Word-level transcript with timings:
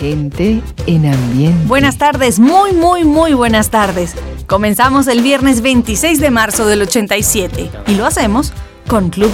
Gente 0.00 0.62
en 0.86 1.04
ambiente. 1.04 1.66
Buenas 1.66 1.98
tardes, 1.98 2.40
muy, 2.40 2.72
muy, 2.72 3.04
muy 3.04 3.34
buenas 3.34 3.68
tardes. 3.68 4.14
Comenzamos 4.46 5.06
el 5.08 5.20
viernes 5.20 5.60
26 5.60 6.20
de 6.20 6.30
marzo 6.30 6.66
del 6.66 6.80
87 6.80 7.70
y 7.86 7.94
lo 7.96 8.06
hacemos 8.06 8.54
con 8.88 9.10
Club 9.10 9.30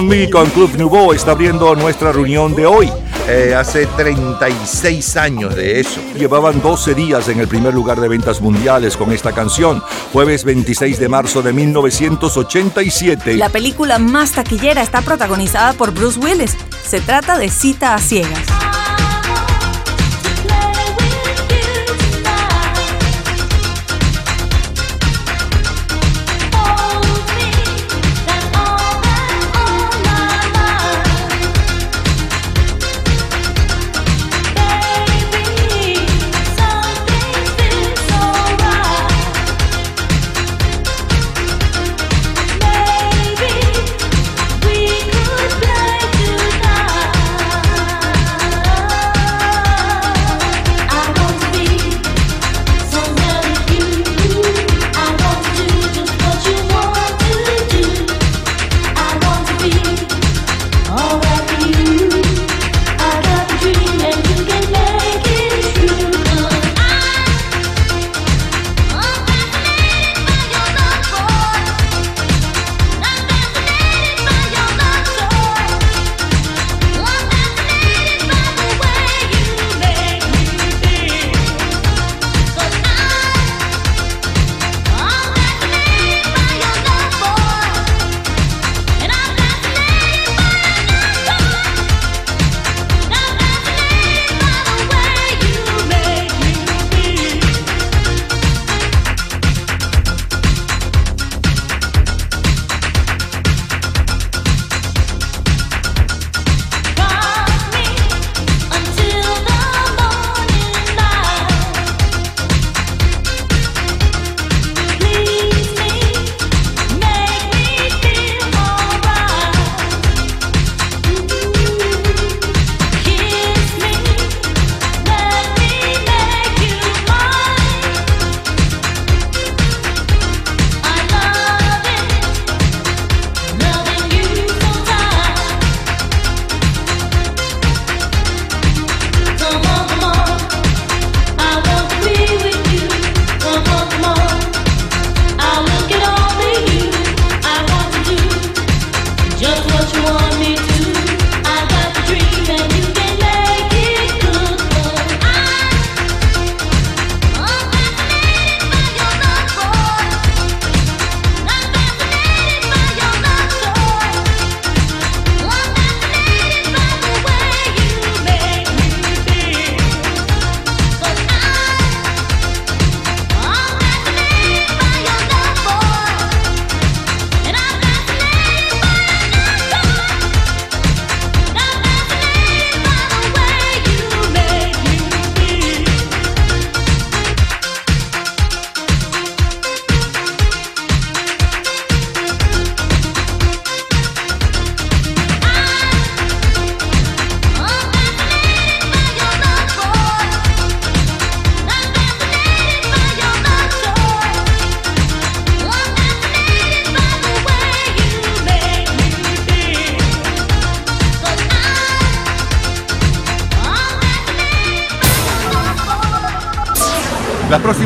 Nouveau. 0.00 0.02
Me 0.02 0.30
con 0.30 0.50
Club 0.50 0.76
Nouveau 0.76 1.12
está 1.12 1.30
abriendo 1.30 1.74
nuestra 1.74 2.12
reunión 2.12 2.54
de 2.54 2.66
hoy. 2.66 2.92
Eh, 3.28 3.54
hace 3.54 3.86
36 3.86 5.16
años 5.16 5.54
de 5.54 5.80
eso. 5.80 6.00
Llevaban 6.16 6.60
12 6.60 6.94
días 6.94 7.28
en 7.28 7.40
el 7.40 7.48
primer 7.48 7.74
lugar 7.74 8.00
de 8.00 8.08
ventas 8.08 8.40
mundiales 8.40 8.96
con 8.96 9.10
esta 9.12 9.32
canción, 9.32 9.82
jueves 10.12 10.44
26 10.44 11.00
de 11.00 11.08
marzo 11.08 11.42
de 11.42 11.52
1987. 11.52 13.36
La 13.36 13.48
película 13.48 13.98
más 13.98 14.32
taquillera 14.32 14.82
está 14.82 15.00
protagonizada 15.00 15.72
por 15.72 15.92
Bruce 15.92 16.20
Willis. 16.20 16.56
Se 16.86 17.00
trata 17.00 17.38
de 17.38 17.48
Cita 17.48 17.94
a 17.94 17.98
Ciegas. 17.98 18.45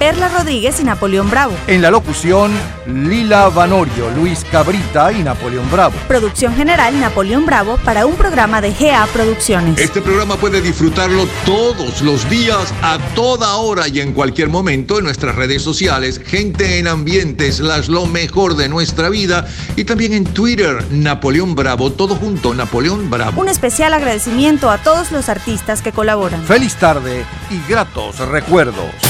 Perla 0.00 0.28
Rodríguez 0.28 0.80
y 0.80 0.84
Napoleón 0.84 1.28
Bravo. 1.28 1.52
En 1.66 1.82
la 1.82 1.90
locución, 1.90 2.50
Lila 2.86 3.50
Vanorio, 3.50 4.08
Luis 4.16 4.46
Cabrita 4.50 5.12
y 5.12 5.22
Napoleón 5.22 5.70
Bravo. 5.70 5.94
Producción 6.08 6.54
general, 6.56 6.98
Napoleón 6.98 7.44
Bravo, 7.44 7.76
para 7.84 8.06
un 8.06 8.14
programa 8.14 8.62
de 8.62 8.72
GA 8.72 9.06
Producciones. 9.12 9.78
Este 9.78 10.00
programa 10.00 10.36
puede 10.36 10.62
disfrutarlo 10.62 11.28
todos 11.44 12.00
los 12.00 12.26
días, 12.30 12.72
a 12.80 12.98
toda 13.14 13.56
hora 13.56 13.88
y 13.88 14.00
en 14.00 14.14
cualquier 14.14 14.48
momento 14.48 14.96
en 14.96 15.04
nuestras 15.04 15.36
redes 15.36 15.60
sociales, 15.60 16.18
Gente 16.24 16.78
en 16.78 16.88
Ambientes, 16.88 17.60
las 17.60 17.90
lo 17.90 18.06
mejor 18.06 18.56
de 18.56 18.70
nuestra 18.70 19.10
vida, 19.10 19.46
y 19.76 19.84
también 19.84 20.14
en 20.14 20.24
Twitter, 20.24 20.82
Napoleón 20.90 21.54
Bravo, 21.54 21.92
todo 21.92 22.14
junto, 22.14 22.54
Napoleón 22.54 23.10
Bravo. 23.10 23.38
Un 23.38 23.50
especial 23.50 23.92
agradecimiento 23.92 24.70
a 24.70 24.78
todos 24.78 25.12
los 25.12 25.28
artistas 25.28 25.82
que 25.82 25.92
colaboran. 25.92 26.42
Feliz 26.44 26.76
tarde 26.76 27.26
y 27.50 27.70
gratos 27.70 28.18
recuerdos. 28.20 29.09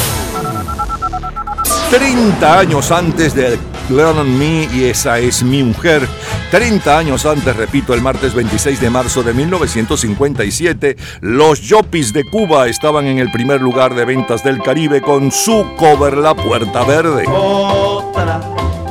30 1.91 2.59
años 2.59 2.91
antes 2.91 3.35
de 3.35 3.59
Learn 3.89 4.19
on 4.19 4.39
Me 4.39 4.69
y 4.73 4.85
esa 4.85 5.19
es 5.19 5.43
mi 5.43 5.63
mujer. 5.63 6.07
30 6.51 6.97
años 6.99 7.27
antes, 7.27 7.57
repito, 7.57 7.95
el 7.95 8.01
martes 8.01 8.35
26 8.35 8.81
de 8.81 8.91
marzo 8.91 9.23
de 9.23 9.35
1957, 9.35 10.97
los 11.21 11.61
Yopis 11.61 12.13
de 12.13 12.25
Cuba 12.25 12.69
estaban 12.69 13.07
en 13.07 13.19
el 13.19 13.31
primer 13.31 13.61
lugar 13.61 13.95
de 13.95 14.05
ventas 14.05 14.45
del 14.45 14.63
Caribe 14.63 15.03
con 15.03 15.31
su 15.33 15.67
cover 15.77 16.17
La 16.17 16.35
Puerta 16.35 16.85
Verde. 16.85 17.25
Otra 17.27 18.41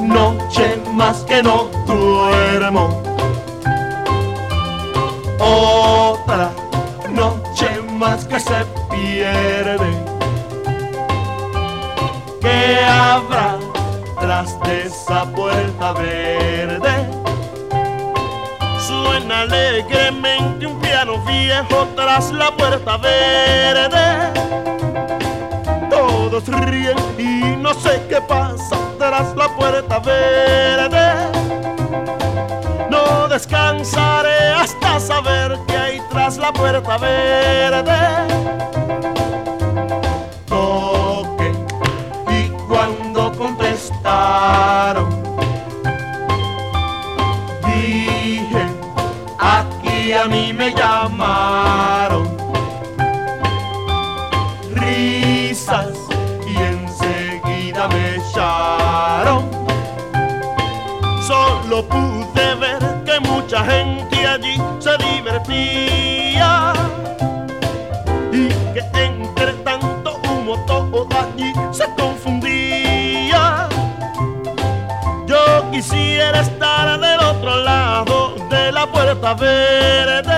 noche 0.02 0.82
más 0.94 1.20
que 1.20 1.42
no 1.42 1.70
duermo 1.88 3.10
otra 5.40 6.52
noche 7.12 7.70
más 7.98 8.26
que 8.26 8.40
se 8.40 8.66
pierde. 8.92 9.99
¿Qué 12.50 12.84
habrá 12.84 13.60
tras 14.20 14.60
de 14.62 14.88
esa 14.88 15.24
puerta 15.26 15.94
verde? 15.94 16.96
Suena 18.88 19.42
alegremente 19.42 20.66
un 20.66 20.80
piano 20.80 21.20
viejo 21.26 21.88
tras 21.96 22.32
la 22.32 22.50
puerta 22.58 22.98
verde. 22.98 24.34
Todos 25.92 26.48
ríen 26.48 26.98
y 27.20 27.56
no 27.56 27.72
sé 27.76 28.02
qué 28.10 28.20
pasa 28.20 28.78
tras 28.98 29.36
la 29.36 29.48
puerta 29.50 30.00
verde. 30.00 31.08
No 32.90 33.28
descansaré 33.28 34.54
hasta 34.56 35.00
saber 35.00 35.56
que 35.68 35.78
hay 35.78 36.02
tras 36.10 36.38
la 36.38 36.52
puerta 36.52 36.98
verde. 36.98 38.50
Y 65.52 66.26
que 68.74 68.84
entre 68.94 69.54
tanto 69.64 70.20
humo 70.30 70.58
todo 70.66 71.08
allí 71.12 71.52
se 71.72 71.86
confundía. 71.98 73.68
Yo 75.26 75.38
quisiera 75.72 76.42
estar 76.42 77.00
del 77.00 77.20
otro 77.20 77.58
lado 77.64 78.36
de 78.50 78.72
la 78.72 78.88
puerta 78.88 79.34
verde. 79.34 80.30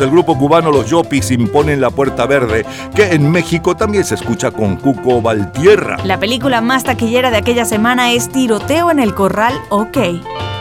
El 0.00 0.10
grupo 0.10 0.36
cubano 0.38 0.70
Los 0.70 0.88
Yopis 0.88 1.30
imponen 1.30 1.78
la 1.78 1.90
Puerta 1.90 2.24
Verde, 2.24 2.64
que 2.94 3.12
en 3.12 3.30
México 3.30 3.76
también 3.76 4.02
se 4.02 4.14
escucha 4.14 4.50
con 4.50 4.76
Cuco 4.76 5.20
Valtierra. 5.20 5.98
La 6.04 6.18
película 6.18 6.62
más 6.62 6.84
taquillera 6.84 7.30
de 7.30 7.36
aquella 7.36 7.66
semana 7.66 8.10
es 8.12 8.30
Tiroteo 8.30 8.90
en 8.90 8.98
el 8.98 9.14
Corral 9.14 9.52
OK 9.68 9.98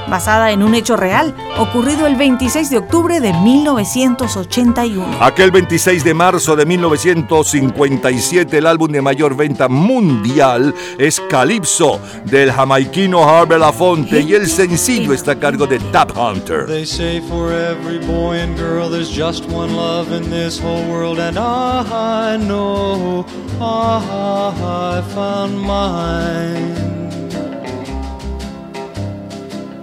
basada 0.09 0.51
en 0.51 0.63
un 0.63 0.75
hecho 0.75 0.97
real 0.97 1.35
ocurrido 1.57 2.07
el 2.07 2.15
26 2.15 2.69
de 2.69 2.77
octubre 2.77 3.19
de 3.19 3.33
1981. 3.33 5.05
Aquel 5.21 5.51
26 5.51 6.03
de 6.03 6.13
marzo 6.13 6.55
de 6.55 6.65
1957 6.65 8.57
el 8.57 8.65
álbum 8.65 8.91
de 8.91 9.01
mayor 9.01 9.35
venta 9.35 9.67
mundial 9.67 10.73
es 10.97 11.21
Calypso 11.29 11.99
del 12.25 12.51
jamaiquino 12.51 13.23
Harvey 13.23 13.59
Lafonte 13.59 14.21
y 14.21 14.33
el 14.33 14.47
sencillo 14.47 15.13
está 15.13 15.31
a 15.33 15.39
cargo 15.39 15.67
de 15.67 15.79
Tap 15.91 16.11
Hunter. 16.17 16.65
They 16.65 16.85
say 16.85 17.21
for 17.21 17.51
every 17.51 17.99
boy 17.99 18.39
and 18.39 18.57
girl 18.57 18.89
there's 18.89 19.09
just 19.09 19.45
one 19.49 19.75
love 19.75 20.11
in 20.11 20.29
this 20.29 20.59
whole 20.59 20.83
world 20.89 21.19
and 21.19 21.37
I 21.37 22.37
know 22.37 23.25
I 23.61 25.01
found 25.13 25.59
mine. 25.59 26.98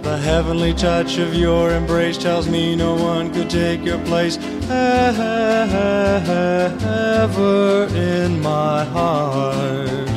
The 0.07 0.17
heavenly 0.19 0.73
touch 0.73 1.17
of 1.17 1.33
your 1.35 1.71
embrace 1.71 2.17
tells 2.17 2.47
me 2.47 2.77
no 2.77 2.95
one 2.95 3.33
could 3.33 3.49
take 3.49 3.83
your 3.83 3.99
place 4.05 4.37
ever 4.69 5.07
in 7.93 8.39
my 8.41 8.85
heart. 8.85 10.09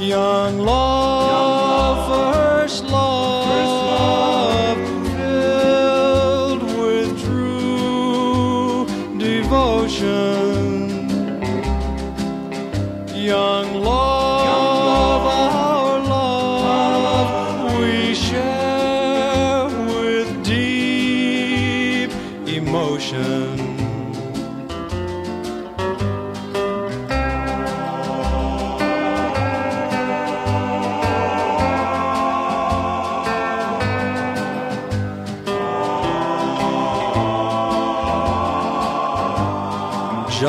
Young 0.00 0.60
love, 0.60 0.85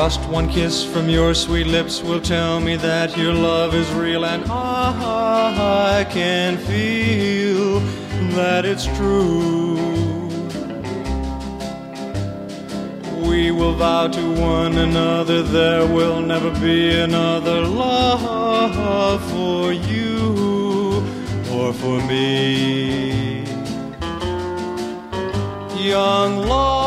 Just 0.08 0.26
one 0.30 0.48
kiss 0.48 0.82
from 0.86 1.10
your 1.10 1.34
sweet 1.34 1.66
lips 1.66 2.02
will 2.02 2.22
tell 2.22 2.60
me 2.60 2.76
that 2.76 3.14
your 3.14 3.34
love 3.34 3.74
is 3.74 3.86
real, 3.92 4.24
and 4.24 4.42
I 4.50 6.06
can 6.08 6.56
feel 6.56 7.80
that 8.34 8.64
it's 8.64 8.86
true. 8.96 9.76
We 13.28 13.50
will 13.50 13.74
vow 13.74 14.08
to 14.08 14.40
one 14.40 14.78
another 14.78 15.42
there 15.42 15.86
will 15.86 16.22
never 16.22 16.58
be 16.58 16.88
another 17.00 17.60
love 17.60 19.22
for 19.30 19.74
you 19.74 21.04
or 21.52 21.74
for 21.74 22.00
me. 22.06 23.44
Young 25.76 26.38
love, 26.46 26.77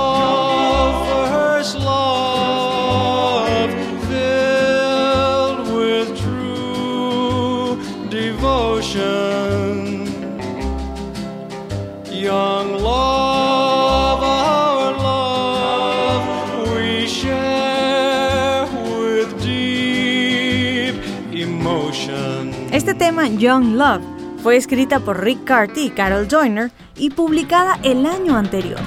Tema, 23.22 23.40
Young 23.40 23.75
Love, 23.75 24.01
fue 24.42 24.56
escrita 24.56 25.00
por 25.00 25.24
Rick 25.24 25.44
Carty 25.44 25.88
y 25.88 25.90
Carol 25.92 26.28
Joyner 26.30 26.72
y 26.96 27.12
publicada 27.12 27.78
el 27.84 28.06
año 28.06 28.36
anterior. 28.36 28.80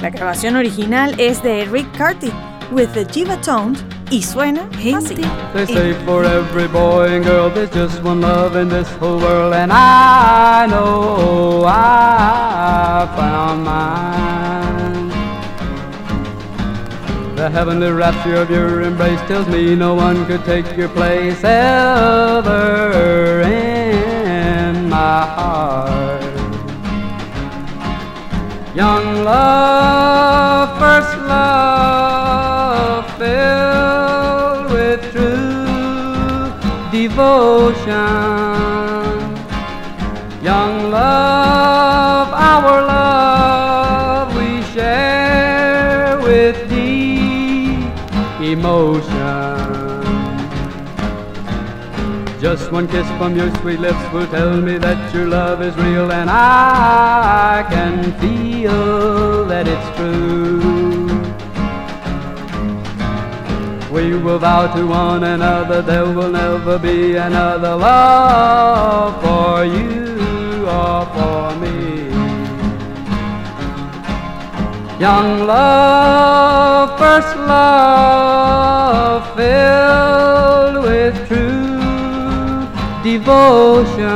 La 0.00 0.10
grabación 0.10 0.56
original 0.56 1.14
es 1.18 1.42
de 1.42 1.64
Rick 1.64 1.86
Carty, 1.96 2.32
with 2.72 2.88
the 2.94 3.04
Jiva 3.06 3.40
Tones 3.40 3.84
y 4.10 4.22
suena 4.22 4.68
así. 4.96 5.16
They 5.54 5.66
say 5.66 5.94
for 6.04 6.24
every 6.24 6.66
boy 6.66 7.06
and 7.14 7.24
girl 7.24 7.50
there's 7.50 7.70
just 7.70 8.02
one 8.02 8.20
love 8.20 8.56
in 8.56 8.68
this 8.68 8.88
whole 8.98 9.18
world 9.18 9.54
and 9.54 9.72
I 9.72 10.66
know 10.68 11.64
I 11.66 13.06
found 13.16 13.64
mine. 13.64 14.08
The 17.36 17.48
heavenly 17.48 17.92
rapture 17.92 18.34
of 18.34 18.50
your 18.50 18.82
embrace 18.82 19.20
tells 19.28 19.46
me 19.46 19.76
no 19.76 19.94
one 19.94 20.26
could 20.26 20.44
take 20.44 20.76
your 20.76 20.88
place 20.88 21.44
ever 21.44 22.88
Young 28.78 29.24
love, 29.24 30.78
first 30.78 31.18
love, 31.26 33.04
filled 33.18 34.70
with 34.70 35.00
true 35.10 36.52
devotion. 36.92 37.88
Young 40.44 40.92
love, 40.92 41.97
Just 52.68 52.74
one 52.74 52.88
kiss 52.88 53.08
from 53.16 53.34
your 53.34 53.50
sweet 53.62 53.80
lips 53.80 54.12
will 54.12 54.26
tell 54.26 54.60
me 54.60 54.76
that 54.76 55.14
your 55.14 55.26
love 55.26 55.62
is 55.62 55.74
real, 55.76 56.12
and 56.12 56.28
I 56.28 57.64
can 57.70 58.12
feel 58.20 59.46
that 59.46 59.66
it's 59.66 59.96
true. 59.96 61.06
We 63.90 64.18
will 64.18 64.38
vow 64.38 64.66
to 64.76 64.86
one 64.86 65.24
another 65.24 65.80
there 65.80 66.04
will 66.04 66.30
never 66.30 66.78
be 66.78 67.16
another 67.16 67.74
love 67.74 69.18
for 69.22 69.64
you 69.64 70.66
or 70.68 71.06
for 71.16 71.56
me. 71.62 72.10
Young 75.00 75.46
love, 75.46 76.98
first 76.98 77.34
love, 77.34 79.24
filled 79.34 80.84
with 80.84 81.28
true 81.28 81.57
devotion. 83.02 84.08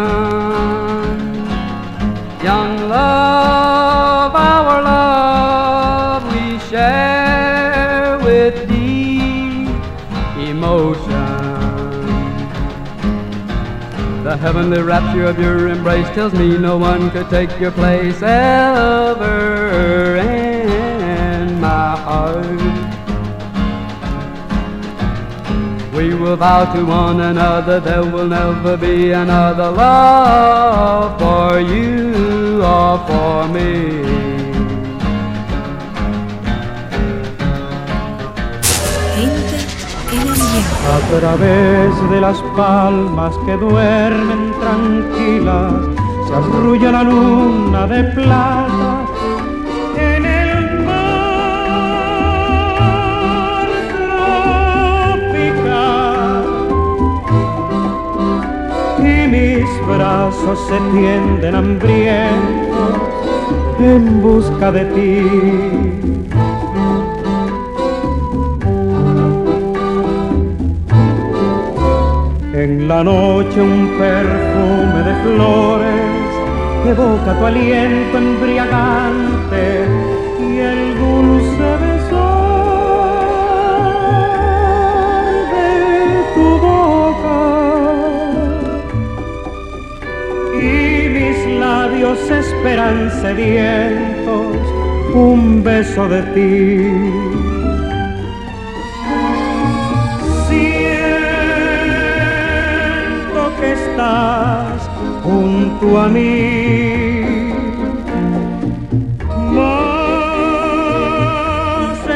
Young 2.42 2.88
love, 2.88 4.34
our 4.34 4.82
love, 4.82 6.24
we 6.34 6.58
share 6.68 8.18
with 8.18 8.68
deep 8.68 9.68
emotion. 10.48 11.02
The 14.24 14.36
heavenly 14.36 14.82
rapture 14.82 15.26
of 15.26 15.38
your 15.38 15.68
embrace 15.68 16.08
tells 16.10 16.32
me 16.32 16.58
no 16.58 16.78
one 16.78 17.10
could 17.10 17.28
take 17.28 17.60
your 17.60 17.72
place 17.72 18.22
ever 18.22 20.16
in 20.16 21.60
my 21.60 21.96
heart. 21.96 22.81
We 26.02 26.14
will 26.14 26.36
vow 26.36 26.64
to 26.74 26.84
one 26.84 27.20
another 27.20 27.78
there 27.78 28.02
will 28.02 28.26
never 28.26 28.76
be 28.76 29.12
another 29.12 29.70
love 29.70 31.16
for 31.20 31.60
you 31.60 32.60
or 32.60 32.98
for 33.06 33.46
me. 33.54 34.02
Gente 39.14 39.58
en 40.10 40.28
ambiente. 40.28 40.80
A 40.96 41.20
través 41.20 42.10
de 42.10 42.20
las 42.20 42.38
palmas 42.56 43.38
que 43.46 43.56
duermen 43.56 44.52
tranquilas 44.60 45.72
se 46.26 46.34
arrulla 46.34 46.90
la 46.90 47.02
luna 47.04 47.86
de 47.86 48.02
plata 48.02 49.01
brazos 59.86 60.58
se 60.68 60.78
tienden 60.92 61.54
hambrientos 61.54 63.12
en 63.78 64.22
busca 64.22 64.70
de 64.72 64.84
ti. 64.94 65.18
En 72.54 72.86
la 72.86 73.02
noche 73.02 73.60
un 73.60 73.88
perfume 73.98 75.02
de 75.08 75.14
flores 75.24 76.12
evoca 76.86 77.38
tu 77.38 77.46
aliento 77.46 78.18
embriagante 78.18 79.21
labios 92.32 92.46
esperan 92.46 93.10
sedientos 93.20 94.56
un 95.14 95.62
beso 95.62 96.08
de 96.08 96.22
ti. 96.34 96.88
Siento 100.48 101.12
que 103.60 103.72
estás 103.72 104.88
junto 105.22 106.00
a 106.00 106.08
mí. 106.08 107.52
Más 109.54 110.38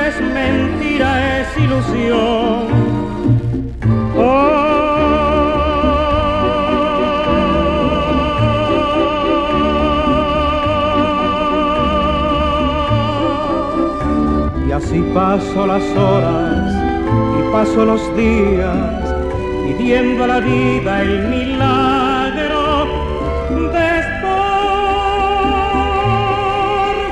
es 0.06 0.16
mentira, 0.32 1.40
es 1.40 1.48
ilusión. 1.58 2.55
Paso 15.16 15.66
las 15.66 15.82
horas 15.96 16.76
y 17.38 17.42
paso 17.50 17.86
los 17.86 18.14
días 18.18 18.76
pidiendo 19.64 20.24
a 20.24 20.26
la 20.26 20.40
vida 20.40 21.00
el 21.00 21.28
milagro 21.28 22.84
de 23.72 23.98
estar 24.00 24.36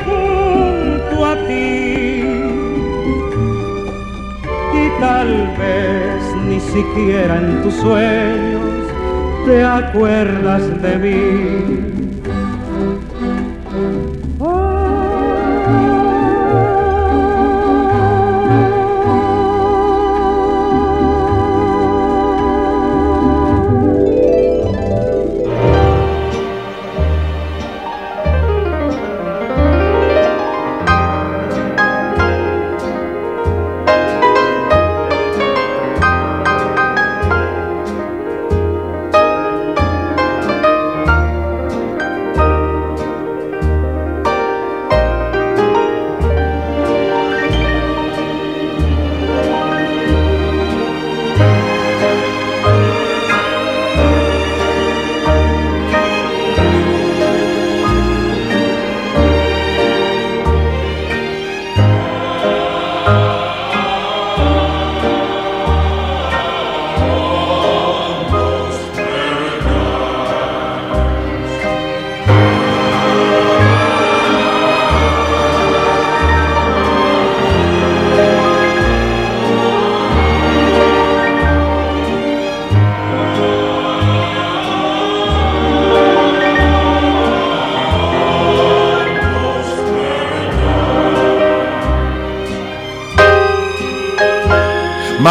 junto 0.04 1.24
a 1.24 1.34
ti. 1.48 2.24
Y 4.82 5.00
tal 5.00 5.30
vez 5.56 6.20
ni 6.46 6.60
siquiera 6.60 7.38
en 7.38 7.62
tus 7.62 7.74
sueños 7.76 8.84
te 9.46 9.64
acuerdas 9.64 10.82
de 10.82 10.98
mí. 10.98 11.83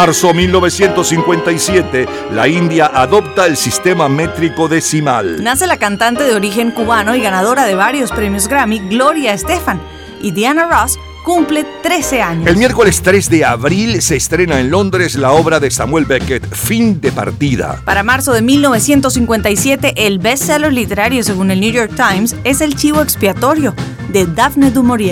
Marzo 0.03 0.33
1957, 0.33 2.05
la 2.33 2.45
India 2.49 2.91
adopta 2.93 3.45
el 3.45 3.55
sistema 3.55 4.09
métrico 4.09 4.67
decimal. 4.67 5.41
Nace 5.41 5.65
la 5.65 5.77
cantante 5.77 6.23
de 6.23 6.35
origen 6.35 6.71
cubano 6.71 7.15
y 7.15 7.21
ganadora 7.21 7.63
de 7.63 7.75
varios 7.75 8.11
premios 8.11 8.49
Grammy, 8.49 8.79
Gloria 8.89 9.31
Estefan, 9.31 9.79
y 10.21 10.31
Diana 10.31 10.67
Ross 10.67 10.99
cumple 11.23 11.65
13 11.83 12.21
años. 12.21 12.47
El 12.47 12.57
miércoles 12.57 13.01
3 13.01 13.29
de 13.29 13.45
abril 13.45 14.01
se 14.01 14.17
estrena 14.17 14.59
en 14.59 14.71
Londres 14.71 15.15
la 15.15 15.31
obra 15.31 15.61
de 15.61 15.71
Samuel 15.71 16.03
Beckett, 16.03 16.53
Fin 16.53 16.99
de 16.99 17.13
Partida. 17.13 17.81
Para 17.85 18.03
marzo 18.03 18.33
de 18.33 18.41
1957, 18.41 20.05
el 20.05 20.19
bestseller 20.19 20.73
literario 20.73 21.23
según 21.23 21.49
el 21.49 21.61
New 21.61 21.71
York 21.71 21.93
Times 21.95 22.35
es 22.43 22.59
El 22.59 22.75
Chivo 22.75 23.01
Expiatorio 23.01 23.73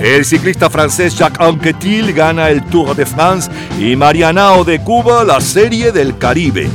El 0.04 0.26
ciclista 0.26 0.70
francés 0.70 1.18
Jacques 1.18 1.40
Anquetil 1.40 2.14
gana 2.14 2.50
el 2.50 2.64
Tour 2.66 2.96
de 2.96 3.06
France 3.06 3.50
y 3.80 3.96
Marianao 3.96 4.64
de 4.64 4.80
Cuba 4.80 5.24
la 5.24 5.42
Serie 5.42 5.92
del 5.92 6.18
Caribe. 6.18 6.70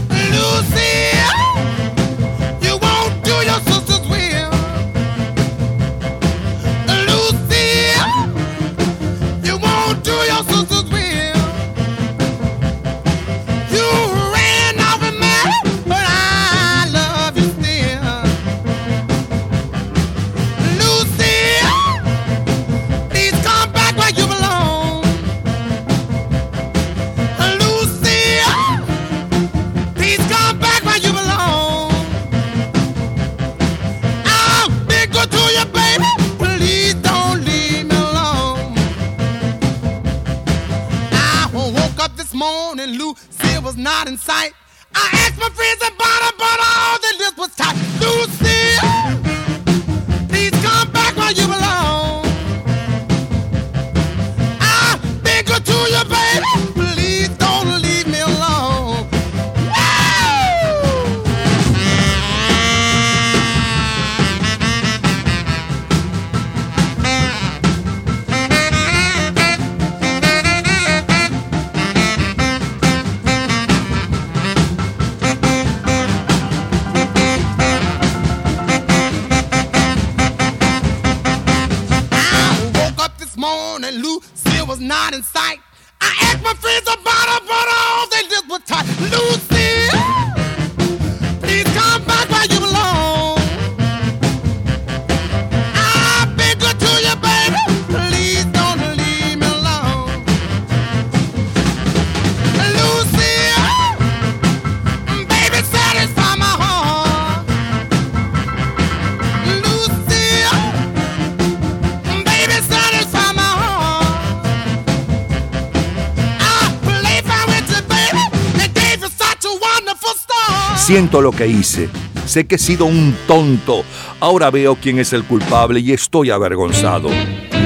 Siento 120.86 121.20
lo 121.20 121.32
que 121.32 121.48
hice. 121.48 121.88
Sé 122.26 122.46
que 122.46 122.54
he 122.54 122.58
sido 122.58 122.86
un 122.86 123.12
tonto. 123.26 123.82
Ahora 124.20 124.52
veo 124.52 124.76
quién 124.76 125.00
es 125.00 125.12
el 125.12 125.24
culpable 125.24 125.80
y 125.80 125.90
estoy 125.90 126.30
avergonzado. 126.30 127.08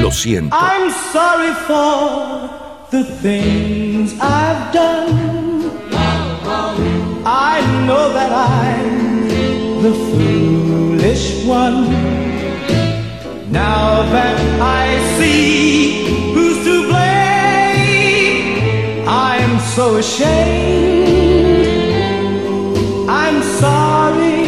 Lo 0.01 0.11
siento. 0.11 0.57
I'm 0.57 0.91
sorry 1.13 1.53
for 1.67 2.49
the 2.91 3.05
things 3.21 4.15
I've 4.23 4.73
done. 4.73 5.71
I 7.27 7.61
know 7.85 8.11
that 8.15 8.33
I'm 8.33 9.83
the 9.83 9.93
foolish 9.93 11.45
one. 11.45 11.91
Now 13.53 14.03
that 14.13 14.41
I 14.63 14.99
see 15.19 16.33
who's 16.33 16.65
to 16.65 16.89
blame, 16.89 18.57
I'm 19.07 19.61
so 19.77 19.99
ashamed. 19.99 21.00
Sorry. 23.61 24.47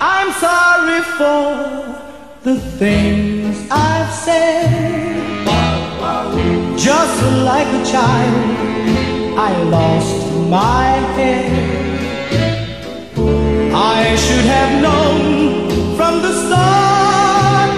I'm 0.00 0.32
sorry 0.32 1.00
for 1.18 1.46
the 2.42 2.58
things 2.80 3.68
I've 3.70 4.12
said. 4.12 5.46
Just 6.76 7.22
like 7.50 7.68
a 7.80 7.84
child, 7.84 9.38
I 9.38 9.62
lost 9.76 10.32
my 10.50 10.88
head. 11.16 11.52
I 13.72 14.16
should 14.16 14.46
have 14.56 14.82
known 14.82 15.96
from 15.96 16.20
the 16.20 16.32
start 16.46 17.70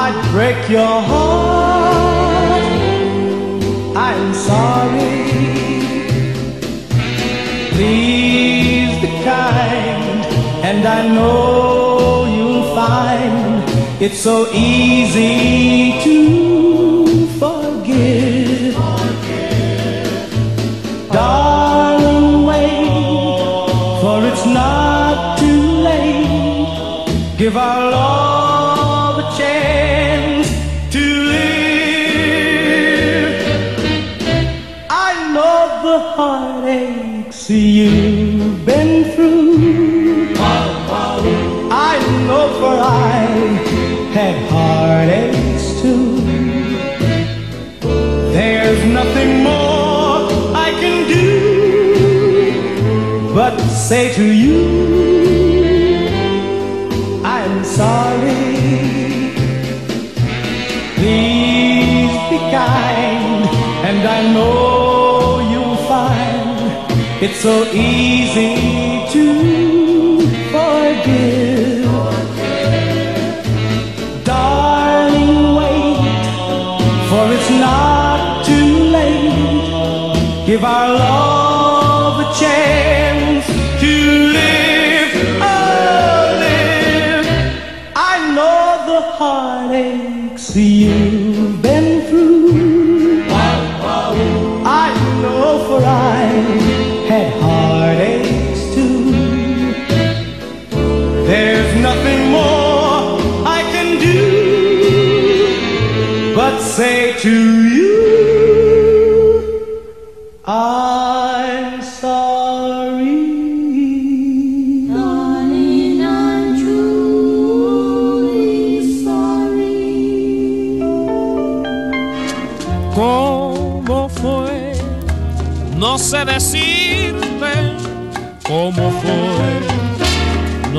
I'd 0.00 0.16
break 0.32 0.70
your 0.70 1.02
heart. 1.02 1.61
And 10.84 10.88
I 10.88 11.14
know 11.14 12.26
you'll 12.26 12.74
find 12.74 13.62
it's 14.02 14.18
so 14.18 14.50
easy 14.52 15.92
to 16.02 17.26
forgive. 17.38 18.74
Darling, 21.12 22.46
wait, 22.46 24.00
for 24.00 24.26
it's 24.26 24.44
not 24.46 25.38
too 25.38 25.62
late. 25.86 27.36
Give 27.38 27.56
our 27.56 27.90
love 27.92 28.11
say 53.88 54.14
to 54.14 54.24
you, 54.24 54.60
I'm 57.24 57.64
sorry. 57.64 58.44
Please 60.98 62.14
be 62.30 62.38
kind, 62.54 63.44
and 63.88 64.02
I 64.06 64.20
know 64.32 65.40
you'll 65.50 65.82
find 65.88 67.22
it's 67.24 67.40
so 67.40 67.64
easy 67.72 68.54
to 69.14 69.24
forgive. 70.52 71.41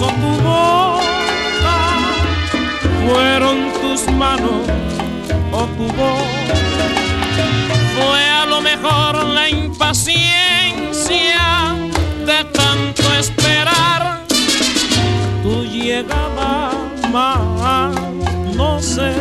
o 0.00 0.06
tu 0.06 0.42
boca, 0.42 1.78
fueron 3.04 3.72
tus 3.80 4.10
manos 4.14 4.66
o 5.52 5.64
tu 5.76 5.84
voz. 5.84 6.26
Fue 7.94 8.24
a 8.24 8.46
lo 8.46 8.60
mejor 8.60 9.24
la 9.26 9.48
impaciencia 9.50 10.24
de 12.26 12.44
tanto 12.52 13.02
esperar 13.18 14.22
tu 15.42 15.64
llegada 15.64 16.70
más. 17.12 17.94
No 18.56 18.80
sé, 18.80 19.12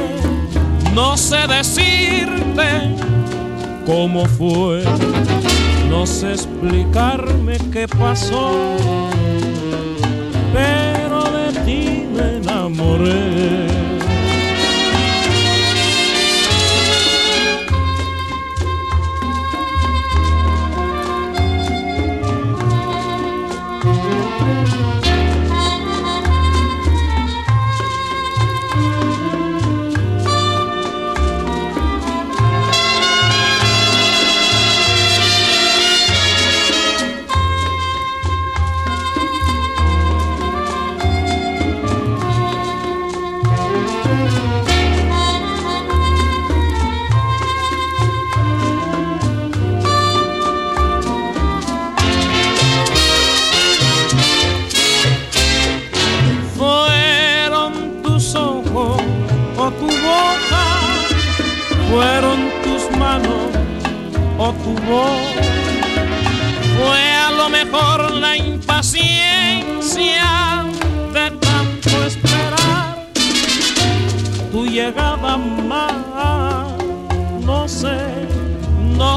no 0.93 1.17
sé 1.17 1.47
decirte 1.47 2.95
cómo 3.85 4.25
fue, 4.25 4.83
no 5.89 6.05
sé 6.05 6.31
explicarme 6.33 7.57
qué 7.73 7.87
pasó, 7.87 8.51
pero 10.53 11.23
de 11.31 11.51
ti 11.65 12.05
me 12.13 12.37
enamoré. 12.37 13.67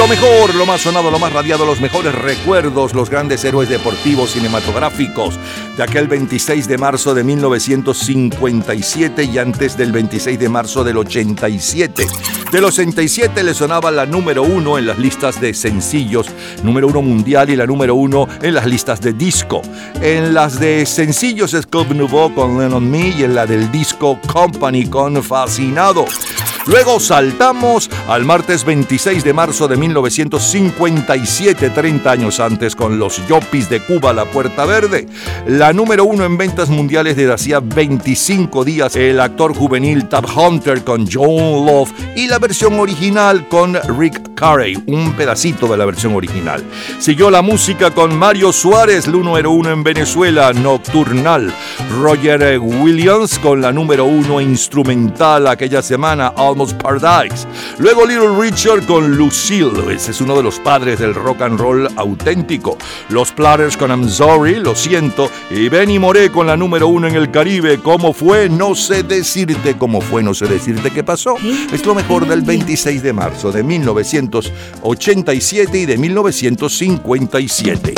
Lo 0.00 0.08
mejor, 0.08 0.54
lo 0.54 0.64
más 0.64 0.80
sonado, 0.80 1.10
lo 1.10 1.18
más 1.18 1.30
radiado, 1.30 1.66
los 1.66 1.82
mejores 1.82 2.14
recuerdos, 2.14 2.94
los 2.94 3.10
grandes 3.10 3.44
héroes 3.44 3.68
deportivos 3.68 4.30
cinematográficos 4.30 5.38
de 5.76 5.82
aquel 5.82 6.08
26 6.08 6.66
de 6.66 6.78
marzo 6.78 7.14
de 7.14 7.22
1957 7.22 9.24
y 9.24 9.36
antes 9.36 9.76
del 9.76 9.92
26 9.92 10.38
de 10.38 10.48
marzo 10.48 10.84
del 10.84 10.96
87. 10.96 12.06
Del 12.50 12.64
87 12.64 13.44
le 13.44 13.52
sonaba 13.52 13.90
la 13.90 14.06
número 14.06 14.42
uno 14.42 14.78
en 14.78 14.86
las 14.86 14.98
listas 14.98 15.38
de 15.38 15.52
sencillos, 15.52 16.28
número 16.62 16.86
uno 16.86 17.02
mundial 17.02 17.50
y 17.50 17.56
la 17.56 17.66
número 17.66 17.94
uno 17.94 18.26
en 18.40 18.54
las 18.54 18.64
listas 18.64 19.02
de 19.02 19.12
disco. 19.12 19.60
En 20.00 20.32
las 20.32 20.58
de 20.58 20.86
sencillos 20.86 21.52
es 21.52 21.66
Club 21.66 21.94
Nouveau 21.94 22.34
con 22.34 22.58
Lennon 22.58 22.90
Me 22.90 23.10
y 23.10 23.24
en 23.24 23.34
la 23.34 23.44
del 23.44 23.70
disco 23.70 24.18
Company 24.32 24.86
con 24.86 25.22
Fascinado. 25.22 26.06
Luego 26.70 27.00
saltamos 27.00 27.90
al 28.06 28.24
martes 28.24 28.64
26 28.64 29.24
de 29.24 29.32
marzo 29.32 29.66
de 29.66 29.76
1957, 29.76 31.68
30 31.68 32.08
años 32.08 32.38
antes, 32.38 32.76
con 32.76 32.96
los 32.96 33.26
Yopis 33.26 33.68
de 33.68 33.80
Cuba, 33.80 34.12
La 34.12 34.24
Puerta 34.24 34.66
Verde. 34.66 35.08
La 35.48 35.72
número 35.72 36.04
uno 36.04 36.24
en 36.24 36.38
ventas 36.38 36.68
mundiales 36.68 37.16
desde 37.16 37.32
hacía 37.32 37.58
25 37.58 38.64
días, 38.64 38.94
el 38.94 39.18
actor 39.18 39.52
juvenil 39.52 40.08
Tab 40.08 40.26
Hunter 40.32 40.84
con 40.84 41.08
John 41.10 41.66
Love 41.66 41.90
y 42.14 42.28
la 42.28 42.38
versión 42.38 42.78
original 42.78 43.48
con 43.48 43.74
Rick 43.98 44.36
Carey, 44.36 44.80
un 44.86 45.12
pedacito 45.14 45.66
de 45.66 45.76
la 45.76 45.86
versión 45.86 46.14
original. 46.14 46.62
Siguió 47.00 47.32
la 47.32 47.42
música 47.42 47.90
con 47.90 48.16
Mario 48.16 48.52
Suárez, 48.52 49.08
la 49.08 49.14
número 49.14 49.50
uno 49.50 49.70
en 49.70 49.82
Venezuela, 49.82 50.52
Nocturnal. 50.52 51.52
Roger 52.00 52.60
Williams 52.60 53.40
con 53.40 53.60
la 53.60 53.72
número 53.72 54.04
uno 54.04 54.40
instrumental 54.40 55.48
aquella 55.48 55.82
semana, 55.82 56.32
Paradise. 56.74 57.46
Luego 57.78 58.06
Little 58.06 58.38
Richard 58.38 58.86
con 58.86 59.16
Lucille, 59.16 59.94
ese 59.94 60.10
es 60.10 60.20
uno 60.20 60.36
de 60.36 60.42
los 60.42 60.58
padres 60.58 60.98
del 60.98 61.14
rock 61.14 61.42
and 61.42 61.58
roll 61.58 61.88
auténtico. 61.96 62.76
Los 63.08 63.32
Platters 63.32 63.76
con 63.76 63.90
I'm 63.90 64.08
Sorry, 64.08 64.56
lo 64.56 64.74
siento. 64.74 65.30
Y 65.50 65.68
Benny 65.68 65.98
Moré 65.98 66.30
con 66.30 66.46
la 66.46 66.56
número 66.56 66.88
uno 66.88 67.08
en 67.08 67.16
el 67.16 67.30
Caribe. 67.30 67.80
¿Cómo 67.80 68.12
fue? 68.12 68.48
No 68.48 68.74
sé 68.74 69.02
decirte 69.02 69.76
cómo 69.76 70.00
fue, 70.00 70.22
no 70.22 70.34
sé 70.34 70.46
decirte 70.46 70.90
qué 70.90 71.02
pasó. 71.02 71.36
Es 71.72 71.84
lo 71.86 71.94
mejor 71.94 72.28
del 72.28 72.42
26 72.42 73.02
de 73.02 73.12
marzo 73.12 73.50
de 73.50 73.62
1987 73.62 75.78
y 75.78 75.86
de 75.86 75.98
1957. 75.98 77.94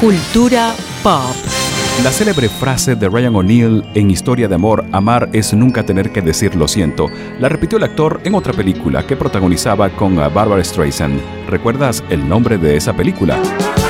Cultura 0.00 0.74
pop. 1.02 1.65
La 2.04 2.12
célebre 2.12 2.48
frase 2.48 2.94
de 2.94 3.08
Ryan 3.08 3.34
O'Neill 3.36 3.82
en 3.94 4.10
Historia 4.10 4.48
de 4.48 4.54
Amor, 4.54 4.84
amar 4.92 5.30
es 5.32 5.54
nunca 5.54 5.82
tener 5.82 6.12
que 6.12 6.20
decir 6.20 6.54
lo 6.54 6.68
siento, 6.68 7.08
la 7.40 7.48
repitió 7.48 7.78
el 7.78 7.84
actor 7.84 8.20
en 8.24 8.34
otra 8.34 8.52
película 8.52 9.06
que 9.06 9.16
protagonizaba 9.16 9.88
con 9.90 10.18
uh, 10.18 10.30
Barbara 10.30 10.62
Streisand. 10.62 11.20
¿Recuerdas 11.48 12.04
el 12.10 12.28
nombre 12.28 12.58
de 12.58 12.76
esa 12.76 12.92
película? 12.92 13.38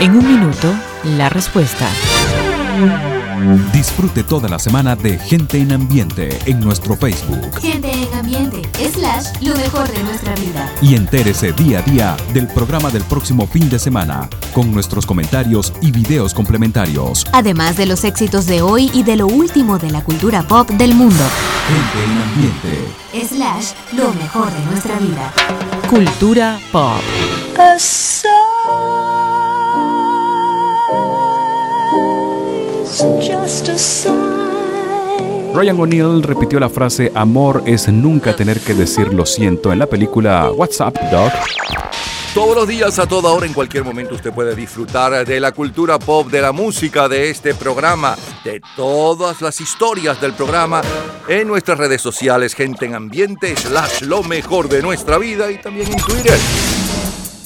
En 0.00 0.12
un 0.12 0.26
minuto, 0.26 0.72
la 1.16 1.28
respuesta. 1.28 1.86
Disfrute 3.72 4.22
toda 4.22 4.48
la 4.48 4.58
semana 4.58 4.96
de 4.96 5.18
Gente 5.18 5.58
en 5.58 5.72
Ambiente 5.72 6.38
en 6.46 6.60
nuestro 6.60 6.96
Facebook 6.96 7.60
Gente 7.60 7.90
en 7.90 8.14
ambiente, 8.14 8.62
slash, 8.92 9.26
lo 9.42 9.54
mejor 9.56 9.88
de 9.90 10.02
nuestra 10.04 10.34
vida. 10.36 10.70
y 10.80 10.94
entérese 10.94 11.52
día 11.52 11.80
a 11.80 11.82
día 11.82 12.16
del 12.32 12.46
programa 12.48 12.90
del 12.90 13.02
próximo 13.04 13.46
fin 13.46 13.68
de 13.68 13.78
semana 13.78 14.28
con 14.52 14.72
nuestros 14.72 15.04
comentarios 15.06 15.72
y 15.80 15.90
videos 15.90 16.32
complementarios. 16.34 17.24
Además 17.32 17.76
de 17.76 17.86
los 17.86 18.04
éxitos 18.04 18.46
de 18.46 18.62
hoy 18.62 18.90
y 18.94 19.02
de 19.02 19.16
lo 19.16 19.26
último 19.26 19.78
de 19.78 19.90
la 19.90 20.02
cultura 20.02 20.42
pop 20.42 20.68
del 20.70 20.94
mundo. 20.94 21.24
Gente 21.68 22.04
en 22.04 22.22
Ambiente. 22.22 23.34
Slash, 23.34 23.72
lo 23.92 24.12
mejor 24.14 24.50
de 24.52 24.64
nuestra 24.70 24.98
vida. 24.98 25.32
Cultura 25.88 26.58
pop. 26.72 27.00
A 27.58 27.78
Ryan 35.54 35.80
O'Neill 35.80 36.22
repitió 36.22 36.58
la 36.58 36.68
frase 36.68 37.12
amor 37.14 37.62
es 37.66 37.88
nunca 37.88 38.34
tener 38.34 38.60
que 38.60 38.74
decir 38.74 39.12
lo 39.12 39.26
siento 39.26 39.72
en 39.72 39.78
la 39.78 39.86
película 39.86 40.50
WhatsApp 40.50 40.96
Dog. 41.10 41.32
Todos 42.34 42.54
los 42.54 42.68
días, 42.68 42.98
a 42.98 43.06
toda 43.06 43.30
hora, 43.30 43.46
en 43.46 43.54
cualquier 43.54 43.82
momento, 43.82 44.14
usted 44.14 44.30
puede 44.32 44.54
disfrutar 44.54 45.26
de 45.26 45.40
la 45.40 45.52
cultura 45.52 45.98
pop, 45.98 46.30
de 46.30 46.42
la 46.42 46.52
música, 46.52 47.08
de 47.08 47.30
este 47.30 47.54
programa, 47.54 48.14
de 48.44 48.60
todas 48.76 49.40
las 49.40 49.58
historias 49.60 50.20
del 50.20 50.34
programa 50.34 50.82
en 51.28 51.48
nuestras 51.48 51.78
redes 51.78 52.02
sociales, 52.02 52.54
gente 52.54 52.84
en 52.84 52.94
ambiente, 52.94 53.56
slash 53.56 54.02
lo 54.02 54.22
mejor 54.22 54.68
de 54.68 54.82
nuestra 54.82 55.16
vida 55.16 55.50
y 55.50 55.60
también 55.60 55.90
en 55.90 55.98
Twitter. 55.98 56.38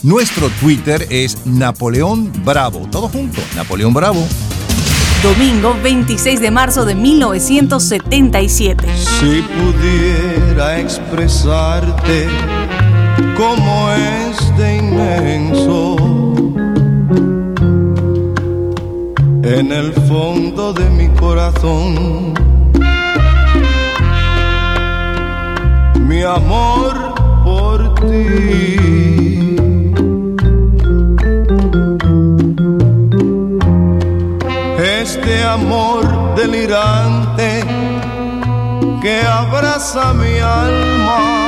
Nuestro 0.02 0.48
Twitter 0.60 1.06
es 1.08 1.46
Napoleón 1.46 2.32
Bravo. 2.44 2.88
Todo 2.90 3.08
junto, 3.08 3.40
Napoleón 3.54 3.94
Bravo. 3.94 4.26
Domingo 5.22 5.76
26 5.82 6.40
de 6.40 6.50
marzo 6.50 6.86
de 6.86 6.94
1977. 6.94 8.88
Si 8.96 9.42
pudiera 9.42 10.80
expresarte 10.80 12.26
como 13.36 13.90
es 13.92 14.56
de 14.56 14.76
inmenso. 14.78 15.96
En 19.42 19.72
el 19.72 19.92
fondo 20.08 20.72
de 20.72 20.88
mi 20.88 21.08
corazón, 21.08 22.32
mi 25.98 26.22
amor 26.22 27.14
por 27.44 27.94
ti. 27.96 28.99
Amor 35.50 36.34
delirante 36.36 37.64
que 39.02 39.20
abraza 39.22 40.12
mi 40.14 40.38
alma 40.38 41.40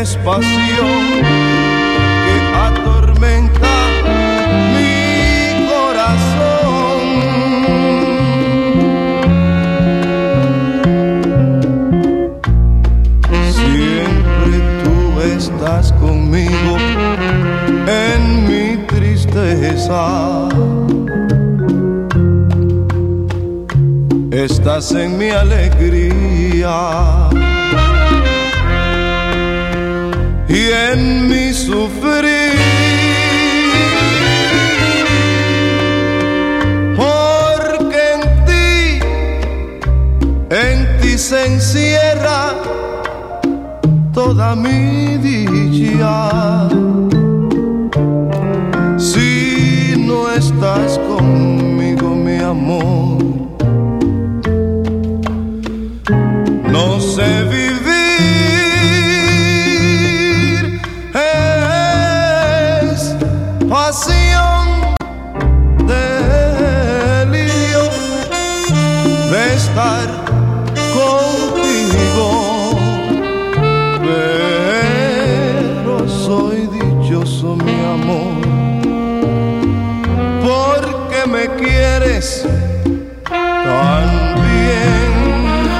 es 0.00 0.16
pasión 0.16 1.22
que 2.24 2.34
atormenta 2.68 3.74
mi 4.74 5.66
corazón. 5.70 6.98
Siempre 13.52 14.56
tú 14.82 15.20
estás 15.20 15.92
conmigo 15.92 16.77
Estás 24.30 24.92
en 24.92 25.16
mi 25.16 25.30
alegría 25.30 27.30
y 30.46 30.68
en 30.90 31.30
mi 31.30 31.54
sufrir. 31.54 32.52
Porque 36.94 38.12
en 38.12 38.20
ti, 38.44 39.00
en 40.50 40.98
ti 41.00 41.16
se 41.16 41.46
encierra 41.46 42.52
toda 44.12 44.54
mi 44.54 45.16
dicha. 45.16 46.68
Estás 50.58 50.98
conmigo, 50.98 52.16
mi 52.16 52.36
amor, 52.38 53.07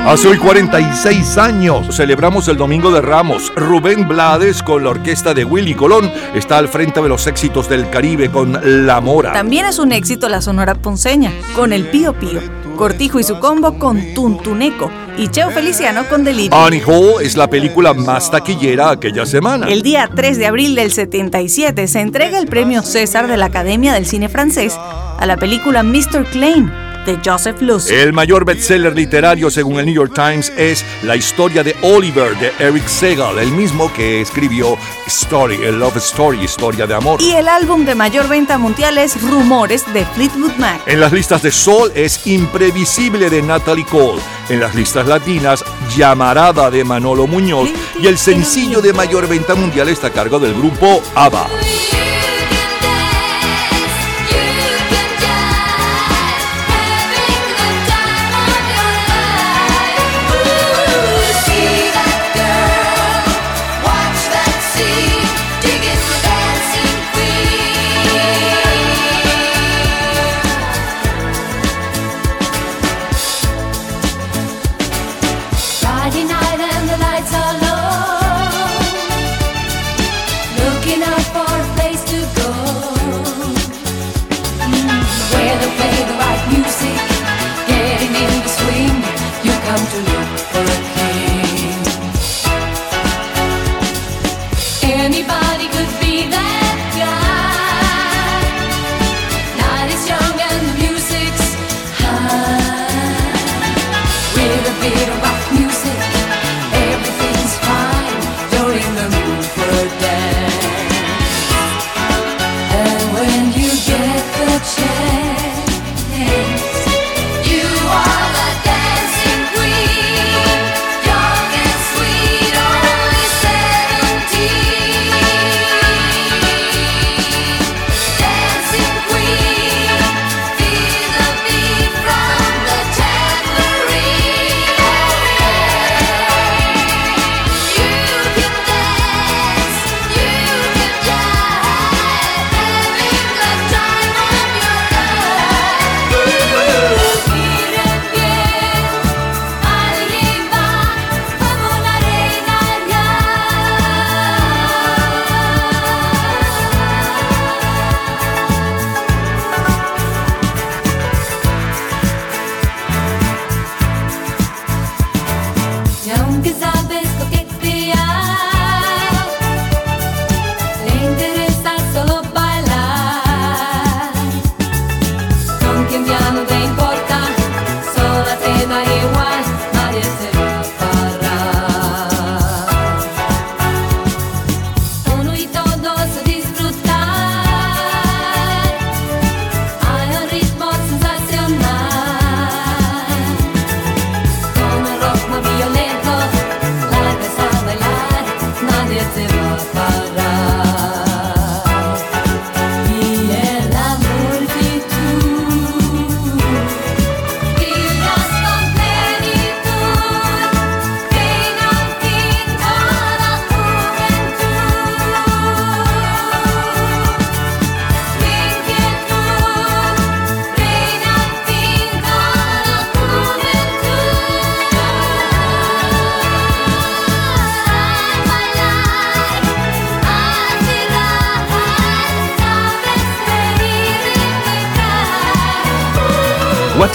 Hace 0.08 0.26
hoy 0.26 0.38
46 0.38 1.36
años 1.36 1.94
celebramos 1.94 2.48
el 2.48 2.56
Domingo 2.56 2.90
de 2.90 3.02
Ramos. 3.02 3.52
Rubén 3.54 4.08
Blades 4.08 4.62
con 4.62 4.82
la 4.82 4.88
orquesta 4.88 5.34
de 5.34 5.44
Willy 5.44 5.74
Colón 5.74 6.10
está 6.34 6.56
al 6.56 6.68
frente 6.68 7.02
de 7.02 7.10
los 7.10 7.26
éxitos 7.26 7.68
del 7.68 7.90
Caribe 7.90 8.30
con 8.30 8.86
La 8.86 9.02
Mora. 9.02 9.34
También 9.34 9.66
es 9.66 9.78
un 9.78 9.92
éxito 9.92 10.30
la 10.30 10.40
Sonora 10.40 10.76
Ponceña, 10.76 11.30
con 11.54 11.74
el 11.74 11.84
Pío 11.88 12.14
Pío, 12.14 12.40
Cortijo 12.78 13.20
y 13.20 13.22
su 13.22 13.38
combo 13.38 13.78
con 13.78 14.14
Tuntuneco 14.14 14.90
y 15.18 15.28
Cheo 15.28 15.50
Feliciano 15.50 16.08
con 16.08 16.24
Delirio. 16.24 16.56
Annie 16.56 16.82
Hall 16.86 17.22
es 17.22 17.36
la 17.36 17.50
película 17.50 17.92
más 17.92 18.30
taquillera 18.30 18.92
aquella 18.92 19.26
semana. 19.26 19.68
El 19.68 19.82
día 19.82 20.08
3 20.08 20.38
de 20.38 20.46
abril 20.46 20.74
del 20.74 20.90
77 20.90 21.86
se 21.86 22.00
entrega 22.00 22.38
el 22.38 22.46
premio 22.46 22.80
César 22.80 23.28
de 23.28 23.36
la 23.36 23.44
Academia 23.44 23.92
del 23.92 24.06
Cine 24.06 24.30
Francés 24.30 24.74
a 24.74 25.26
la 25.26 25.36
película 25.36 25.82
Mr. 25.82 26.24
Klein 26.32 26.87
de 27.08 27.18
Joseph 27.24 27.62
Luce. 27.62 28.02
El 28.02 28.12
mayor 28.12 28.44
bestseller 28.44 28.94
literario 28.94 29.50
según 29.50 29.78
el 29.80 29.86
New 29.86 29.94
York 29.94 30.12
Times 30.14 30.52
es 30.58 30.84
La 31.02 31.16
historia 31.16 31.64
de 31.64 31.74
Oliver 31.80 32.36
de 32.38 32.52
Eric 32.58 32.86
Segal, 32.86 33.38
el 33.38 33.50
mismo 33.50 33.90
que 33.94 34.20
escribió 34.20 34.76
Story, 35.06 35.56
el 35.64 35.78
Love 35.78 35.96
Story, 35.96 36.44
historia 36.44 36.86
de 36.86 36.94
amor. 36.94 37.22
Y 37.22 37.32
el 37.32 37.48
álbum 37.48 37.86
de 37.86 37.94
mayor 37.94 38.28
venta 38.28 38.58
mundial 38.58 38.98
es 38.98 39.20
Rumores 39.22 39.90
de 39.94 40.04
Fleetwood 40.04 40.56
Mac. 40.58 40.82
En 40.86 41.00
las 41.00 41.10
listas 41.12 41.42
de 41.42 41.50
Soul 41.50 41.90
es 41.94 42.26
Imprevisible 42.26 43.30
de 43.30 43.40
Natalie 43.40 43.86
Cole. 43.86 44.20
En 44.50 44.60
las 44.60 44.74
listas 44.74 45.06
latinas, 45.06 45.64
Llamarada 45.96 46.70
de 46.70 46.84
Manolo 46.84 47.26
Muñoz. 47.26 47.70
Y 47.98 48.06
el 48.06 48.18
sencillo 48.18 48.82
de 48.82 48.92
mayor 48.92 49.26
venta 49.26 49.54
mundial 49.54 49.88
está 49.88 50.08
a 50.08 50.12
cargo 50.12 50.38
del 50.38 50.52
grupo 50.52 51.02
ABBA. 51.14 51.48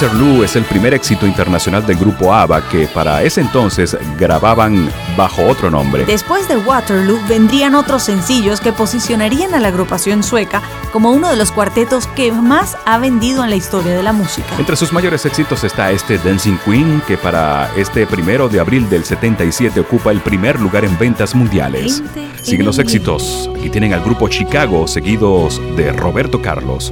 Waterloo 0.04 0.44
es 0.44 0.58
el 0.58 0.66
primer 0.66 0.94
éxito 0.94 1.26
internacional 1.26 1.86
del 1.86 1.96
grupo 1.96 2.34
ABBA 2.34 2.68
que 2.68 2.88
para 2.88 3.24
ese 3.24 3.40
entonces 3.40 3.98
grababan 4.20 4.92
bajo 5.16 5.44
otro 5.46 5.72
nombre. 5.72 6.04
Después 6.04 6.46
de 6.50 6.58
Waterloo 6.58 7.18
vendrían 7.30 7.74
otros 7.74 8.04
sencillos 8.04 8.60
que 8.60 8.74
posicionarían 8.74 9.54
a 9.54 9.62
la 9.62 9.70
agrupación 9.70 10.22
sueca 10.22 10.62
como 10.92 11.12
uno 11.12 11.30
de 11.30 11.38
los 11.38 11.54
cuartetos 11.54 12.08
que 12.08 12.34
más 12.34 12.76
ha 12.86 12.98
vendido 12.98 13.46
en 13.46 13.50
la 13.50 13.56
historia 13.56 13.94
de 13.94 14.04
la 14.04 14.12
música. 14.12 14.48
Entre 14.60 14.76
sus 14.76 14.92
mayores 14.92 15.26
éxitos 15.26 15.64
está 15.64 15.90
este 15.92 16.18
Dancing 16.18 16.58
Queen 16.66 17.02
que 17.08 17.18
para 17.18 17.72
este 17.78 18.06
primero 18.06 18.50
de 18.50 18.60
abril 18.60 18.90
del 18.90 19.06
77 19.06 19.80
ocupa 19.80 20.12
el 20.12 20.20
primer 20.20 20.60
lugar 20.60 20.84
en 20.84 21.00
ventas 21.00 21.34
mundiales. 21.34 22.04
Siguen 22.42 22.66
los 22.66 22.78
éxitos. 22.78 23.50
y 23.64 23.70
tienen 23.70 23.94
al 23.94 24.04
grupo 24.04 24.28
Chicago 24.28 24.86
seguidos 24.86 25.62
de 25.78 25.94
Roberto 25.94 26.42
Carlos. 26.42 26.92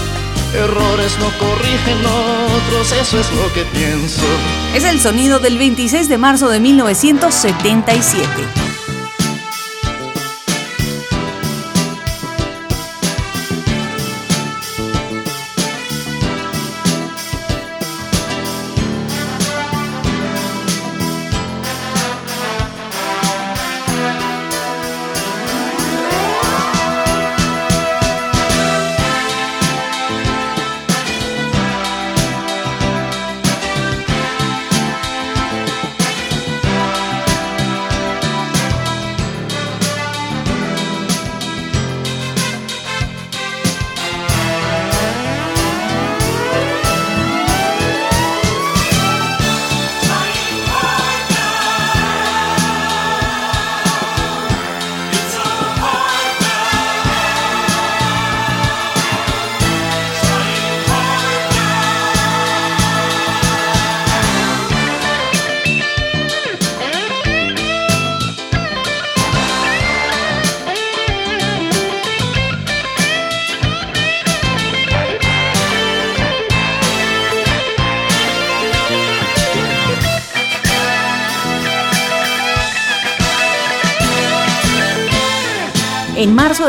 Errores 0.53 1.17
no 1.19 1.31
corrigen 1.39 2.05
otros, 2.05 2.91
eso 2.91 3.19
es 3.19 3.31
lo 3.31 3.51
que 3.53 3.63
pienso. 3.73 4.21
Es 4.75 4.83
el 4.83 4.99
sonido 4.99 5.39
del 5.39 5.57
26 5.57 6.09
de 6.09 6.17
marzo 6.17 6.49
de 6.49 6.59
1977. 6.59 8.60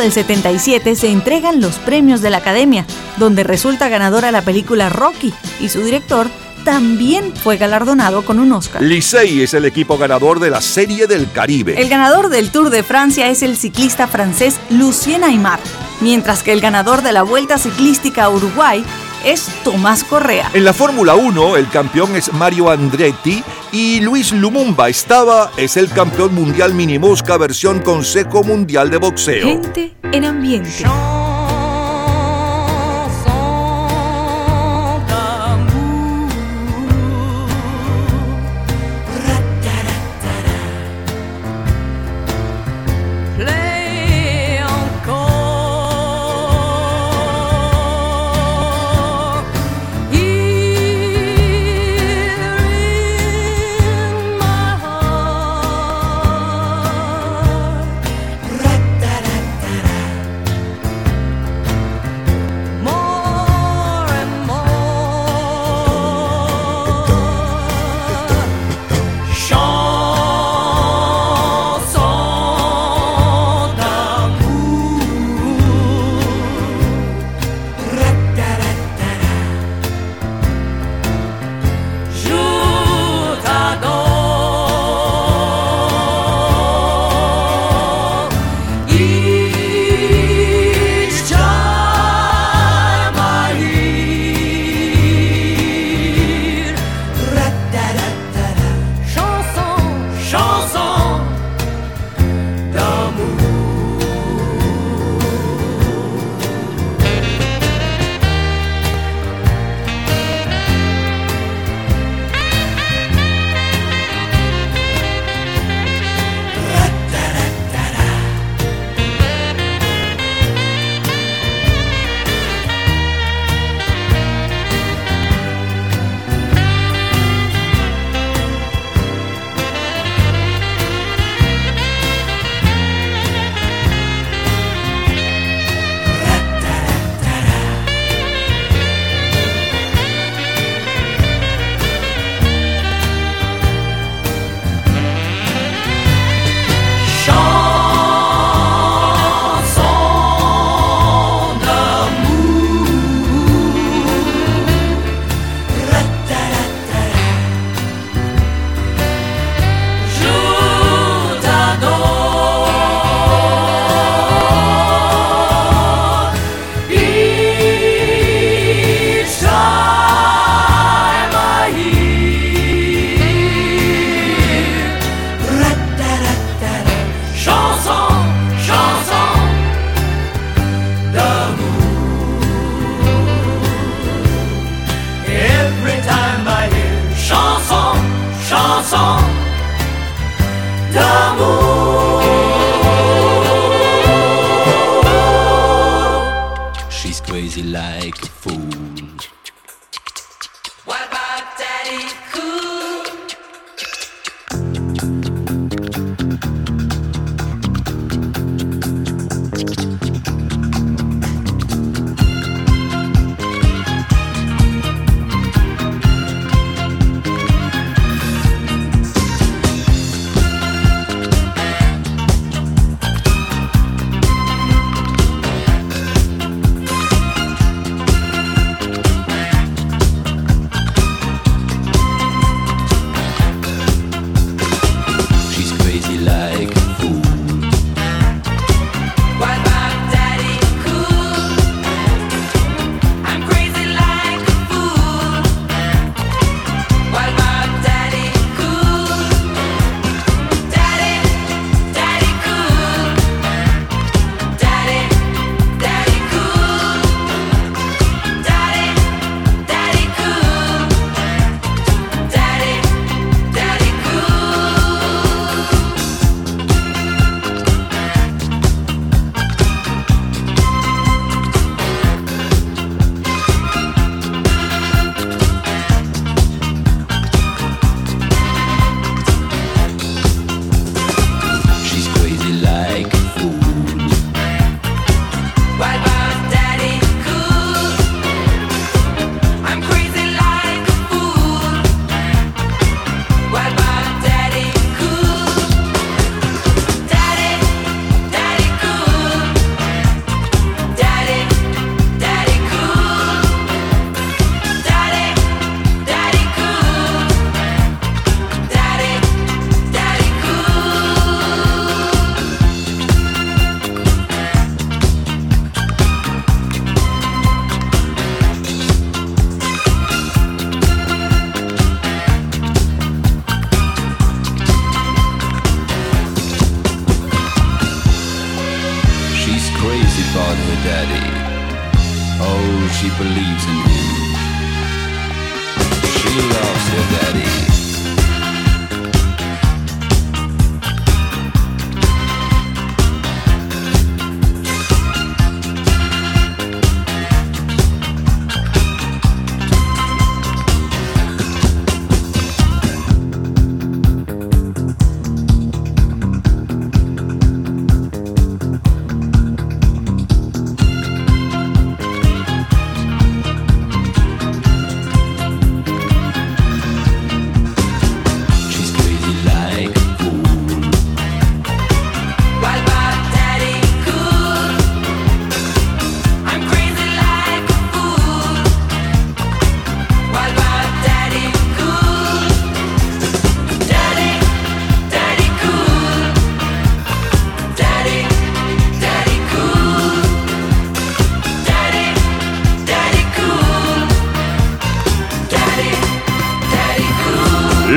Del 0.03 0.11
77 0.11 0.97
se 0.97 1.11
entregan 1.11 1.61
los 1.61 1.77
premios 1.77 2.23
de 2.23 2.31
la 2.31 2.39
Academia, 2.39 2.85
donde 3.19 3.45
resulta 3.45 3.89
ganadora 3.89 4.33
la 4.33 4.43
película 4.43 4.89
Rocky 4.89 5.33
y 5.61 5.69
su 5.69 5.81
director 5.81 6.29
también 6.65 7.33
fue 7.37 7.57
galardonado 7.57 8.25
con 8.25 8.41
un 8.41 8.51
Oscar. 8.51 8.83
Licey 8.83 9.43
es 9.43 9.55
el 9.55 9.65
equipo 9.65 9.99
ganador 9.99 10.41
de 10.41 10.51
la 10.51 10.61
Serie 10.61 11.07
del 11.07 11.31
Caribe. 11.31 11.81
El 11.81 11.89
ganador 11.89 12.31
del 12.31 12.51
Tour 12.51 12.71
de 12.71 12.83
Francia 12.83 13.29
es 13.29 13.45
el 13.45 13.57
ciclista 13.57 14.09
francés 14.09 14.59
Lucien 14.71 15.23
Aymar, 15.23 15.61
mientras 16.01 16.43
que 16.43 16.53
el 16.53 16.61
ganador 16.61 17.03
de 17.03 17.13
la 17.13 17.23
Vuelta 17.23 17.57
Ciclística 17.57 18.25
a 18.25 18.31
Uruguay 18.31 18.85
es 19.25 19.47
Tomás 19.63 20.03
Correa. 20.03 20.51
En 20.53 20.65
la 20.65 20.73
Fórmula 20.73 21.15
1, 21.15 21.57
el 21.57 21.69
campeón 21.69 22.17
es 22.17 22.33
Mario 22.33 22.71
Andretti 22.71 23.45
y 23.73 24.01
Luis 24.01 24.33
Lumumba 24.33 24.89
estaba, 24.89 25.51
es 25.57 25.77
el 25.77 25.89
campeón 25.89 26.35
mundial 26.35 26.75
mini 26.75 26.99
mosca 26.99 27.39
versión 27.39 27.81
Consejo 27.81 28.45
Mundial 28.45 28.91
de 28.91 28.99
Boxeo. 28.99 29.47
Gente 29.47 29.95
en 30.12 30.25
ambiente. 30.27 30.85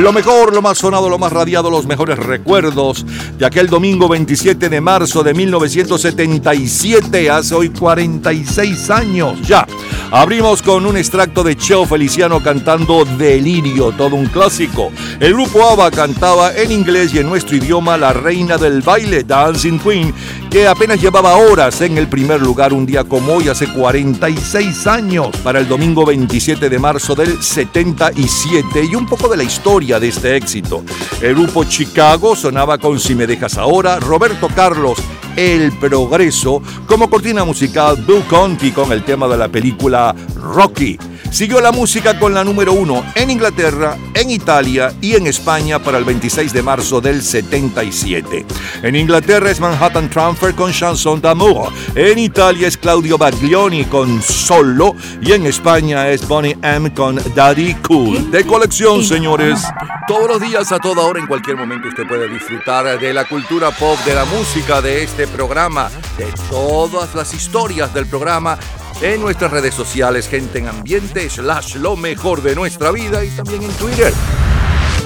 Lo 0.06 0.14
mejor, 0.14 0.53
lo 0.53 0.62
más 0.62 0.78
sonado, 0.78 1.10
lo 1.10 1.18
más 1.18 1.34
radiado, 1.34 1.72
los 1.72 1.88
mejores 1.88 2.20
recuerdos 2.20 3.03
de 3.39 3.43
aquel 3.43 3.66
domingo 3.66 4.08
27 4.08 4.70
de 4.70 4.80
marzo 4.80 5.24
de 5.24 5.34
1977, 5.34 7.32
hace 7.32 7.56
hoy 7.56 7.70
46 7.70 8.91
años 8.91 9.41
ya. 9.41 9.66
Abrimos 10.12 10.62
con 10.62 10.86
un 10.86 10.95
extracto 10.95 11.43
de 11.43 11.58
Cheo 11.58 11.88
Feliciano 11.88 12.39
cantando 12.43 13.03
Delirio, 13.03 13.93
todo 13.93 14.16
un 14.16 14.28
clásico. 14.28 14.91
El 15.20 15.34
grupo 15.34 15.68
ABBA 15.68 15.89
cantaba 15.89 16.56
en 16.56 16.72
inglés 16.72 17.12
y 17.16 17.18
en 17.18 17.28
nuestro 17.28 17.56
idioma 17.58 17.97
La 17.97 18.14
Reina 18.14 18.60
del 18.60 18.84
Baile, 18.84 19.24
Dancing 19.24 19.80
Queen, 19.80 20.14
que 20.56 20.70
apenas 20.70 21.01
llevaba 21.01 21.36
horas 21.36 21.82
en 21.82 21.97
el 21.97 22.08
primer 22.08 22.41
lugar 22.41 22.72
un 22.72 22.86
día 22.86 23.03
como 23.03 23.34
hoy, 23.34 23.49
hace 23.49 23.68
46 23.68 24.88
años, 24.88 25.36
para 25.43 25.60
el 25.60 25.68
domingo 25.68 26.06
27 26.06 26.70
de 26.70 26.80
marzo 26.80 27.14
del 27.14 27.43
77 27.43 28.86
y 28.89 28.95
un 28.95 29.06
poco 29.06 29.28
de 29.28 29.36
la 29.36 29.43
historia 29.43 29.99
de 29.99 30.08
este 30.08 30.38
éxito. 30.38 30.86
El 31.20 31.36
grupo 31.36 31.66
Chicago 31.66 32.38
sonaba 32.38 32.78
con 32.78 33.01
Si 33.01 33.16
me 33.16 33.28
dejas 33.28 33.58
ahora, 33.58 33.99
Roberto 33.99 34.47
Carlos, 34.47 34.97
El 35.36 35.74
Progreso, 35.74 36.62
como 36.88 37.10
cortina 37.10 37.43
musical 37.43 37.97
Bill 38.08 38.24
Conti 38.24 38.72
con 38.72 38.93
el 38.93 39.03
tema 39.03 39.28
de 39.28 39.36
la 39.36 39.49
película 39.49 40.16
Rocky. 40.38 40.97
Siguió 41.32 41.60
la 41.60 41.74
música 41.74 42.18
con 42.18 42.34
la 42.34 42.45
número 42.45 42.72
uno 42.72 43.03
en 43.14 43.30
Inglaterra, 43.30 43.97
en 44.14 44.32
Italia 44.32 44.93
y 45.01 45.16
en 45.16 45.28
España 45.28 45.80
para 45.80 45.97
el 45.97 46.06
26 46.06 46.53
de 46.53 46.64
marzo 46.64 47.01
del 47.01 47.22
77. 47.22 48.45
En 48.86 48.95
Inglaterra 48.95 49.49
es 49.49 49.59
Manhattan 49.59 50.11
Transfer 50.11 50.53
con 50.53 50.71
Chanson 50.71 51.19
d'amour. 51.19 51.73
En 51.95 52.19
Italia 52.19 52.67
es 52.67 52.77
Claudio 52.77 53.17
Baglioni 53.17 53.86
con 53.86 54.21
Solo. 54.21 54.95
Y 55.19 55.31
en 55.31 55.47
España 55.47 56.07
es 56.09 56.27
Bonnie 56.27 56.55
M 56.61 56.93
con 56.93 57.19
Daddy 57.33 57.73
Cool. 57.81 58.29
De 58.29 58.45
colección, 58.45 59.03
señores. 59.03 59.63
Todos 60.07 60.27
los 60.27 60.39
días, 60.39 60.71
a 60.71 60.77
toda 60.77 61.01
hora, 61.01 61.19
en 61.19 61.25
cualquier 61.25 61.57
momento, 61.57 61.88
usted 61.88 62.07
puede 62.07 62.29
disfrutar 62.29 62.99
de 62.99 63.11
la 63.11 63.25
cultura 63.25 63.71
pop, 63.71 63.97
de 64.05 64.13
la 64.13 64.25
música, 64.25 64.83
de 64.83 65.01
este 65.01 65.25
programa, 65.25 65.89
de 66.19 66.31
todas 66.51 67.15
las 67.15 67.33
historias 67.33 67.91
del 67.91 68.05
programa 68.05 68.59
en 69.01 69.19
nuestras 69.19 69.49
redes 69.49 69.73
sociales, 69.73 70.27
gente 70.27 70.59
en 70.59 70.67
ambiente, 70.67 71.27
slash 71.27 71.77
lo 71.77 71.95
mejor 71.95 72.43
de 72.43 72.53
nuestra 72.53 72.91
vida 72.91 73.25
y 73.25 73.31
también 73.31 73.63
en 73.63 73.71
Twitter. 73.71 74.13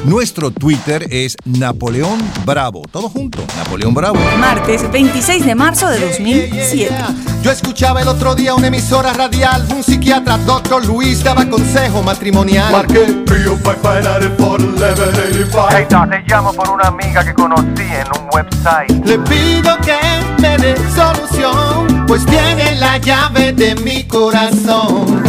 Nuestro 0.06 0.52
Twitter 0.52 1.08
es 1.12 1.36
Napoleón 1.44 2.20
Bravo. 2.46 2.84
Todo 2.90 3.10
junto, 3.10 3.44
Napoleón 3.58 3.94
Bravo. 3.94 4.18
Martes 4.40 4.90
26 4.92 5.46
de 5.46 5.56
marzo 5.56 5.90
de 5.90 6.00
2007. 6.00 6.96
Yo 7.44 7.52
escuchaba 7.52 8.02
el 8.02 8.08
otro 8.08 8.34
día 8.34 8.56
una 8.56 8.68
emisora 8.68 9.12
radial, 9.14 9.68
un 9.76 9.84
psiquiatra, 9.84 10.38
doctor 10.38 10.86
Luis, 10.86 11.24
daba 11.24 11.46
consejo 11.50 12.02
matrimonial. 12.02 12.72
Marqué 12.72 13.08
305-594-11 13.26 14.78
785. 14.78 15.68
Hey, 15.70 15.86
Doc, 15.90 16.10
te 16.10 16.24
llamo 16.28 16.54
por 16.54 16.70
una 16.70 16.88
amiga 16.88 17.24
que 17.24 17.34
conocí 17.34 17.84
en 17.84 18.08
un 18.22 18.30
website. 18.34 19.06
Le 19.06 19.20
pido 19.20 19.78
que 19.82 19.98
me 20.42 20.58
dé 20.58 20.76
solución, 20.96 22.06
pues 22.08 22.26
tiene 22.26 22.76
la 22.76 22.98
llave 23.00 23.52
de 23.52 23.76
mi 23.76 24.06
corazón. 24.06 25.24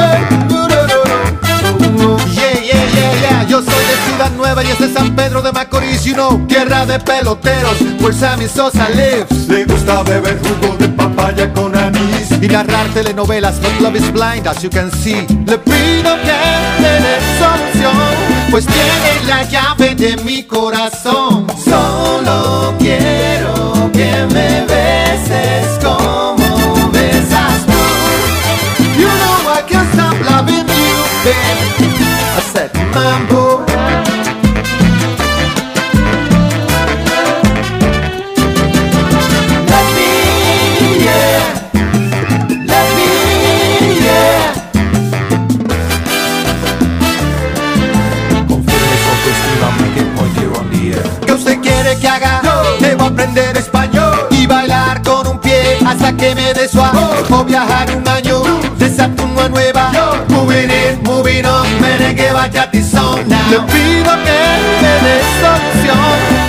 Yeah, 0.00 0.49
Yo 3.60 3.66
soy 3.66 3.84
de 3.84 4.10
Ciudad 4.10 4.30
Nueva 4.38 4.64
y 4.64 4.70
es 4.70 4.78
de 4.78 4.90
San 4.90 5.14
Pedro 5.14 5.42
de 5.42 5.52
Macorís, 5.52 6.02
you 6.04 6.14
know, 6.14 6.40
tierra 6.46 6.86
de 6.86 6.98
peloteros, 6.98 7.76
where 8.00 8.14
Sammy 8.14 8.48
Sosa 8.48 8.88
lives. 8.88 9.48
Le 9.48 9.66
gusta 9.66 10.02
beber 10.02 10.40
jugo 10.42 10.76
de 10.78 10.88
papaya 10.88 11.52
con 11.52 11.76
anís. 11.76 12.30
Y 12.40 12.48
narrar 12.48 12.86
telenovelas, 12.94 13.60
but 13.60 13.78
love 13.80 13.96
is 13.96 14.10
blind, 14.12 14.46
as 14.46 14.62
you 14.62 14.70
can 14.70 14.90
see. 14.90 15.26
Le 15.44 15.58
pido 15.58 16.16
que 16.22 16.32
me 16.80 16.88
dé 16.88 17.18
solución, 17.38 18.50
pues 18.50 18.64
tiene 18.64 19.26
la 19.26 19.42
llave 19.42 19.94
de 19.94 20.16
mi 20.24 20.42
corazón. 20.44 21.46
Solo 21.62 22.74
quiero 22.78 23.90
que 23.92 24.26
me 24.32 24.64
beses 24.64 25.78
como 25.82 26.90
besas 26.92 27.66
tú. 27.66 28.84
You 28.98 29.06
know 29.06 29.52
I 29.52 29.62
can't 29.68 29.92
stop 29.92 30.14
loving 30.30 30.66
you, 30.66 31.04
babe. 31.24 31.60
I 32.38 32.40
said, 32.54 32.70
mambo. 32.94 33.39
Aprender 53.20 53.56
español 53.58 54.28
y 54.30 54.46
bailar 54.46 55.02
con 55.02 55.26
un 55.26 55.38
pie 55.40 55.78
hasta 55.86 56.16
que 56.16 56.34
me 56.34 56.68
suave. 56.68 56.98
O 57.30 57.44
viajar 57.44 57.94
un 57.94 58.02
Moving 60.50 60.70
in, 60.70 61.02
moving 61.04 61.44
on, 61.44 61.80
merengue, 61.80 62.32
bachata 62.32 62.76
y 62.76 62.82
son. 62.82 63.20
Le 63.28 63.60
pido 63.60 64.10
que 64.24 64.40
me 64.82 64.92
dé 65.06 65.20
solución, 65.40 65.98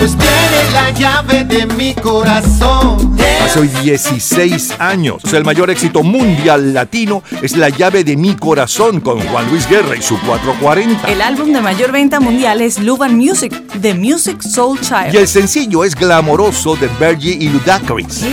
pues 0.00 0.16
tiene 0.18 0.72
la 0.72 0.90
llave 0.90 1.44
de 1.44 1.66
mi 1.66 1.94
corazón. 1.94 3.16
Hace 3.44 3.60
hoy 3.60 3.68
16 3.68 4.72
años. 4.80 5.22
El 5.32 5.44
mayor 5.44 5.70
éxito 5.70 6.02
mundial 6.02 6.74
latino 6.74 7.22
es 7.42 7.56
La 7.56 7.68
llave 7.68 8.02
de 8.02 8.16
mi 8.16 8.34
corazón 8.34 9.00
con 9.00 9.20
Juan 9.20 9.48
Luis 9.50 9.68
Guerra 9.68 9.94
y 9.96 10.02
su 10.02 10.18
440. 10.20 11.08
El 11.08 11.22
álbum 11.22 11.52
de 11.52 11.60
mayor 11.60 11.92
venta 11.92 12.18
mundial 12.18 12.60
es 12.60 12.80
Love 12.80 13.02
and 13.02 13.16
Music, 13.16 13.54
The 13.80 13.94
Music 13.94 14.42
Soul 14.42 14.80
Child. 14.80 15.14
Y 15.14 15.18
el 15.18 15.28
sencillo 15.28 15.84
es 15.84 15.94
Glamoroso 15.94 16.74
de 16.74 16.88
Bergie 16.98 17.36
y 17.38 17.48
Ludacris. 17.50 18.24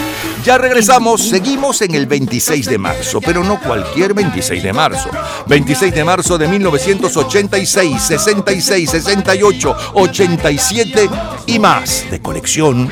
Ya 0.46 0.58
regresamos, 0.58 1.22
seguimos 1.28 1.82
en 1.82 1.96
el 1.96 2.06
26 2.06 2.66
de 2.66 2.78
marzo, 2.78 3.20
pero 3.20 3.44
no 3.44 3.60
cualquier 3.60 4.14
26 4.14 4.64
de 4.64 4.72
marzo. 4.72 5.10
26 5.48 5.59
de 5.66 6.04
marzo 6.04 6.38
de 6.38 6.48
1986, 6.48 8.02
66, 8.02 8.90
68, 8.90 9.76
87 9.94 11.10
y 11.48 11.60
más 11.60 12.10
de 12.10 12.22
colección. 12.22 12.90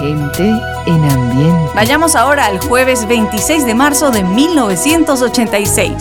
Gente 0.00 0.44
en 0.86 1.10
ambiente. 1.10 1.72
Vayamos 1.74 2.16
ahora 2.16 2.46
al 2.46 2.58
jueves 2.58 3.06
26 3.06 3.66
de 3.66 3.74
marzo 3.74 4.10
de 4.10 4.24
1986. 4.24 5.92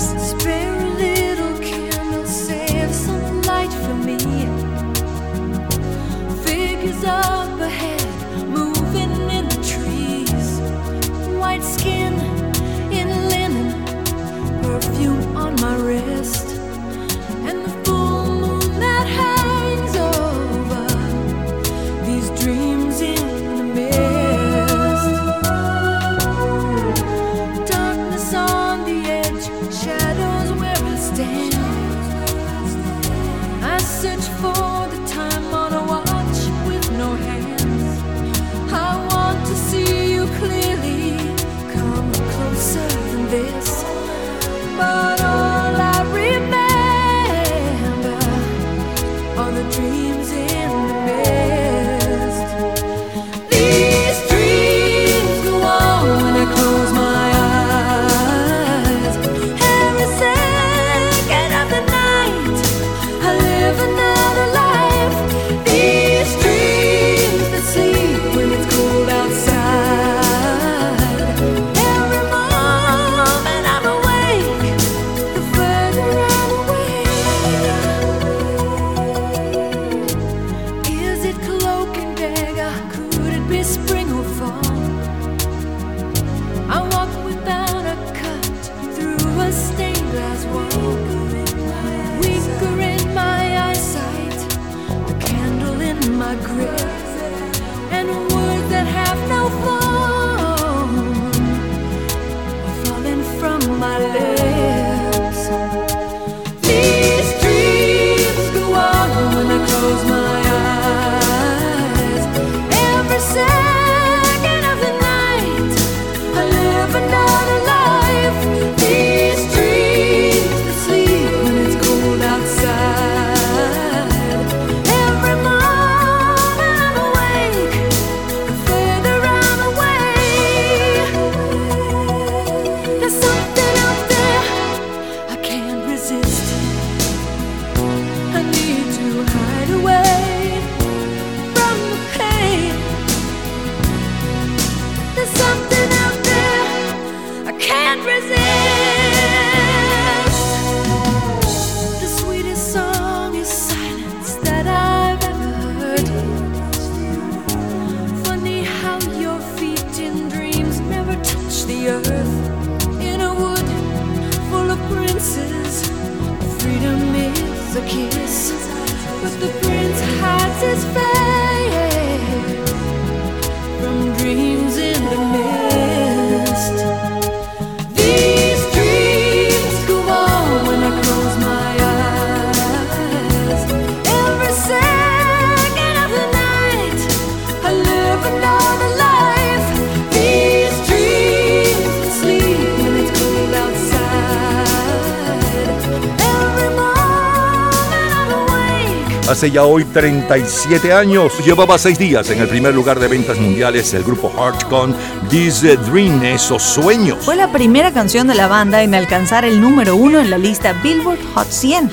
hace 199.38 199.52
ya 199.52 199.66
hoy 199.66 199.86
37 199.86 200.92
años. 200.92 201.32
Llevaba 201.46 201.78
seis 201.78 202.00
días 202.00 202.28
en 202.32 202.40
el 202.40 202.48
primer 202.48 202.74
lugar 202.74 203.00
de 203.00 203.08
ventas 203.08 203.38
mundiales 203.38 203.94
el 203.94 204.04
grupo 204.04 204.32
Heart 204.36 204.64
con 204.64 204.96
This 205.30 205.62
Dream, 205.62 206.24
esos 206.24 206.64
sueños. 206.64 207.20
Fue 207.22 207.36
la 207.36 207.52
primera 207.52 207.94
canción 207.94 208.26
de 208.26 208.34
la 208.34 208.48
banda 208.48 208.82
en 208.82 208.96
alcanzar 208.96 209.46
el 209.46 209.62
número 209.62 209.96
uno 209.96 210.20
en 210.20 210.32
la 210.32 210.40
lista 210.40 210.74
Billboard 210.82 211.20
Hot 211.36 211.52
100. 211.52 211.92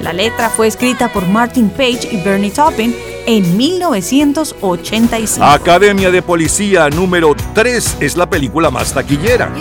La 0.00 0.14
letra 0.14 0.48
fue 0.48 0.66
escrita 0.66 1.12
por 1.12 1.28
Martin 1.28 1.68
Page 1.68 2.08
y 2.10 2.22
Bernie 2.22 2.50
Taupin 2.50 2.96
en 3.26 3.54
1985. 3.54 5.44
Academia 5.44 6.10
de 6.10 6.22
Policía 6.22 6.88
número 6.88 7.36
3 7.52 7.98
es 8.00 8.16
la 8.16 8.30
película 8.30 8.70
más 8.70 8.94
taquillera. 8.94 9.52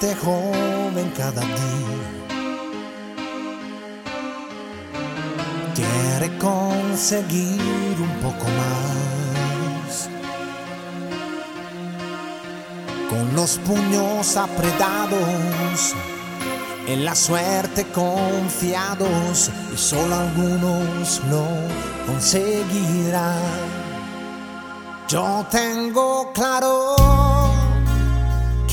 siente 0.00 0.14
joven 0.16 1.12
cada 1.16 1.42
día. 1.42 1.54
Quiere 5.74 6.38
conseguir 6.38 7.96
un 8.00 8.20
poco 8.22 8.44
más. 8.44 10.08
Con 13.10 13.34
los 13.34 13.58
puños 13.58 14.36
apretados, 14.36 15.94
en 16.86 17.04
la 17.04 17.14
suerte 17.14 17.86
confiados, 17.86 19.50
y 19.72 19.76
solo 19.76 20.14
algunos 20.14 21.20
lo 21.30 21.46
conseguirán. 22.06 23.42
Yo 25.08 25.46
tengo 25.50 26.32
claro 26.32 27.23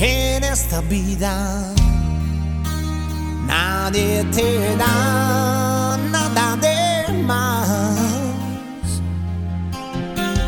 que 0.01 0.37
en 0.37 0.43
esta 0.43 0.81
vida 0.81 1.73
nadie 3.45 4.25
te 4.35 4.75
da 4.75 5.95
nada 6.09 6.55
de 6.55 7.13
más. 7.21 9.01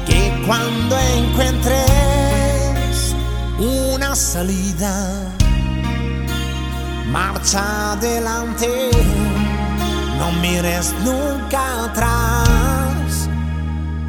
Que 0.07 0.33
cuando 0.47 0.97
encuentres 0.97 1.75
una 3.59 4.15
salida, 4.15 5.31
marcha 7.11 7.91
adelante, 7.91 8.89
no 10.17 10.31
mires 10.41 10.95
nunca 11.05 11.85
atrás 11.85 13.29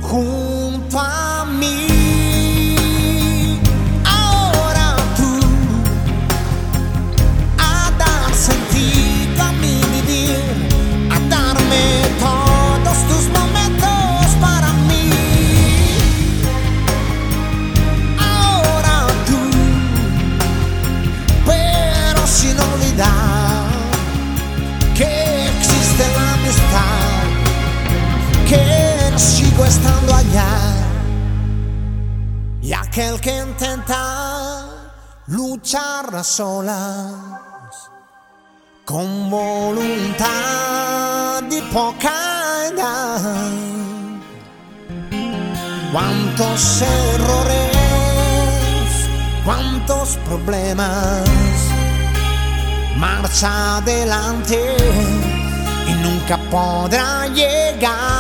junto 0.01 0.99
a 0.99 1.45
mí. 1.61 1.93
Luchar 35.35 36.14
a 36.14 36.22
solas 36.22 37.11
con 38.85 39.28
voluntad 39.28 40.30
y 41.51 41.61
poca 41.72 42.68
edad. 42.70 43.20
Cuántos 45.93 46.82
errores, 46.82 47.76
cuántos 49.45 50.16
problemas. 50.28 51.28
Marcha 52.97 53.78
adelante 53.78 54.76
y 55.89 55.95
nunca 55.95 56.39
podrá 56.49 57.26
llegar 57.26 58.14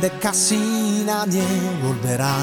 donde 0.00 0.18
casi 0.18 1.02
nadie 1.04 1.44
volverá, 1.82 2.34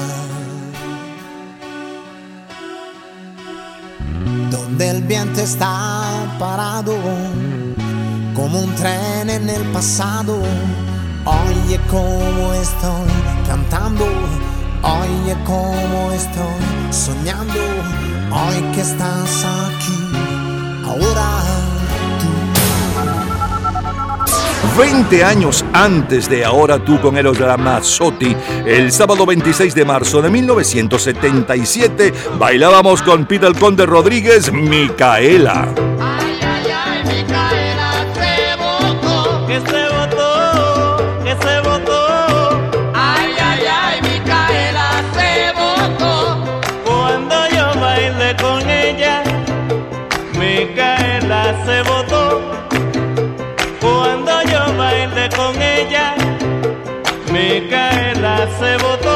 donde 4.48 4.90
el 4.90 5.02
viento 5.02 5.40
está 5.40 6.08
parado 6.38 6.94
como 8.36 8.60
un 8.60 8.72
tren 8.76 9.28
en 9.30 9.50
el 9.50 9.62
pasado. 9.72 10.38
Oye 11.24 11.80
cómo 11.90 12.52
estoy 12.52 13.10
cantando, 13.48 14.04
oye 14.84 15.36
cómo 15.44 16.12
estoy 16.12 16.92
soñando, 16.92 17.60
hoy 18.30 18.62
que 18.72 18.82
estás 18.82 19.44
aquí, 19.44 19.98
ahora 20.86 21.67
20 24.78 25.24
años 25.24 25.64
antes 25.72 26.30
de 26.30 26.44
Ahora 26.44 26.78
tú 26.78 27.00
con 27.00 27.18
Eros 27.18 27.36
Ramazzotti, 27.36 28.36
el 28.64 28.92
sábado 28.92 29.26
26 29.26 29.74
de 29.74 29.84
marzo 29.84 30.22
de 30.22 30.30
1977, 30.30 32.14
bailábamos 32.38 33.02
con 33.02 33.26
Peter 33.26 33.52
Conde 33.58 33.86
Rodríguez, 33.86 34.52
Micaela. 34.52 35.66
Se 58.46 58.76
votó. 58.76 59.07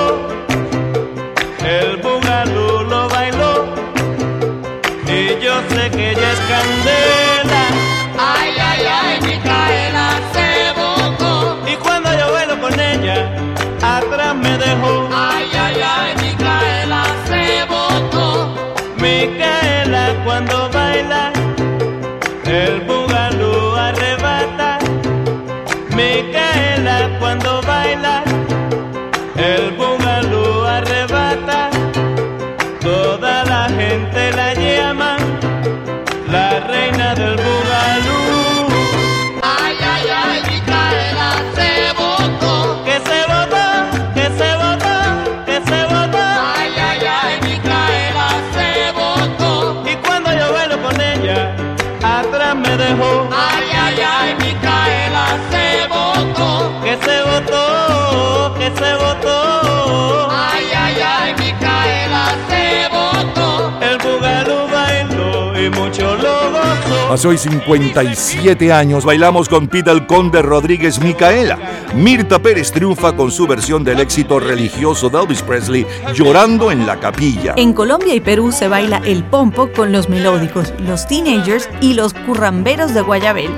Que 58.62 58.84
se 58.84 58.94
votó. 58.94 60.28
Ay, 60.30 60.66
ay, 60.76 60.96
ay, 61.04 61.34
Micaela 61.34 62.36
se 62.48 62.88
votó. 62.88 63.72
El 63.80 63.98
bugalú 63.98 64.70
bailó 64.72 65.60
y 65.60 65.70
mucho 65.70 66.16
lo 66.16 66.50
gozó. 66.50 67.12
Hace 67.12 67.28
hoy 67.28 67.38
57 67.38 68.72
años 68.72 69.04
bailamos 69.04 69.48
con 69.48 69.66
Peter 69.68 70.06
Conde 70.06 70.42
Rodríguez 70.42 71.00
Micaela. 71.00 71.58
Mirta 71.94 72.38
Pérez 72.38 72.72
triunfa 72.72 73.14
con 73.14 73.30
su 73.30 73.46
versión 73.46 73.84
del 73.84 74.00
éxito 74.00 74.38
religioso 74.38 75.10
de 75.10 75.18
Elvis 75.18 75.42
Presley, 75.42 75.86
Llorando 76.14 76.70
en 76.70 76.86
la 76.86 76.98
capilla. 77.00 77.54
En 77.56 77.72
Colombia 77.72 78.14
y 78.14 78.20
Perú 78.20 78.52
se 78.52 78.68
baila 78.68 79.02
el 79.04 79.24
pompo 79.24 79.70
con 79.74 79.92
los 79.92 80.08
melódicos, 80.08 80.72
los 80.78 81.06
teenagers 81.06 81.68
y 81.80 81.94
los 81.94 82.14
curramberos 82.14 82.94
de 82.94 83.02
Guayabel. 83.02 83.50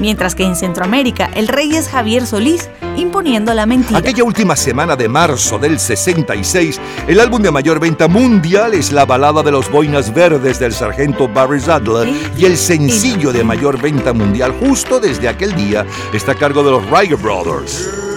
Mientras 0.00 0.34
que 0.34 0.44
en 0.44 0.56
Centroamérica 0.56 1.30
el 1.34 1.48
rey 1.48 1.74
es 1.74 1.88
Javier 1.88 2.26
Solís, 2.26 2.68
imponiendo 2.96 3.54
la 3.54 3.66
mentira. 3.66 3.98
Aquella 3.98 4.24
última 4.24 4.56
semana 4.56 4.96
de 4.96 5.08
marzo 5.08 5.58
del 5.58 5.78
66, 5.78 6.80
el 7.06 7.20
álbum 7.20 7.42
de 7.42 7.50
mayor 7.50 7.80
venta 7.80 8.08
mundial 8.08 8.74
es 8.74 8.92
la 8.92 9.04
balada 9.04 9.42
de 9.42 9.50
los 9.50 9.70
boinas 9.70 10.12
verdes 10.12 10.58
del 10.58 10.72
sargento 10.72 11.28
Barry 11.28 11.60
Sadler 11.60 12.08
y 12.36 12.44
el 12.44 12.56
sencillo 12.56 13.32
de 13.32 13.44
mayor 13.44 13.80
venta 13.80 14.12
mundial 14.12 14.52
justo 14.60 15.00
desde 15.00 15.28
aquel 15.28 15.54
día 15.54 15.86
está 16.12 16.32
a 16.32 16.34
cargo 16.34 16.62
de 16.62 16.70
los 16.70 16.90
Ryder 16.90 17.16
Brothers. 17.16 18.07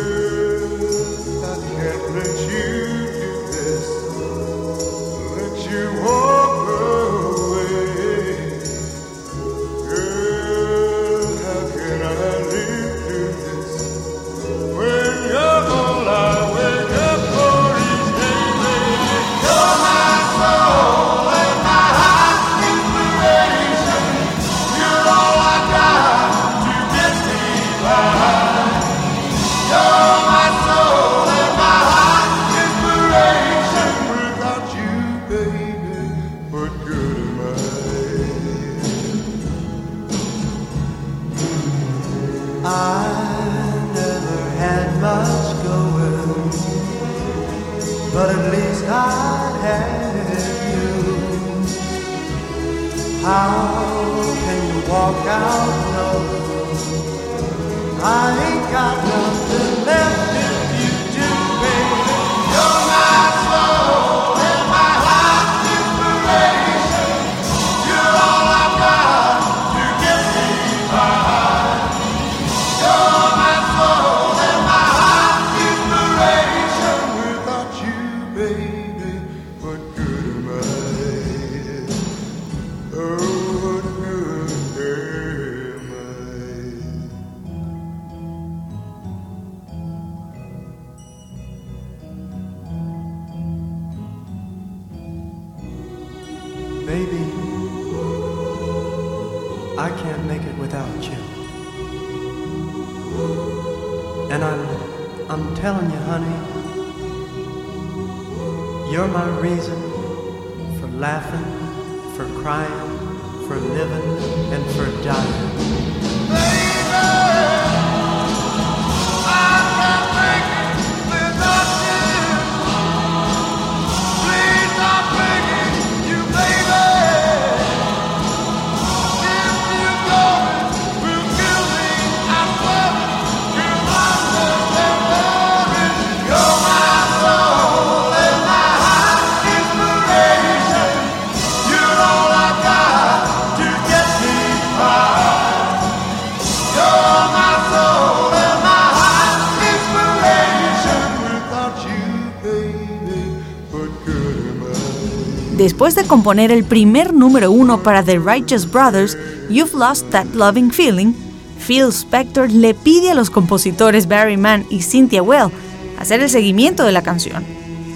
Después 155.61 155.93
de 155.93 156.05
componer 156.05 156.51
el 156.51 156.63
primer 156.63 157.13
número 157.13 157.51
uno 157.51 157.83
para 157.83 158.01
The 158.01 158.17
Righteous 158.17 158.65
Brothers, 158.71 159.15
You've 159.47 159.77
Lost 159.77 160.09
That 160.09 160.25
Loving 160.33 160.71
Feeling, 160.71 161.13
Phil 161.59 161.89
Spector 161.89 162.49
le 162.49 162.73
pide 162.73 163.11
a 163.11 163.13
los 163.13 163.29
compositores 163.29 164.07
Barry 164.07 164.37
Mann 164.37 164.65
y 164.71 164.81
Cynthia 164.81 165.21
Well 165.21 165.51
hacer 165.99 166.19
el 166.19 166.31
seguimiento 166.31 166.83
de 166.83 166.91
la 166.91 167.03
canción. 167.03 167.45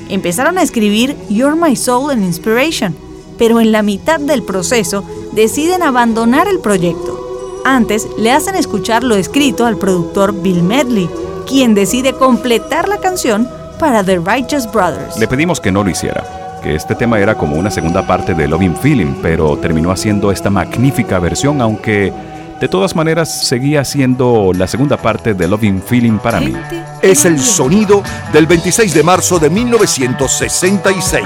Empezaron 0.10 0.60
a 0.60 0.62
escribir 0.62 1.18
You're 1.28 1.56
My 1.56 1.76
Soul 1.76 2.12
and 2.12 2.24
Inspiration, 2.24 2.96
pero 3.40 3.60
en 3.60 3.72
la 3.72 3.82
mitad 3.82 4.20
del 4.20 4.44
proceso 4.44 5.04
deciden 5.32 5.82
abandonar 5.82 6.48
el 6.48 6.60
proyecto. 6.60 7.20
Antes 7.66 8.08
le 8.20 8.32
hacen 8.32 8.54
escuchar 8.54 9.04
lo 9.04 9.16
escrito 9.16 9.66
al 9.66 9.78
productor 9.78 10.40
Bill 10.40 10.62
Medley, 10.62 11.10
quien 11.48 11.74
decide 11.74 12.14
completar 12.14 12.88
la 12.88 13.00
canción 13.00 13.50
para 13.80 14.04
The 14.04 14.20
Righteous 14.20 14.72
Brothers. 14.72 15.18
Le 15.18 15.28
pedimos 15.28 15.60
que 15.60 15.72
no 15.72 15.84
lo 15.84 15.90
hiciera, 15.90 16.35
que 16.66 16.74
este 16.76 16.96
tema 16.96 17.20
era 17.20 17.36
como 17.36 17.58
una 17.58 17.70
segunda 17.70 18.08
parte 18.08 18.34
de 18.34 18.48
Loving 18.48 18.76
Feeling, 18.76 19.18
pero 19.22 19.56
terminó 19.56 19.92
haciendo 19.92 20.32
esta 20.32 20.50
magnífica 20.50 21.20
versión, 21.20 21.62
aunque 21.62 22.12
de 22.60 22.68
todas 22.68 22.96
maneras 22.96 23.30
seguía 23.30 23.86
siendo 23.86 24.52
la 24.52 24.66
segunda 24.66 24.98
parte 24.98 25.36
de 25.36 25.48
Loving 25.48 25.84
Feeling 25.84 26.18
para 26.18 26.40
mí. 26.40 26.56
Es 27.04 27.26
el 27.26 27.40
sonido 27.40 28.02
del 28.34 28.48
26 28.48 28.96
de 28.96 29.04
marzo 29.04 29.38
de 29.38 29.52
1966. 29.52 31.24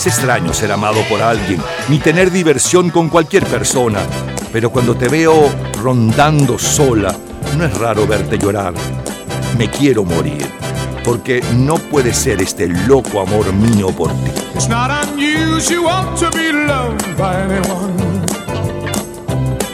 Es 0.00 0.06
extraño 0.06 0.54
ser 0.54 0.72
amado 0.72 1.02
por 1.10 1.20
alguien, 1.20 1.60
ni 1.90 1.98
tener 1.98 2.30
diversión 2.30 2.88
con 2.88 3.10
cualquier 3.10 3.44
persona. 3.44 4.00
Pero 4.50 4.70
cuando 4.70 4.94
te 4.94 5.08
veo 5.08 5.50
rondando 5.82 6.58
sola, 6.58 7.14
no 7.58 7.66
es 7.66 7.76
raro 7.76 8.06
verte 8.06 8.38
llorar. 8.38 8.72
Me 9.58 9.68
quiero 9.68 10.04
morir. 10.04 10.48
porque 11.02 11.42
no 11.56 11.76
puede 11.76 12.12
ser 12.12 12.42
este 12.42 12.68
loco 12.68 13.22
amor 13.22 13.50
mío 13.54 13.88
por 13.88 14.10
ti. 14.10 14.30
It's 14.54 14.68
not 14.68 14.90
unusual 14.90 16.14
to 16.16 16.30
be 16.36 16.52
loved 16.52 17.16
by 17.16 17.36
anyone. 17.40 17.96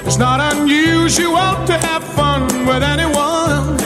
It's 0.06 0.18
not 0.18 0.40
unusual 0.54 1.66
to 1.66 1.72
have 1.72 2.04
fun 2.14 2.46
with 2.64 2.82
anyone. 2.84 3.76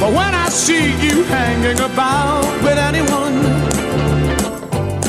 But 0.00 0.12
when 0.12 0.32
I 0.32 0.48
see 0.48 0.92
you 1.02 1.24
hanging 1.24 1.80
about 1.80 2.46
with 2.62 2.78
anyone, 2.78 3.07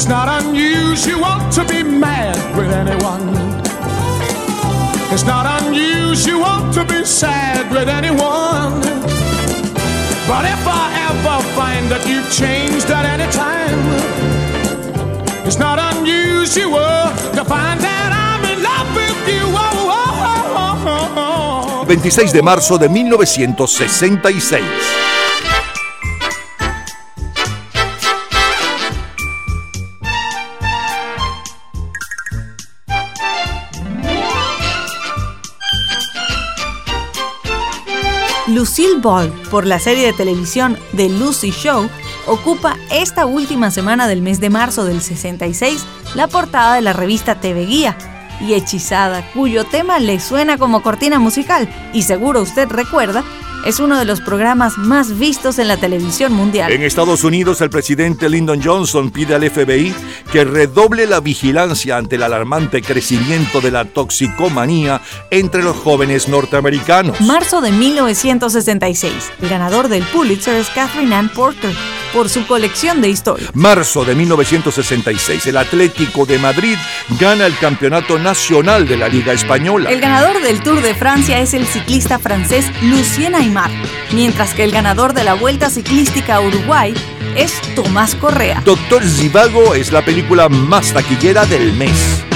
It's 0.00 0.08
not 0.08 0.32
unusual 0.42 1.36
to 1.52 1.62
be 1.68 1.82
mad 1.82 2.34
with 2.56 2.72
anyone. 2.72 3.36
It's 5.12 5.24
not 5.24 5.44
unusual 5.60 6.72
to 6.72 6.86
be 6.86 7.04
sad 7.04 7.70
with 7.70 7.86
anyone. 7.86 8.80
But 10.26 10.46
if 10.48 10.66
I 10.66 10.90
ever 11.04 11.42
find 11.52 11.90
that 11.92 12.06
you've 12.08 12.32
changed 12.32 12.88
at 12.88 13.04
any 13.04 13.28
time, 13.30 13.78
it's 15.46 15.58
not 15.58 15.78
unusual 15.92 17.12
to 17.36 17.44
find 17.44 17.78
that 17.84 18.10
I'm 18.24 18.42
in 18.48 18.62
love 18.62 18.88
with 18.96 19.28
you. 19.28 19.52
Oh, 19.52 20.00
oh, 20.00 20.56
oh, 20.56 20.88
oh, 21.18 21.82
oh. 21.82 21.84
26 21.84 22.32
de 22.32 22.40
marzo 22.40 22.78
de 22.78 22.88
1966. 22.88 25.29
Por 39.02 39.66
la 39.66 39.78
serie 39.78 40.04
de 40.04 40.12
televisión 40.12 40.76
The 40.94 41.08
Lucy 41.08 41.52
Show, 41.52 41.88
ocupa 42.26 42.76
esta 42.90 43.24
última 43.24 43.70
semana 43.70 44.06
del 44.06 44.20
mes 44.20 44.40
de 44.40 44.50
marzo 44.50 44.84
del 44.84 45.00
66 45.00 45.86
la 46.14 46.28
portada 46.28 46.74
de 46.74 46.82
la 46.82 46.92
revista 46.92 47.40
TV 47.40 47.64
Guía. 47.64 47.96
Y 48.42 48.52
Hechizada, 48.52 49.24
cuyo 49.32 49.64
tema 49.64 49.98
le 49.98 50.20
suena 50.20 50.58
como 50.58 50.82
cortina 50.82 51.18
musical, 51.18 51.68
y 51.94 52.02
seguro 52.02 52.42
usted 52.42 52.68
recuerda, 52.68 53.24
es 53.64 53.80
uno 53.80 53.98
de 53.98 54.04
los 54.04 54.20
programas 54.20 54.78
más 54.78 55.18
vistos 55.18 55.58
en 55.58 55.68
la 55.68 55.76
televisión 55.76 56.32
mundial. 56.32 56.72
En 56.72 56.82
Estados 56.82 57.24
Unidos, 57.24 57.60
el 57.60 57.70
presidente 57.70 58.28
Lyndon 58.28 58.62
Johnson 58.62 59.10
pide 59.10 59.34
al 59.34 59.48
FBI 59.48 59.94
que 60.32 60.44
redoble 60.44 61.06
la 61.06 61.20
vigilancia 61.20 61.96
ante 61.96 62.16
el 62.16 62.22
alarmante 62.22 62.82
crecimiento 62.82 63.60
de 63.60 63.70
la 63.70 63.84
toxicomanía 63.84 65.00
entre 65.30 65.62
los 65.62 65.76
jóvenes 65.76 66.28
norteamericanos. 66.28 67.20
Marzo 67.20 67.60
de 67.60 67.72
1966. 67.72 69.12
El 69.42 69.48
ganador 69.48 69.88
del 69.88 70.04
Pulitzer 70.04 70.56
es 70.56 70.68
Catherine 70.70 71.14
Ann 71.14 71.28
Porter 71.28 71.74
por 72.12 72.28
su 72.28 72.46
colección 72.46 73.00
de 73.00 73.08
historias. 73.08 73.50
Marzo 73.54 74.04
de 74.04 74.14
1966, 74.14 75.46
el 75.46 75.56
Atlético 75.56 76.26
de 76.26 76.38
Madrid 76.38 76.76
gana 77.18 77.46
el 77.46 77.56
Campeonato 77.58 78.18
Nacional 78.18 78.86
de 78.86 78.96
la 78.96 79.08
Liga 79.08 79.32
Española. 79.32 79.90
El 79.90 80.00
ganador 80.00 80.40
del 80.42 80.62
Tour 80.62 80.82
de 80.82 80.94
Francia 80.94 81.40
es 81.40 81.54
el 81.54 81.66
ciclista 81.66 82.18
francés 82.18 82.66
Lucien 82.82 83.34
Aymar, 83.34 83.70
mientras 84.12 84.54
que 84.54 84.64
el 84.64 84.72
ganador 84.72 85.14
de 85.14 85.24
la 85.24 85.34
Vuelta 85.34 85.70
Ciclística 85.70 86.36
a 86.36 86.40
Uruguay 86.40 86.94
es 87.36 87.60
Tomás 87.74 88.14
Correa. 88.14 88.62
Doctor 88.64 89.02
Zivago 89.04 89.74
es 89.74 89.92
la 89.92 90.04
película 90.04 90.48
más 90.48 90.92
taquillera 90.92 91.46
del 91.46 91.72
mes. 91.74 92.29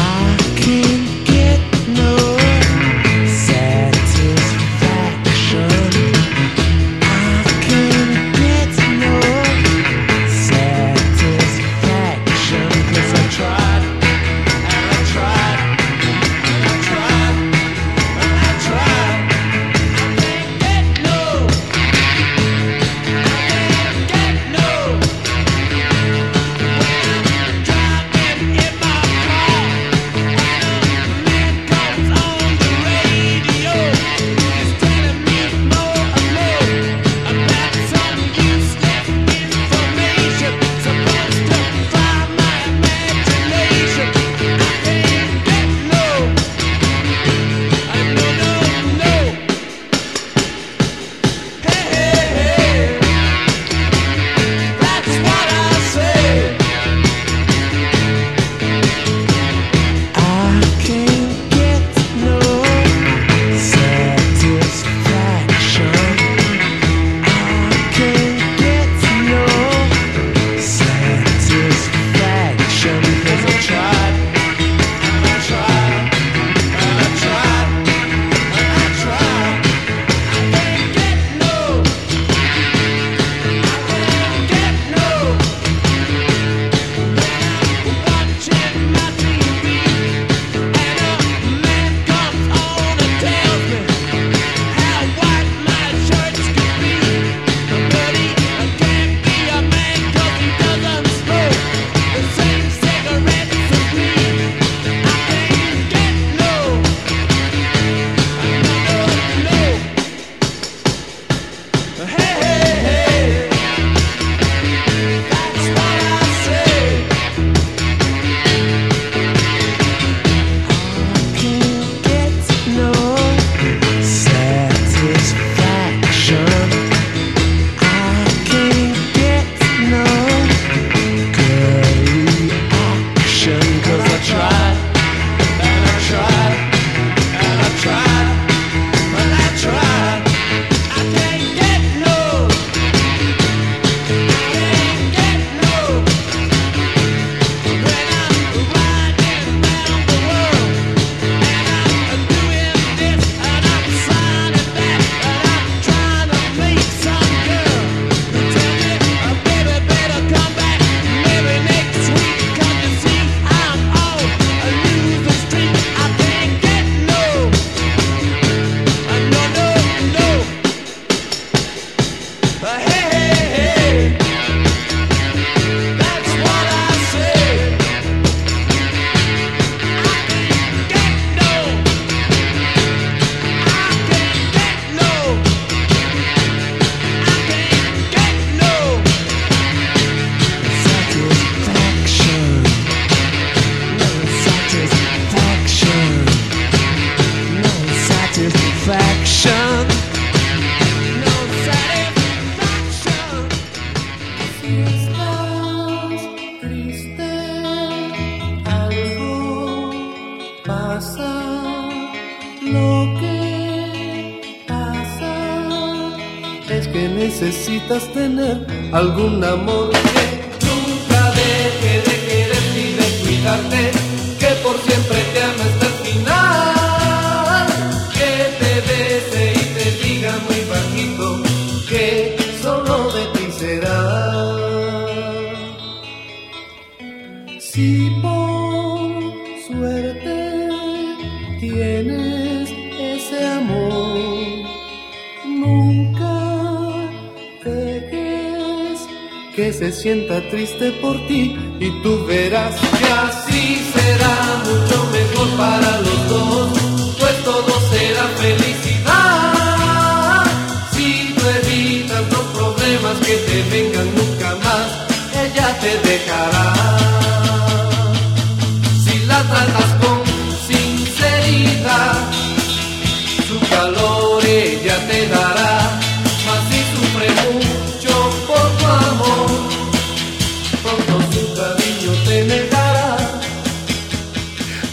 Triste 250.51 250.93
por 251.03 251.19
ti 251.27 251.57
y 251.81 251.91
tú 252.03 252.25
verás 252.27 252.94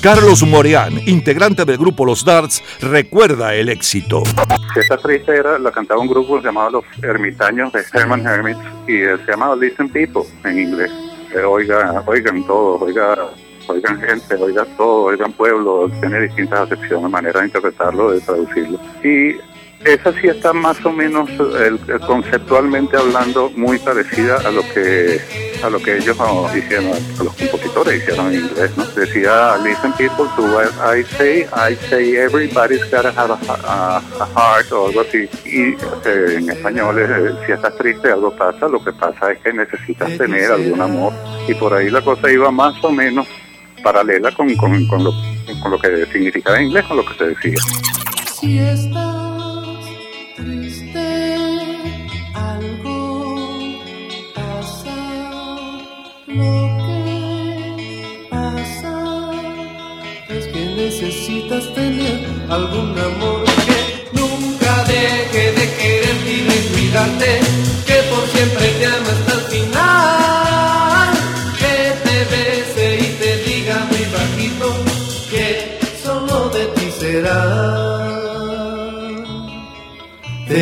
Carlos 0.02 0.42
Moreán, 0.42 0.94
integrante 1.06 1.64
del 1.64 1.78
grupo 1.78 2.04
Los 2.04 2.26
Darts, 2.26 2.64
recuerda 2.82 3.54
el 3.54 3.70
éxito. 3.70 4.24
Esta 4.76 4.98
triste 4.98 5.36
era, 5.36 5.60
la 5.60 5.72
cantaba 5.72 6.02
un 6.02 6.08
grupo 6.08 6.42
llamado 6.42 6.72
Los 6.72 7.04
Ermitaños 7.04 7.72
de 7.72 7.84
Herman 7.94 8.26
Hermits 8.26 8.60
y 8.88 8.98
se 8.98 9.32
llamaba 9.32 9.56
Listen 9.56 9.90
People 9.90 10.24
en 10.44 10.58
inglés. 10.58 10.92
Eh, 11.36 11.44
oiga, 11.44 12.04
oigan 12.08 12.44
todo, 12.48 12.80
oiga, 12.80 13.16
oigan 13.68 14.02
gente, 14.02 14.36
oigan 14.36 14.66
todo, 14.76 15.04
oigan 15.04 15.34
pueblo, 15.34 15.88
tiene 16.00 16.22
distintas 16.22 16.62
acepciones, 16.62 17.12
maneras 17.12 17.42
de 17.42 17.48
interpretarlo, 17.50 18.12
de 18.12 18.22
traducirlo. 18.22 18.80
Y 19.04 19.36
esa 19.88 20.12
sí 20.20 20.28
está 20.30 20.52
más 20.52 20.84
o 20.84 20.92
menos 20.92 21.30
el 21.60 21.80
conceptualmente 22.08 22.98
hablando 22.98 23.52
muy 23.52 23.78
parecida 23.78 24.38
a 24.38 24.50
lo 24.50 24.64
que 24.74 25.51
a 25.64 25.70
lo 25.70 25.80
que 25.80 25.98
ellos 25.98 26.18
hicieron, 26.56 26.92
a 27.20 27.24
los 27.24 27.34
compositores 27.36 28.02
hicieron 28.02 28.34
en 28.34 28.46
inglés, 28.46 28.72
¿no? 28.78 28.86
Decía, 28.86 29.58
listen 29.64 29.92
people 29.94 30.26
to 30.36 30.44
what 30.44 30.68
I 30.96 31.04
say, 31.18 31.42
I 31.54 31.76
say 31.90 32.16
everybody's 32.16 32.84
gotta 32.92 33.10
have 33.16 33.32
a, 33.32 33.38
a- 33.66 34.02
a 34.20 34.26
heart 34.36 34.72
o 34.72 34.88
algo 34.88 35.02
así. 35.02 35.28
Y 35.46 35.74
eh, 36.06 36.36
en 36.38 36.50
español, 36.50 36.98
eh, 37.00 37.32
si 37.46 37.52
estás 37.52 37.76
triste, 37.78 38.12
algo 38.12 38.32
pasa, 38.36 38.68
lo 38.68 38.84
que 38.84 38.92
pasa 38.94 39.32
es 39.32 39.40
que 39.40 39.54
necesitas 39.54 40.18
tener 40.18 40.52
algún 40.52 40.82
amor. 40.82 41.14
Y 41.48 41.54
por 41.56 41.74
ahí 41.74 41.90
la 41.90 42.02
cosa 42.02 42.32
iba 42.32 42.52
más 42.52 42.74
o 42.84 42.92
menos 42.92 43.28
paralela 43.84 44.32
con, 44.32 44.56
con, 44.56 44.86
con 44.88 45.04
lo, 45.04 45.12
con 45.62 45.72
lo 45.72 45.80
que 45.80 46.06
significaba 46.12 46.58
en 46.58 46.68
inglés, 46.68 46.86
con 46.86 46.98
lo 46.98 47.06
que 47.06 47.14
se 47.16 47.26
decía. 47.26 47.56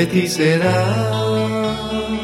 Ti 0.10 0.28
será. 0.28 1.10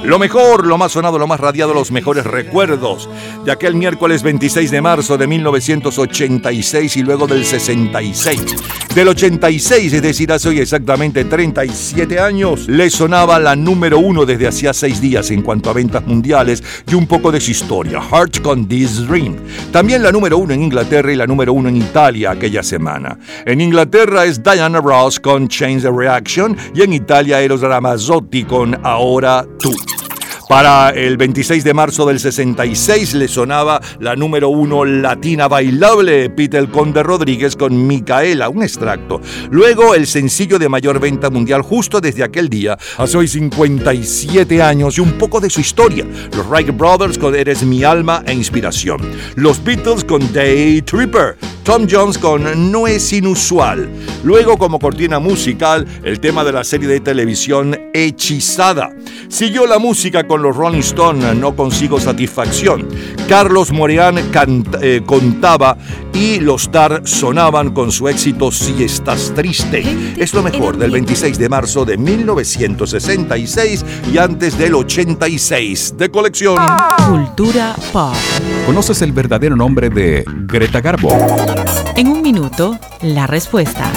Lo 0.04 0.20
mejor, 0.20 0.68
lo 0.68 0.78
más 0.78 0.92
sonado, 0.92 1.18
lo 1.18 1.26
más 1.26 1.40
radiado, 1.40 1.74
los 1.74 1.92
mejores 1.92 2.26
recuerdos 2.26 3.10
de 3.44 3.52
aquel 3.52 3.74
miércoles 3.74 4.22
26 4.22 4.70
de 4.70 4.82
marzo 4.82 5.18
de 5.18 5.26
1986 5.26 6.98
y 6.98 7.02
luego 7.02 7.26
del 7.26 7.44
66. 7.44 8.85
Del 8.96 9.10
86, 9.10 9.92
es 9.92 10.02
decir, 10.02 10.32
hace 10.32 10.48
hoy 10.48 10.62
exactamente 10.62 11.26
37 11.26 12.18
años, 12.18 12.70
le 12.70 12.90
sonaba 12.90 13.38
la 13.40 13.54
número 13.54 14.00
uno 14.00 14.26
desde 14.26 14.48
hacía 14.48 14.72
seis 14.72 15.02
días 15.02 15.32
en 15.32 15.42
cuanto 15.42 15.70
a 15.70 15.74
ventas 15.74 16.08
mundiales 16.08 16.64
y 16.90 16.96
un 16.96 17.06
poco 17.06 17.30
de 17.30 17.42
su 17.42 17.52
historia, 17.52 18.00
Heart 18.02 18.40
con 18.40 18.66
This 18.70 19.06
Dream. 19.06 19.36
También 19.74 20.02
la 20.02 20.14
número 20.14 20.38
uno 20.38 20.54
en 20.54 20.64
Inglaterra 20.64 21.12
y 21.12 21.18
la 21.18 21.28
número 21.28 21.52
uno 21.52 21.68
en 21.68 21.76
Italia 21.76 22.32
aquella 22.32 22.64
semana. 22.64 23.20
En 23.46 23.60
Inglaterra 23.60 24.24
es 24.24 24.42
Diana 24.42 24.80
Ross 24.80 25.20
con 25.20 25.50
Change 25.50 25.82
the 25.82 25.92
Reaction 25.92 26.56
y 26.74 26.82
en 26.82 26.94
Italia 26.94 27.42
Eros 27.42 27.60
Ramazzotti 27.60 28.46
con 28.46 28.80
Ahora 28.82 29.46
tú. 29.60 29.76
Para 30.48 30.92
el 30.92 31.18
26 31.18 31.64
de 31.64 31.74
marzo 31.74 32.06
del 32.06 32.20
66 32.20 33.16
le 33.16 33.28
sonaba 33.28 33.82
la 34.00 34.16
número 34.16 34.50
uno 34.50 34.86
latina 34.86 35.48
bailable, 35.48 36.30
Peter 36.30 36.68
Conde 36.70 37.02
Rodríguez 37.02 37.56
con 37.56 37.88
Micaela, 37.88 38.50
un 38.50 38.62
extracto. 38.62 39.22
Luego 39.50 39.96
el 39.96 40.06
sencillo 40.06 40.60
de 40.60 40.70
mayor 40.70 41.00
venta 41.00 41.32
mundial 41.32 41.64
justo 41.64 42.00
desde 42.00 42.24
aquel 42.24 42.48
día, 42.48 42.78
hace 42.98 43.18
hoy 43.18 43.28
57 43.28 44.62
años 44.62 45.00
y 45.00 45.02
un 45.02 45.14
poco 45.14 45.40
de 45.40 45.50
su 45.50 45.62
historia. 45.62 46.06
Los 46.36 46.48
Wright 46.48 46.78
Brothers 46.78 47.18
con 47.18 47.34
Eres 47.34 47.64
mi 47.64 47.84
alma 47.84 48.24
e 48.28 48.34
inspiración. 48.34 49.02
Los 49.36 49.64
Beatles 49.64 50.04
con 50.04 50.32
Day 50.32 50.84
Tripper. 50.84 51.38
Tom 51.64 51.88
Jones 51.90 52.20
con 52.20 52.72
No 52.72 52.86
es 52.86 53.12
inusual. 53.12 53.90
Luego 54.24 54.56
como 54.56 54.78
cortina 54.78 55.18
musical 55.18 55.88
el 56.04 56.20
tema 56.20 56.44
de 56.44 56.52
la 56.52 56.64
serie 56.64 56.88
de 56.88 57.00
televisión 57.00 57.76
Hechizada. 57.92 58.92
Siguió 59.30 59.66
la 59.66 59.80
música 59.80 60.28
con 60.28 60.35
los 60.42 60.56
Rolling 60.56 60.80
Stones, 60.80 61.36
No 61.36 61.56
consigo 61.56 62.00
satisfacción. 62.00 62.88
Carlos 63.28 63.72
Moreán 63.72 64.18
eh, 64.82 65.02
contaba 65.06 65.78
y 66.14 66.40
los 66.40 66.72
Dar 66.72 67.02
sonaban 67.06 67.74
con 67.74 67.92
su 67.92 68.08
éxito 68.08 68.52
Si 68.52 68.84
estás 68.84 69.34
triste. 69.36 69.84
Es 70.18 70.34
lo 70.34 70.44
mejor 70.44 70.78
del 70.78 70.92
26 70.92 71.38
de 71.38 71.50
marzo 71.50 71.86
de 71.86 71.98
1966 71.98 73.86
y 74.14 74.18
antes 74.18 74.58
del 74.58 74.76
86 74.76 75.96
de 75.98 76.12
colección. 76.12 76.58
Cultura 77.10 77.76
pop. 77.92 78.14
¿Conoces 78.66 79.02
el 79.02 79.12
verdadero 79.12 79.56
nombre 79.56 79.90
de 79.90 80.24
Greta 80.28 80.82
Garbo? 80.82 81.10
En 81.96 82.08
un 82.08 82.22
minuto, 82.22 82.80
la 83.02 83.28
respuesta. 83.28 83.92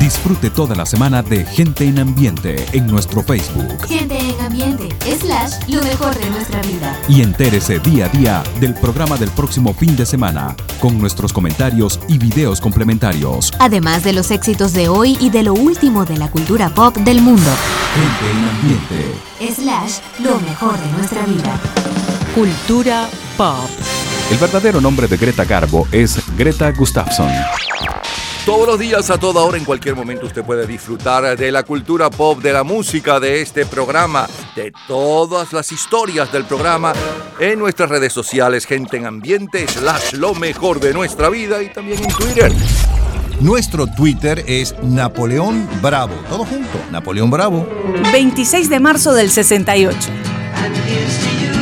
Disfrute 0.00 0.50
toda 0.50 0.74
la 0.74 0.84
semana 0.84 1.22
de 1.22 1.44
Gente 1.44 1.84
en 1.84 1.98
Ambiente 2.00 2.66
en 2.72 2.86
nuestro 2.88 3.22
Facebook 3.22 3.86
Gente 3.86 4.18
en 4.18 4.40
ambiente, 4.40 4.88
slash, 5.20 5.52
lo 5.68 5.80
mejor 5.82 6.18
de 6.18 6.28
nuestra 6.30 6.60
vida. 6.62 6.98
y 7.08 7.22
entérese 7.22 7.78
día 7.78 8.06
a 8.06 8.08
día 8.08 8.42
del 8.58 8.74
programa 8.74 9.16
del 9.16 9.30
próximo 9.30 9.72
fin 9.72 9.96
de 9.96 10.06
semana 10.06 10.56
con 10.80 10.98
nuestros 10.98 11.32
comentarios 11.32 12.00
y 12.08 12.18
videos 12.18 12.60
complementarios. 12.60 13.52
Además 13.60 14.02
de 14.02 14.12
los 14.12 14.30
éxitos 14.30 14.72
de 14.72 14.88
hoy 14.88 15.16
y 15.20 15.30
de 15.30 15.44
lo 15.44 15.54
último 15.54 16.04
de 16.04 16.16
la 16.16 16.28
cultura 16.30 16.68
pop 16.70 16.96
del 16.96 17.20
mundo. 17.20 17.50
Gente 17.94 18.30
en 18.30 18.48
Ambiente. 18.48 19.54
Slash, 19.54 19.98
lo 20.18 20.40
mejor 20.40 20.78
de 20.78 20.92
nuestra 20.96 21.24
vida. 21.26 21.60
Cultura 22.34 23.08
pop. 23.36 23.68
El 24.32 24.38
verdadero 24.38 24.80
nombre 24.80 25.06
de 25.06 25.16
Greta 25.16 25.44
Garbo 25.44 25.86
es 25.92 26.20
Greta 26.36 26.72
Gustafsson. 26.72 27.30
Todos 28.46 28.66
los 28.66 28.78
días, 28.78 29.10
a 29.10 29.18
toda 29.18 29.42
hora, 29.42 29.58
en 29.58 29.64
cualquier 29.64 29.94
momento, 29.94 30.26
usted 30.26 30.42
puede 30.42 30.66
disfrutar 30.66 31.36
de 31.36 31.52
la 31.52 31.62
cultura 31.62 32.08
pop, 32.08 32.40
de 32.40 32.52
la 32.52 32.64
música, 32.64 33.20
de 33.20 33.42
este 33.42 33.66
programa, 33.66 34.26
de 34.56 34.72
todas 34.88 35.52
las 35.52 35.70
historias 35.72 36.32
del 36.32 36.44
programa 36.44 36.94
en 37.38 37.58
nuestras 37.58 37.90
redes 37.90 38.14
sociales, 38.14 38.64
gente 38.66 38.96
en 38.96 39.06
ambiente, 39.06 39.68
slash 39.68 40.14
lo 40.14 40.34
mejor 40.34 40.80
de 40.80 40.94
nuestra 40.94 41.28
vida 41.28 41.62
y 41.62 41.68
también 41.68 42.02
en 42.02 42.08
Twitter. 42.08 42.52
Nuestro 43.40 43.86
Twitter 43.86 44.42
es 44.46 44.74
Napoleón 44.82 45.68
Bravo. 45.82 46.14
Todo 46.28 46.44
junto, 46.46 46.78
Napoleón 46.90 47.30
Bravo. 47.30 47.68
26 48.10 48.70
de 48.70 48.80
marzo 48.80 49.12
del 49.12 49.30
68. 49.30 49.96
And 50.56 50.76
here's 50.76 51.18
to 51.18 51.30
you, 51.40 51.52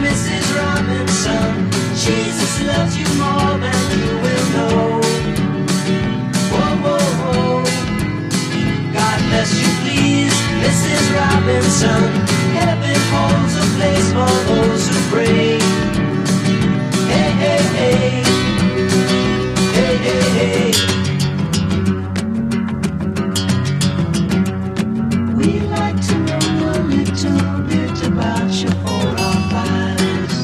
Mrs. 0.00 0.54
Robinson. 0.56 1.70
Jesus 1.94 2.62
loves 2.66 2.96
you 2.96 3.09
Heaven 11.32 12.96
holds 13.12 13.54
a 13.56 13.64
place 13.76 14.08
for 14.12 14.32
those 14.48 14.88
who 14.88 14.98
pray. 15.10 15.58
Hey, 17.08 17.30
hey, 17.42 17.62
hey. 17.78 18.24
Hey, 19.76 19.96
hey, 20.06 20.24
hey. 20.38 20.72
We'd 25.36 25.68
like 25.70 26.00
to 26.08 26.16
know 26.18 26.44
a 26.70 26.82
little 26.82 27.62
bit 27.68 27.96
about 28.06 28.52
your 28.62 28.74
four 28.82 29.08
or 29.26 29.38
fives. 29.50 30.38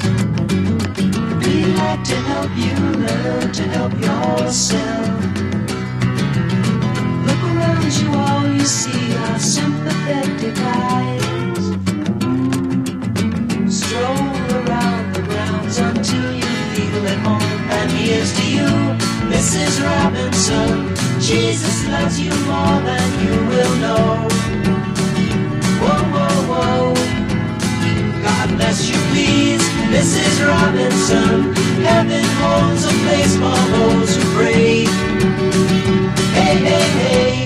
We'd 1.44 1.74
like 1.76 2.02
to 2.04 2.16
help 2.30 2.52
you 2.56 2.76
learn 3.06 3.52
to 3.52 3.62
help 3.64 3.92
yourself. 4.00 5.35
You, 7.86 8.12
all 8.14 8.44
you 8.48 8.64
see 8.64 9.14
are 9.14 9.38
sympathetic 9.38 10.56
eyes. 10.58 11.64
Stroll 13.72 14.26
around 14.58 15.14
the 15.14 15.22
grounds 15.22 15.78
until 15.78 16.34
you 16.34 16.52
feel 16.74 17.06
at 17.06 17.18
home. 17.18 17.40
And 17.78 17.90
here's 17.92 18.32
to 18.38 18.44
you, 18.50 18.66
Mrs. 19.30 19.80
Robinson. 19.86 20.96
Jesus 21.20 21.86
loves 21.86 22.18
you 22.18 22.34
more 22.50 22.80
than 22.90 23.08
you 23.22 23.34
will 23.50 23.74
know. 23.76 24.28
Whoa, 25.82 26.02
whoa, 26.14 26.38
whoa. 26.50 26.94
God 28.24 28.48
bless 28.56 28.88
you, 28.90 28.98
please, 29.14 29.62
Mrs. 29.94 30.44
Robinson. 30.44 31.54
Heaven 31.84 32.24
holds 32.42 32.84
a 32.84 32.94
place 33.06 33.34
for 33.36 33.58
those 33.76 34.16
who 34.16 34.22
pray. 34.34 34.84
Hey, 36.34 36.56
hey, 36.56 36.88
hey. 36.98 37.45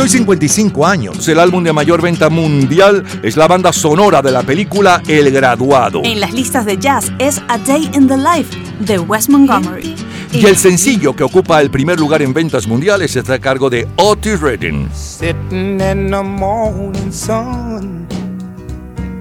Hoy 0.00 0.08
55 0.08 0.86
años, 0.86 1.28
el 1.28 1.38
álbum 1.38 1.62
de 1.62 1.72
mayor 1.72 2.00
venta 2.00 2.30
mundial 2.30 3.04
es 3.22 3.36
la 3.36 3.46
banda 3.46 3.72
sonora 3.72 4.22
de 4.22 4.30
la 4.30 4.42
película 4.42 5.02
El 5.06 5.30
Graduado. 5.30 6.00
En 6.04 6.20
las 6.20 6.32
listas 6.32 6.64
de 6.64 6.78
jazz 6.78 7.12
es 7.18 7.42
A 7.48 7.58
Day 7.58 7.90
in 7.94 8.08
the 8.08 8.16
Life 8.16 8.56
de 8.80 8.98
Wes 8.98 9.28
Montgomery. 9.28 9.94
Y 10.32 10.46
el 10.46 10.56
sencillo 10.56 11.14
que 11.14 11.24
ocupa 11.24 11.60
el 11.60 11.70
primer 11.70 11.98
lugar 11.98 12.22
en 12.22 12.32
ventas 12.32 12.66
mundiales 12.66 13.14
está 13.16 13.34
a 13.34 13.38
cargo 13.38 13.68
de 13.68 13.86
Otis 13.96 14.40
Redding. 14.40 14.88
Sitting 14.94 15.80
in 15.80 16.10
the 16.10 16.22
morning 16.22 17.12
sun. 17.12 18.06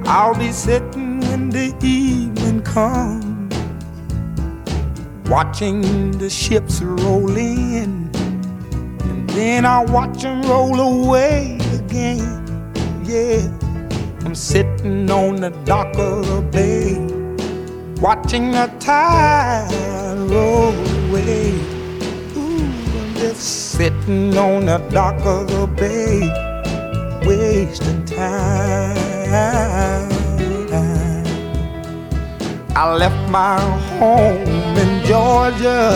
I'll 0.05 0.37
be 0.37 0.53
sitting 0.53 1.19
when 1.29 1.49
the 1.49 1.73
evening 1.85 2.61
comes. 2.61 3.53
Watching 5.29 6.11
the 6.17 6.29
ships 6.29 6.81
roll 6.81 7.35
in. 7.35 8.08
Then 9.39 9.65
I 9.65 9.85
watch 9.85 10.23
them 10.23 10.41
roll 10.41 10.77
away 10.77 11.57
again. 11.71 12.43
Yeah. 13.05 13.39
I'm 14.25 14.35
sitting 14.35 15.09
on 15.09 15.37
the 15.37 15.51
dock 15.63 15.95
of 15.97 16.27
the 16.27 16.41
bay. 16.41 16.97
Watching 18.01 18.51
the 18.51 18.69
tide 18.79 19.71
roll 20.29 20.75
away. 21.07 21.53
Ooh, 22.35 22.67
I'm 22.99 23.13
just 23.15 23.71
sitting 23.71 24.37
on 24.37 24.65
the 24.65 24.79
dock 24.91 25.25
of 25.25 25.47
the 25.47 25.67
bay, 25.67 26.19
wasting 27.25 28.03
time. 28.03 28.97
I 32.75 32.93
left 32.93 33.29
my 33.29 33.57
home 33.99 34.77
in 34.83 35.05
Georgia, 35.05 35.95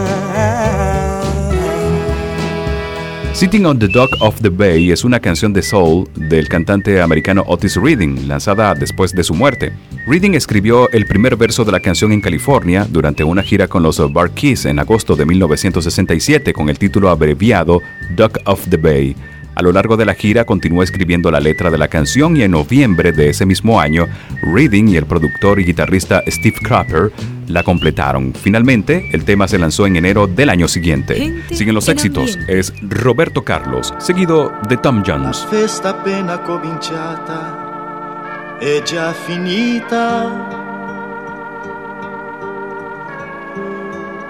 Sitting 3.41 3.65
on 3.65 3.79
the 3.79 3.87
Dock 3.87 4.11
of 4.19 4.39
the 4.41 4.49
Bay 4.49 4.91
es 4.91 5.03
una 5.03 5.19
canción 5.19 5.51
de 5.51 5.63
soul 5.63 6.07
del 6.13 6.47
cantante 6.47 7.01
americano 7.01 7.43
Otis 7.47 7.75
Redding, 7.75 8.27
lanzada 8.27 8.75
después 8.75 9.13
de 9.13 9.23
su 9.23 9.33
muerte. 9.33 9.73
Redding 10.05 10.35
escribió 10.35 10.87
el 10.91 11.07
primer 11.07 11.35
verso 11.35 11.65
de 11.65 11.71
la 11.71 11.79
canción 11.79 12.11
en 12.11 12.21
California 12.21 12.85
durante 12.87 13.23
una 13.23 13.41
gira 13.41 13.67
con 13.67 13.81
los 13.81 13.97
Bar 14.13 14.29
Keys 14.29 14.65
en 14.65 14.77
agosto 14.77 15.15
de 15.15 15.25
1967 15.25 16.53
con 16.53 16.69
el 16.69 16.77
título 16.77 17.09
abreviado 17.09 17.81
Dock 18.15 18.37
of 18.45 18.69
the 18.69 18.77
Bay. 18.77 19.15
A 19.61 19.63
lo 19.63 19.71
largo 19.71 19.95
de 19.95 20.05
la 20.05 20.15
gira 20.15 20.43
continuó 20.43 20.81
escribiendo 20.81 21.29
la 21.29 21.39
letra 21.39 21.69
de 21.69 21.77
la 21.77 21.87
canción 21.87 22.35
y 22.35 22.41
en 22.41 22.49
noviembre 22.49 23.11
de 23.11 23.29
ese 23.29 23.45
mismo 23.45 23.79
año, 23.79 24.07
Reading 24.41 24.87
y 24.87 24.97
el 24.97 25.05
productor 25.05 25.59
y 25.59 25.65
guitarrista 25.65 26.23
Steve 26.25 26.55
Cropper 26.63 27.11
la 27.45 27.61
completaron. 27.61 28.33
Finalmente, 28.33 29.07
el 29.13 29.23
tema 29.23 29.47
se 29.47 29.59
lanzó 29.59 29.85
en 29.85 29.97
enero 29.97 30.25
del 30.25 30.49
año 30.49 30.67
siguiente. 30.67 31.13
Gente 31.13 31.55
Siguen 31.55 31.75
los 31.75 31.87
éxitos. 31.89 32.31
ambiente. 32.31 32.57
Es 32.57 32.73
Roberto 32.81 33.43
Carlos, 33.43 33.93
seguido 33.99 34.51
de 34.67 34.77
Tom 34.77 35.03
Jones. 35.05 35.45
festa 35.51 35.95
cominciata 36.43 38.57
è 38.59 38.81
già 38.81 39.13
finita. 39.13 40.57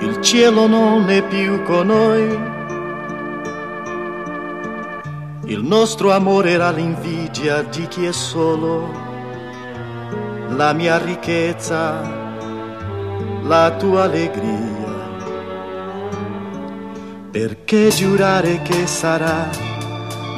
Il 0.01 0.19
cielo 0.19 0.67
non 0.67 1.09
è 1.09 1.23
più 1.23 1.63
con 1.63 1.87
noi. 1.87 2.60
Il 5.51 5.65
nostro 5.65 6.13
amore 6.13 6.51
era 6.51 6.71
l'invidia 6.71 7.61
di 7.63 7.85
chi 7.89 8.05
è 8.05 8.13
solo. 8.13 8.89
La 10.55 10.71
mia 10.71 10.97
ricchezza, 10.97 11.99
la 13.43 13.75
tua 13.77 14.03
allegria. 14.03 15.09
Perché 17.31 17.89
giurare 17.89 18.61
che 18.61 18.87
sarà 18.87 19.49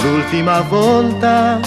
l'ultima 0.01 0.61
volta 0.61 1.59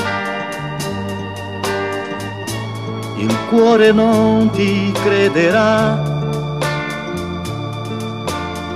il 3.16 3.36
cuore 3.48 3.92
non 3.92 4.50
ti 4.50 4.92
crederà 4.92 6.14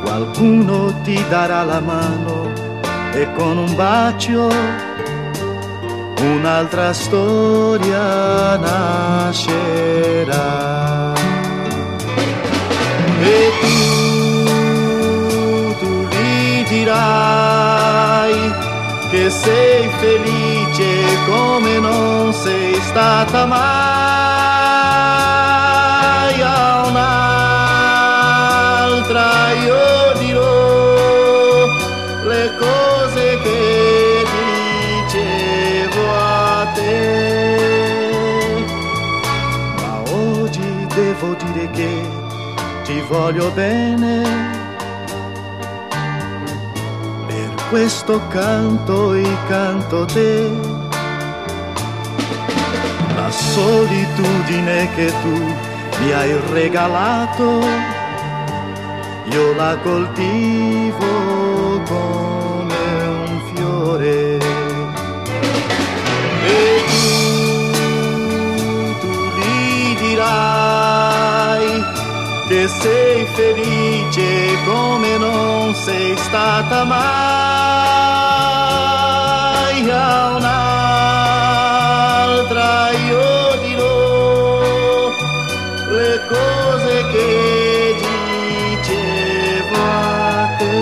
qualcuno 0.02 1.02
ti 1.02 1.22
darà 1.28 1.62
la 1.62 1.80
mano 1.80 2.69
e 3.12 3.32
con 3.32 3.58
un 3.58 3.74
bacio 3.74 4.48
un'altra 6.22 6.92
storia 6.92 8.56
nascerà. 8.56 9.68
E 13.22 13.50
tu, 13.60 14.44
tu 15.78 16.06
gli 16.08 16.64
dirai 16.68 18.54
che 19.10 19.30
sei 19.30 19.88
felice 19.98 21.04
come 21.26 21.78
non 21.78 22.32
sei 22.32 22.80
stata 22.80 23.46
mai 23.46 25.09
ti 42.90 43.00
voglio 43.08 43.52
bene 43.52 44.22
per 47.28 47.54
questo 47.68 48.20
canto 48.26 49.12
e 49.14 49.22
canto 49.46 50.04
te. 50.06 50.50
La 53.14 53.30
solitudine 53.30 54.88
che 54.96 55.12
tu 55.22 55.36
mi 56.00 56.12
hai 56.12 56.36
regalato, 56.50 57.60
io 59.30 59.54
la 59.54 59.76
coltivo 59.84 61.80
come 61.86 62.74
un 63.06 63.40
fiore. 63.54 64.29
Che 72.50 72.66
sei 72.66 73.24
felice 73.26 74.58
come 74.64 75.16
non 75.18 75.72
sei 75.72 76.16
stata 76.16 76.82
mai 76.82 76.98
a 79.88 80.30
un'altra 80.34 81.70
io 82.90 83.56
dirò 83.62 85.10
le 85.90 86.20
cose 86.26 87.06
che 87.12 87.94
dicevo 88.80 89.76
a 89.76 90.56
te 90.58 90.78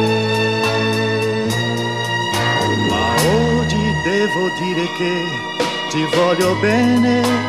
ma 2.89 3.05
oggi 3.59 3.85
devo 4.05 4.49
dire 4.59 4.87
che 4.97 5.13
ti 5.91 6.03
voglio 6.17 6.51
bene 6.63 7.48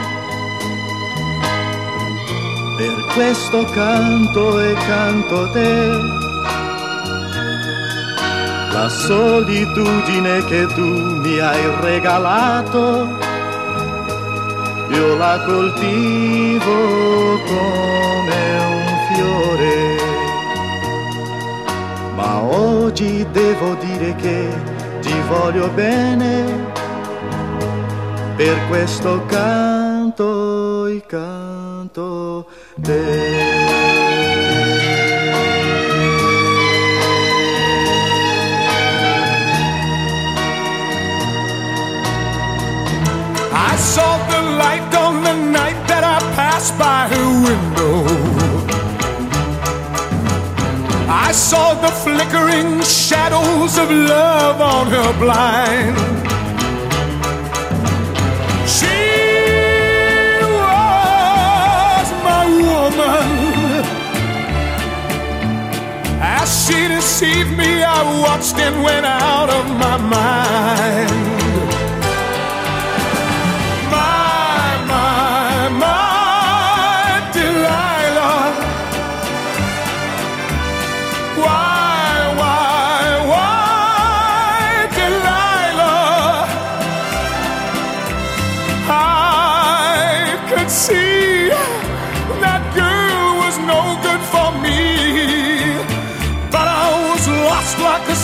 questo 3.14 3.64
canto 3.66 4.60
e 4.60 4.74
canto 4.74 5.50
te. 5.52 6.18
La 8.72 8.88
solitudine 8.90 10.44
che 10.46 10.66
tu 10.68 10.84
mi 10.84 11.40
hai 11.40 11.62
regalato, 11.82 13.08
io 14.90 15.16
la 15.18 15.42
coltivo 15.46 16.76
come 17.46 18.42
un 18.78 18.86
fiore. 19.12 19.98
Ma 22.16 22.42
oggi 22.42 23.26
devo 23.32 23.76
dire 23.76 24.16
che 24.16 24.48
ti 25.02 25.16
voglio 25.28 25.68
bene, 25.70 26.68
per 28.36 28.58
questo 28.68 29.26
canto 29.26 30.86
e 30.86 31.06
canto 31.06 32.48
I 32.82 32.92
saw 43.76 44.18
the 44.30 44.42
light 44.58 44.96
on 44.96 45.24
the 45.24 45.34
night 45.52 45.88
that 45.88 46.04
I 46.06 46.20
passed 46.36 46.78
by 46.80 47.10
her 47.10 47.30
window. 47.44 48.06
I 51.10 51.32
saw 51.34 51.74
the 51.74 51.92
flickering 51.92 52.82
shadows 52.84 53.78
of 53.78 53.92
love 53.92 54.62
on 54.62 54.88
her 54.88 55.14
blind. 55.20 56.19
Deceived 67.20 67.58
me, 67.58 67.84
I 67.84 68.22
watched 68.22 68.56
and 68.56 68.82
went 68.82 69.06
out 69.06 69.50
of 69.50 69.66
my 69.78 69.98
mind. 69.98 71.29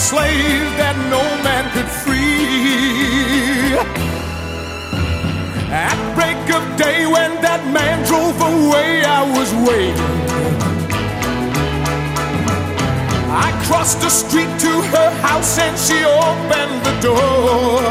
Slave 0.10 0.70
that 0.78 0.98
no 1.10 1.24
man 1.42 1.66
could 1.74 1.90
free. 2.04 3.74
At 5.74 5.98
break 6.14 6.44
of 6.58 6.64
day 6.78 7.08
when 7.08 7.32
that 7.42 7.66
man 7.74 7.98
drove 8.06 8.40
away, 8.54 9.02
I 9.02 9.22
was 9.38 9.50
waiting. 9.68 10.16
I 13.48 13.50
crossed 13.66 14.00
the 14.02 14.12
street 14.22 14.52
to 14.66 14.74
her 14.94 15.10
house 15.28 15.58
and 15.58 15.76
she 15.86 15.98
opened 16.28 16.78
the 16.88 16.96
door. 17.08 17.82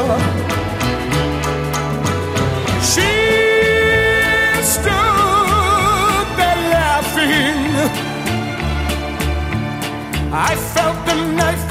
She 2.91 3.11
stood 4.73 6.27
there 6.39 6.61
laughing 6.79 8.15
I 10.37 10.53
felt 10.73 10.97
the 11.05 11.15
knife 11.37 11.64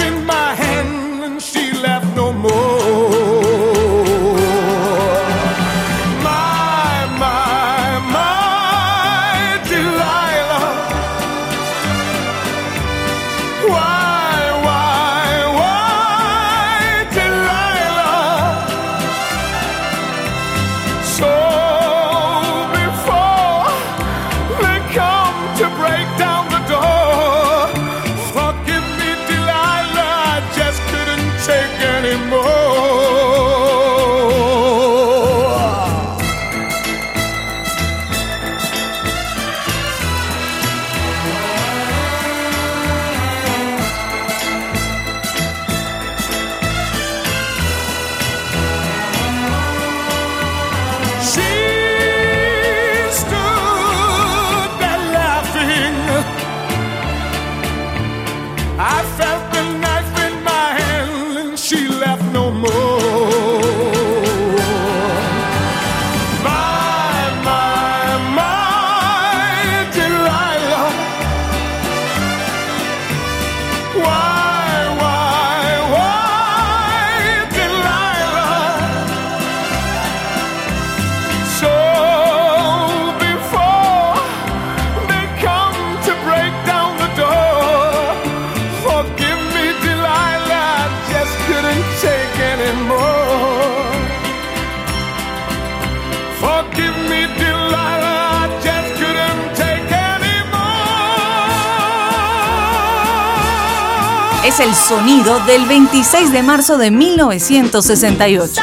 Es 104.44 104.60
el 104.60 104.74
sonido 104.74 105.40
del 105.46 105.64
26 105.64 106.30
de 106.30 106.42
marzo 106.42 106.76
de 106.76 106.90
1968. 106.90 108.60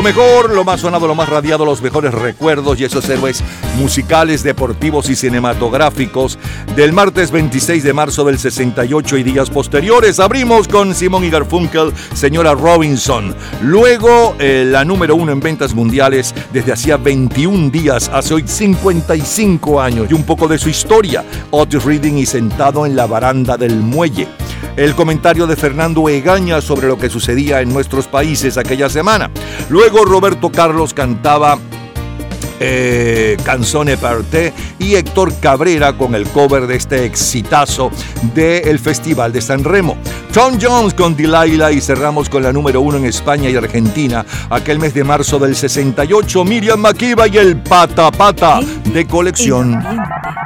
Lo 0.00 0.04
mejor, 0.04 0.54
lo 0.54 0.64
más 0.64 0.80
sonado, 0.80 1.06
lo 1.06 1.14
más 1.14 1.28
radiado, 1.28 1.66
los 1.66 1.82
mejores 1.82 2.14
recuerdos 2.14 2.80
y 2.80 2.84
esos 2.84 3.06
héroes 3.10 3.44
musicales, 3.76 4.42
deportivos 4.42 5.10
y 5.10 5.14
cinematográficos 5.14 6.38
del 6.74 6.94
martes 6.94 7.30
26 7.30 7.84
de 7.84 7.92
marzo 7.92 8.24
del 8.24 8.38
68 8.38 9.18
y 9.18 9.22
días 9.22 9.50
posteriores. 9.50 10.18
Abrimos 10.18 10.68
con 10.68 10.94
Simón 10.94 11.24
y 11.24 11.28
Garfunkel, 11.28 11.92
señora 12.14 12.54
Robinson. 12.54 13.36
Luego 13.62 14.36
eh, 14.38 14.64
la 14.66 14.86
número 14.86 15.16
uno 15.16 15.32
en 15.32 15.40
ventas 15.40 15.74
mundiales 15.74 16.34
desde 16.50 16.72
hacía 16.72 16.96
21 16.96 17.68
días, 17.68 18.08
hace 18.10 18.32
hoy 18.32 18.48
55 18.48 19.82
años 19.82 20.10
y 20.10 20.14
un 20.14 20.24
poco 20.24 20.48
de 20.48 20.56
su 20.56 20.70
historia. 20.70 21.26
Otis 21.50 21.84
Reading 21.84 22.14
y 22.14 22.24
sentado 22.24 22.86
en 22.86 22.96
la 22.96 23.04
baranda 23.04 23.58
del 23.58 23.76
muelle. 23.76 24.39
El 24.76 24.94
comentario 24.94 25.46
de 25.46 25.56
Fernando 25.56 26.08
Egaña 26.08 26.60
sobre 26.60 26.88
lo 26.88 26.98
que 26.98 27.10
sucedía 27.10 27.60
en 27.60 27.72
nuestros 27.72 28.06
países 28.06 28.56
aquella 28.56 28.88
semana. 28.88 29.30
Luego 29.68 30.04
Roberto 30.04 30.50
Carlos 30.50 30.94
cantaba 30.94 31.58
eh, 32.62 33.38
Canzone 33.42 33.96
per 33.96 34.22
te 34.24 34.52
y 34.78 34.94
Héctor 34.94 35.32
Cabrera 35.40 35.94
con 35.94 36.14
el 36.14 36.28
cover 36.28 36.66
de 36.66 36.76
este 36.76 37.06
exitazo 37.06 37.90
del 38.34 38.78
Festival 38.78 39.32
de 39.32 39.40
San 39.40 39.64
Remo. 39.64 39.96
Tom 40.32 40.58
Jones 40.60 40.94
con 40.94 41.16
Delilah 41.16 41.72
y 41.72 41.80
cerramos 41.80 42.28
con 42.28 42.42
la 42.42 42.52
número 42.52 42.82
uno 42.82 42.98
en 42.98 43.06
España 43.06 43.48
y 43.48 43.56
Argentina 43.56 44.24
aquel 44.50 44.78
mes 44.78 44.92
de 44.94 45.04
marzo 45.04 45.38
del 45.38 45.56
68 45.56 46.44
Miriam 46.44 46.80
Makiba 46.80 47.26
y 47.28 47.38
el 47.38 47.56
Pata 47.56 48.10
Pata 48.10 48.60
de 48.92 49.06
colección. 49.06 49.82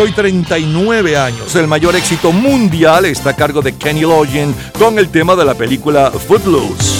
Hoy 0.00 0.12
39 0.12 1.16
años, 1.18 1.54
el 1.56 1.66
mayor 1.66 1.94
éxito 1.94 2.32
mundial 2.32 3.04
está 3.04 3.30
a 3.30 3.36
cargo 3.36 3.60
de 3.60 3.74
Kenny 3.74 4.00
Loggins 4.00 4.56
con 4.78 4.98
el 4.98 5.10
tema 5.10 5.36
de 5.36 5.44
la 5.44 5.54
película 5.54 6.10
Footloose. 6.10 6.99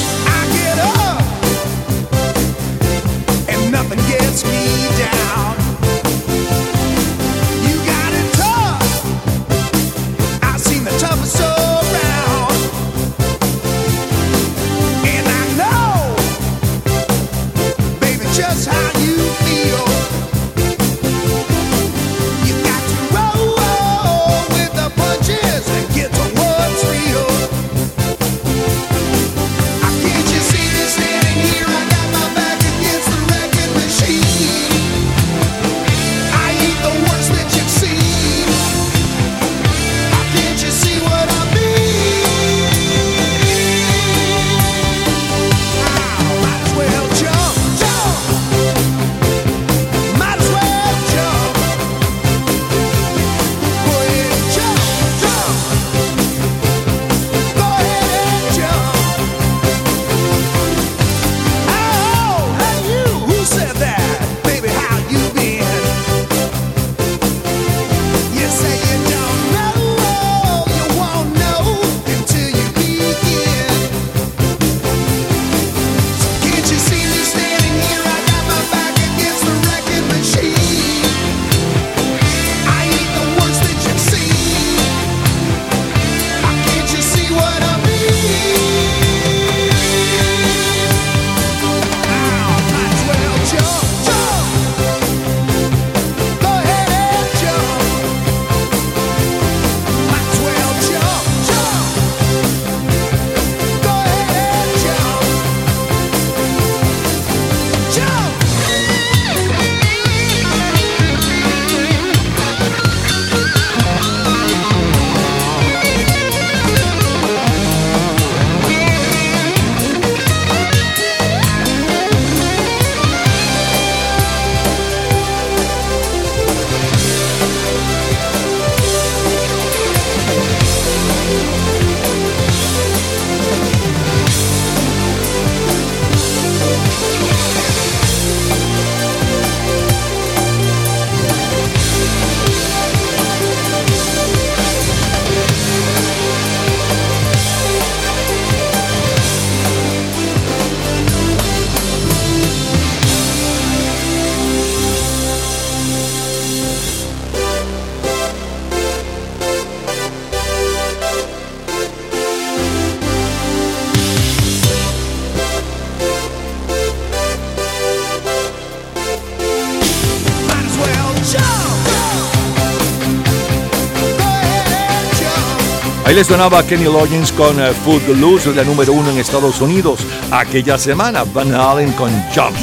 Ahí 176.11 176.16
le 176.16 176.24
sonaba 176.24 176.66
Kenny 176.66 176.87
Loggins 176.87 177.31
con 177.31 177.57
uh, 177.61 177.73
Footloose, 177.85 178.53
la 178.53 178.65
número 178.65 178.93
uno 178.93 179.11
en 179.11 179.19
Estados 179.19 179.61
Unidos. 179.61 180.01
Aquella 180.32 180.77
semana, 180.77 181.23
Van 181.23 181.55
Halen 181.55 181.93
con 181.93 182.11
Jump. 182.35 182.57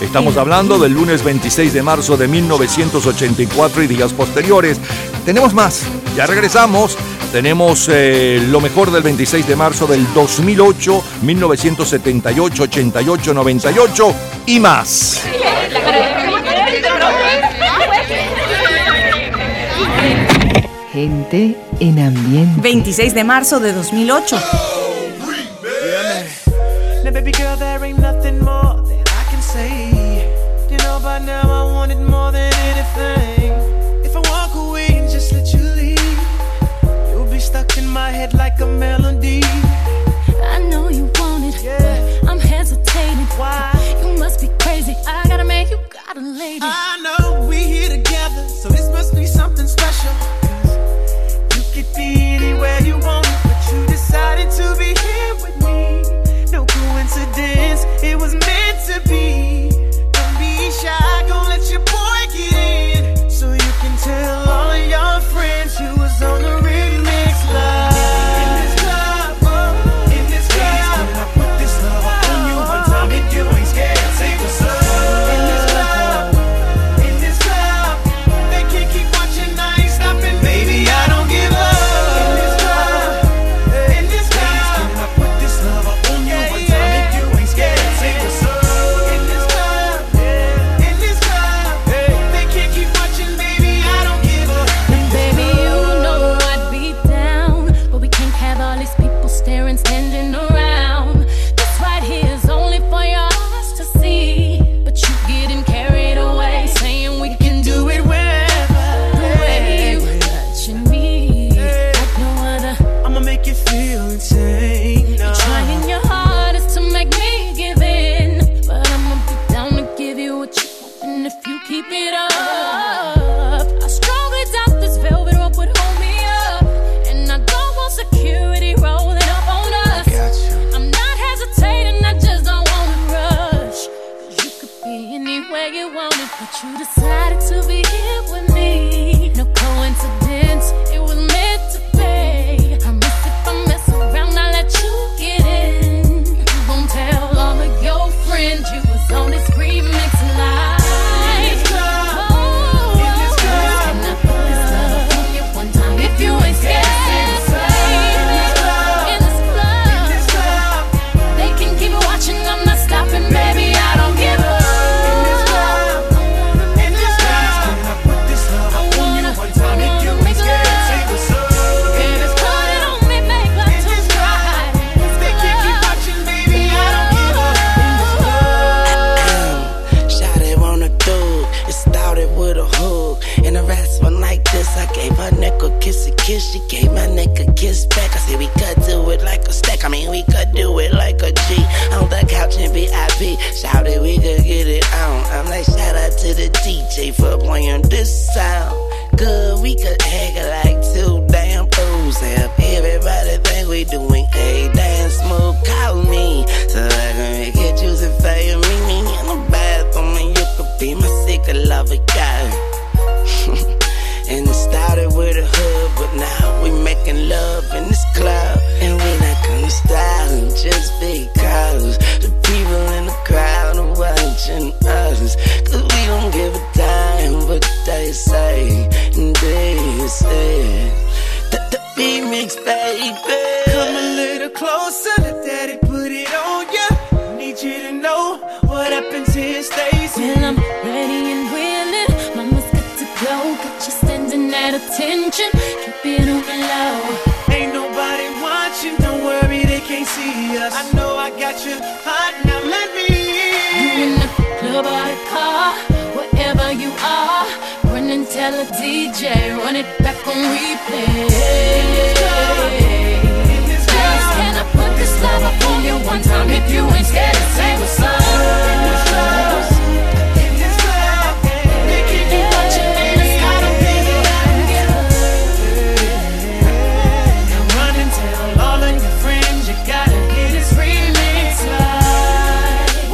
Estamos 0.00 0.36
hablando 0.36 0.76
del 0.76 0.94
lunes 0.94 1.22
26 1.22 1.72
de 1.72 1.84
marzo 1.84 2.16
de 2.16 2.26
1984 2.26 3.84
y 3.84 3.86
días 3.86 4.12
posteriores. 4.12 4.80
Tenemos 5.24 5.54
más, 5.54 5.84
ya 6.16 6.26
regresamos. 6.26 6.98
Tenemos 7.30 7.86
lo 7.86 8.60
mejor 8.60 8.90
del 8.90 9.04
26 9.04 9.46
de 9.46 9.54
marzo 9.54 9.86
del 9.86 10.04
2008, 10.12 11.04
1978, 11.22 12.62
88, 12.64 13.34
98 13.34 14.14
y 14.46 14.58
más 14.58 15.22
gente 21.00 21.56
en 21.80 21.98
ambiente. 21.98 22.60
26 22.60 23.14
de 23.14 23.24
marzo 23.24 23.60
de 23.60 23.72
2008. 23.72 24.36
Oh, 24.36 24.70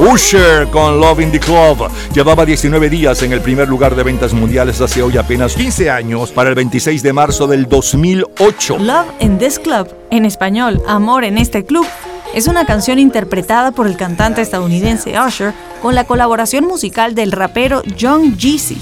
Usher 0.07 0.69
con 0.69 1.01
Love 1.01 1.21
in 1.21 1.33
the 1.33 1.41
Club. 1.41 1.91
Llevaba 2.15 2.45
19 2.45 2.89
días 2.89 3.23
en 3.23 3.33
el 3.33 3.41
primer 3.41 3.69
lugar 3.69 3.97
de 3.97 4.05
ventas 4.05 4.33
mundiales 4.33 4.81
hace 4.81 5.03
hoy 5.03 5.17
apenas 5.17 5.55
15 5.55 5.91
años, 5.91 6.31
para 6.31 6.51
el 6.51 6.55
26 6.55 7.03
de 7.03 7.13
marzo 7.13 7.49
del 7.49 7.67
2008. 7.69 8.79
Love 8.79 9.07
in 9.19 9.39
this 9.39 9.59
club, 9.59 9.89
en 10.11 10.25
español, 10.25 10.81
Amor 10.87 11.25
en 11.25 11.39
este 11.39 11.65
club, 11.65 11.87
es 12.35 12.47
una 12.47 12.65
canción 12.67 13.01
interpretada 13.01 13.73
por 13.73 13.89
el 13.89 13.97
cantante 13.97 14.43
estadounidense 14.43 15.19
Usher 15.19 15.53
con 15.83 15.97
la 15.97 16.05
colaboración 16.05 16.67
musical 16.67 17.17
del 17.17 17.33
rapero 17.33 17.83
John 17.99 18.37
Jeezy. 18.37 18.79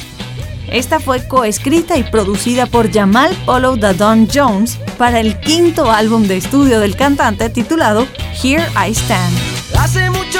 Esta 0.70 1.00
fue 1.00 1.26
coescrita 1.26 1.96
y 1.96 2.02
producida 2.02 2.66
por 2.66 2.92
Jamal 2.92 3.34
Polo 3.46 3.76
Dadon 3.76 4.28
Jones 4.32 4.78
para 4.98 5.20
el 5.20 5.38
quinto 5.40 5.90
álbum 5.90 6.26
de 6.26 6.36
estudio 6.36 6.80
del 6.80 6.96
cantante 6.96 7.48
titulado 7.48 8.06
Here 8.42 8.64
I 8.76 8.90
Stand. 8.90 9.36
Hace 9.78 10.10
mucho 10.10 10.33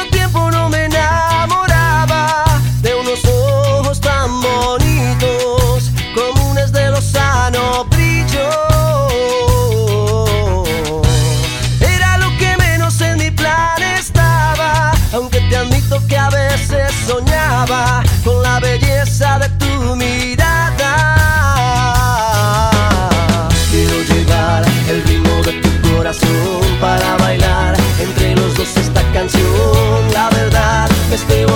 que 31.15 31.21
estoy 31.21 31.54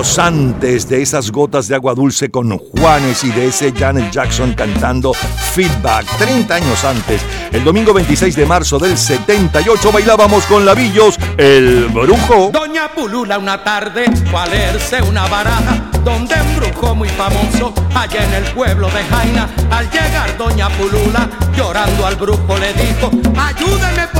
30 0.00 0.02
años 0.02 0.18
antes 0.18 0.88
de 0.88 1.02
esas 1.02 1.30
gotas 1.30 1.68
de 1.68 1.74
agua 1.74 1.94
dulce 1.94 2.30
con 2.30 2.56
Juanes 2.56 3.22
y 3.22 3.30
de 3.32 3.48
ese 3.48 3.70
Janet 3.70 4.10
Jackson 4.10 4.54
cantando 4.54 5.12
Feedback. 5.12 6.06
30 6.16 6.54
años 6.54 6.84
antes, 6.84 7.20
el 7.52 7.62
domingo 7.62 7.92
26 7.92 8.34
de 8.34 8.46
marzo 8.46 8.78
del 8.78 8.96
78 8.96 9.92
bailábamos 9.92 10.46
con 10.46 10.64
Lavillos 10.64 11.18
El 11.36 11.88
Brujo. 11.88 12.50
Doña 12.50 12.88
Pulula 12.94 13.36
una 13.36 13.62
tarde 13.62 14.04
fue 14.30 14.40
a 14.40 14.46
leerse 14.46 15.02
una 15.02 15.26
baraja 15.28 15.90
donde 16.02 16.34
un 16.34 16.56
brujo 16.56 16.94
muy 16.94 17.08
famoso 17.10 17.74
allá 17.94 18.24
en 18.24 18.34
el 18.42 18.44
pueblo 18.54 18.88
de 18.88 19.02
Jaina. 19.04 19.50
Al 19.70 19.90
llegar 19.90 20.36
Doña 20.38 20.70
Pulula 20.70 21.28
llorando 21.54 22.06
al 22.06 22.16
brujo 22.16 22.56
le 22.56 22.72
dijo, 22.72 23.10
ayúdeme 23.38 24.06
por 24.14 24.19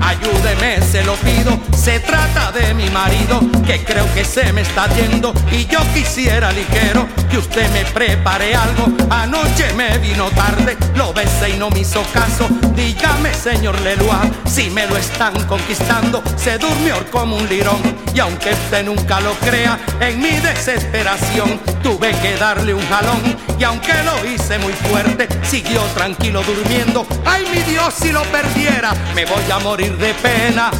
ayúdeme 0.00 0.82
se 0.82 1.04
lo 1.04 1.14
pido, 1.14 1.58
se 1.76 2.00
trata 2.00 2.50
de 2.52 2.74
mi 2.74 2.90
marido 2.90 3.40
que 3.64 3.84
creo 3.84 4.12
que 4.14 4.24
se 4.24 4.52
me 4.52 4.62
está 4.62 4.88
yendo 4.94 5.32
y 5.52 5.66
yo 5.66 5.78
quisiera 5.94 6.52
ligero 6.52 7.06
que 7.32 7.38
usted 7.38 7.70
me 7.72 7.84
prepare 7.86 8.54
algo. 8.54 8.86
Anoche 9.08 9.72
me 9.74 9.96
vino 9.98 10.28
tarde, 10.30 10.76
lo 10.94 11.14
besé 11.14 11.50
y 11.50 11.58
no 11.58 11.70
me 11.70 11.80
hizo 11.80 12.02
caso. 12.12 12.46
Dígame 12.76 13.32
señor 13.32 13.80
Leloir, 13.80 14.30
si 14.44 14.68
me 14.68 14.86
lo 14.86 14.96
están 14.96 15.32
conquistando, 15.44 16.22
se 16.36 16.58
durmió 16.58 16.94
como 17.10 17.36
un 17.36 17.48
lirón 17.48 17.80
y 18.14 18.20
aunque 18.20 18.50
usted 18.50 18.84
nunca 18.84 19.20
lo 19.20 19.32
crea, 19.34 19.78
en 20.00 20.20
mi 20.20 20.32
desesperación 20.32 21.58
tuve 21.82 22.10
que 22.20 22.36
darle 22.36 22.74
un 22.74 22.86
jalón 22.88 23.22
y 23.58 23.64
aunque 23.64 23.94
lo 24.04 24.30
hice 24.30 24.58
muy 24.58 24.74
fuerte, 24.74 25.26
siguió 25.42 25.80
tranquilo 25.94 26.42
durmiendo. 26.42 27.06
Ay 27.24 27.46
mi 27.50 27.62
Dios, 27.62 27.94
si 27.94 28.12
lo 28.12 28.22
perdiera, 28.24 28.92
me 29.14 29.24
voy 29.24 29.50
a 29.50 29.58
morir 29.58 29.96
de 29.96 30.12
pena. 30.14 30.70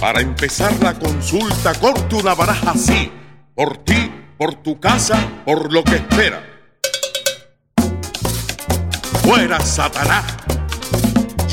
Para 0.00 0.20
empezar 0.20 0.72
la 0.82 0.94
consulta, 0.94 1.74
corte 1.74 2.16
una 2.16 2.34
baraja 2.34 2.72
así. 2.72 3.12
Por 3.54 3.78
ti, 3.78 4.10
por 4.36 4.54
tu 4.56 4.78
casa, 4.78 5.16
por 5.46 5.72
lo 5.72 5.84
que 5.84 5.94
espera. 5.94 6.42
Fuera 9.22 9.60
Satanás. 9.60 10.35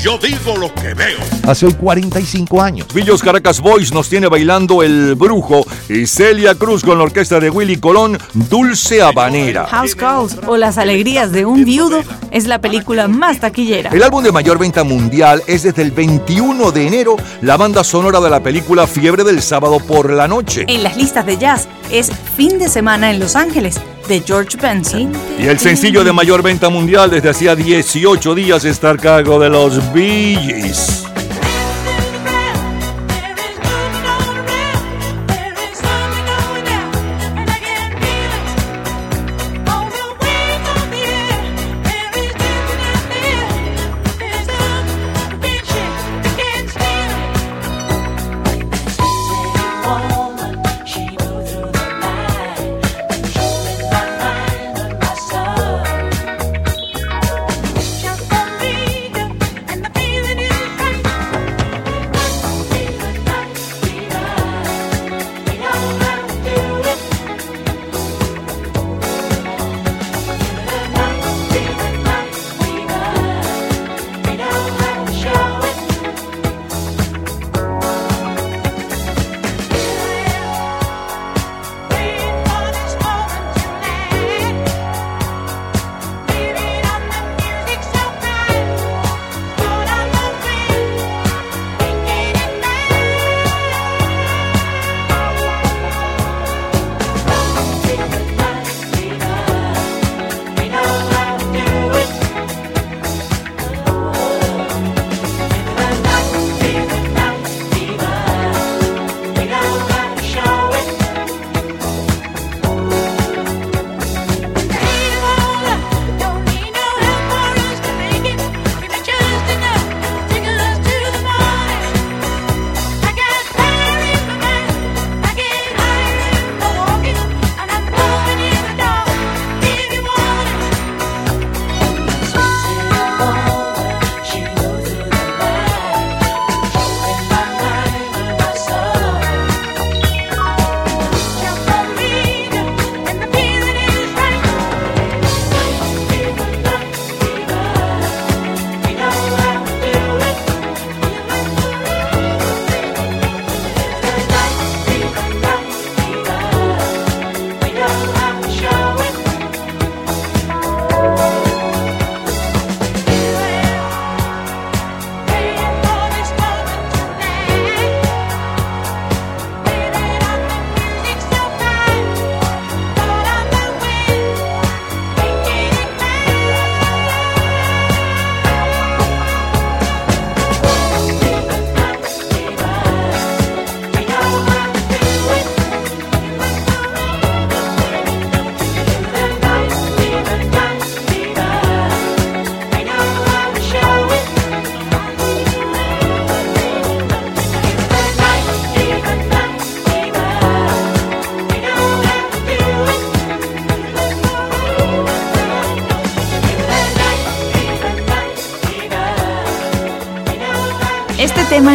Yo 0.04 0.18
digo 0.18 0.54
lo 0.58 0.70
que 0.74 0.92
veo. 0.92 1.18
Hace 1.48 1.64
hoy 1.64 1.72
45 1.72 2.60
años. 2.60 2.86
Villos 2.92 3.22
Caracas 3.22 3.58
Boys 3.58 3.90
nos 3.90 4.06
tiene 4.10 4.26
bailando 4.26 4.82
El 4.82 5.14
Brujo 5.14 5.64
y 5.88 6.06
Celia 6.06 6.54
Cruz 6.54 6.84
con 6.84 6.98
la 6.98 7.04
orquesta 7.04 7.40
de 7.40 7.48
Willy 7.48 7.78
Colón, 7.78 8.18
Dulce 8.34 9.00
Habanera. 9.00 9.64
House 9.64 9.94
Calls 9.94 10.36
o 10.46 10.58
Las 10.58 10.76
Alegrías 10.76 11.32
de 11.32 11.46
un 11.46 11.64
Viudo 11.64 12.02
es 12.30 12.46
la 12.46 12.60
película 12.60 13.08
más 13.08 13.40
taquillera. 13.40 13.88
El 13.94 14.02
álbum 14.02 14.22
de 14.22 14.30
mayor 14.30 14.58
venta 14.58 14.84
mundial 14.84 15.42
es 15.46 15.62
desde 15.62 15.80
el 15.80 15.90
21 15.90 16.70
de 16.70 16.86
enero 16.86 17.16
la 17.40 17.56
banda 17.56 17.82
sonora 17.82 18.20
de 18.20 18.28
la 18.28 18.42
película 18.42 18.86
Fiebre 18.86 19.24
del 19.24 19.40
sábado 19.40 19.78
por 19.80 20.12
la 20.12 20.28
noche. 20.28 20.66
En 20.68 20.82
las 20.82 20.98
listas 20.98 21.24
de 21.24 21.38
jazz 21.38 21.66
es 21.90 22.12
Fin 22.36 22.58
de 22.58 22.68
semana 22.68 23.10
en 23.10 23.20
Los 23.20 23.36
Ángeles 23.36 23.80
de 24.08 24.20
George 24.20 24.56
Benson. 24.60 25.12
Y 25.38 25.46
el 25.46 25.58
sencillo 25.58 26.04
de 26.04 26.12
mayor 26.12 26.42
venta 26.42 26.68
mundial 26.68 27.10
desde 27.10 27.30
hacía 27.30 27.56
18 27.56 28.34
días 28.34 28.64
está 28.64 28.90
a 28.90 28.96
cargo 28.96 29.38
de 29.38 29.50
los 29.50 29.92
Bee. 29.92 31.13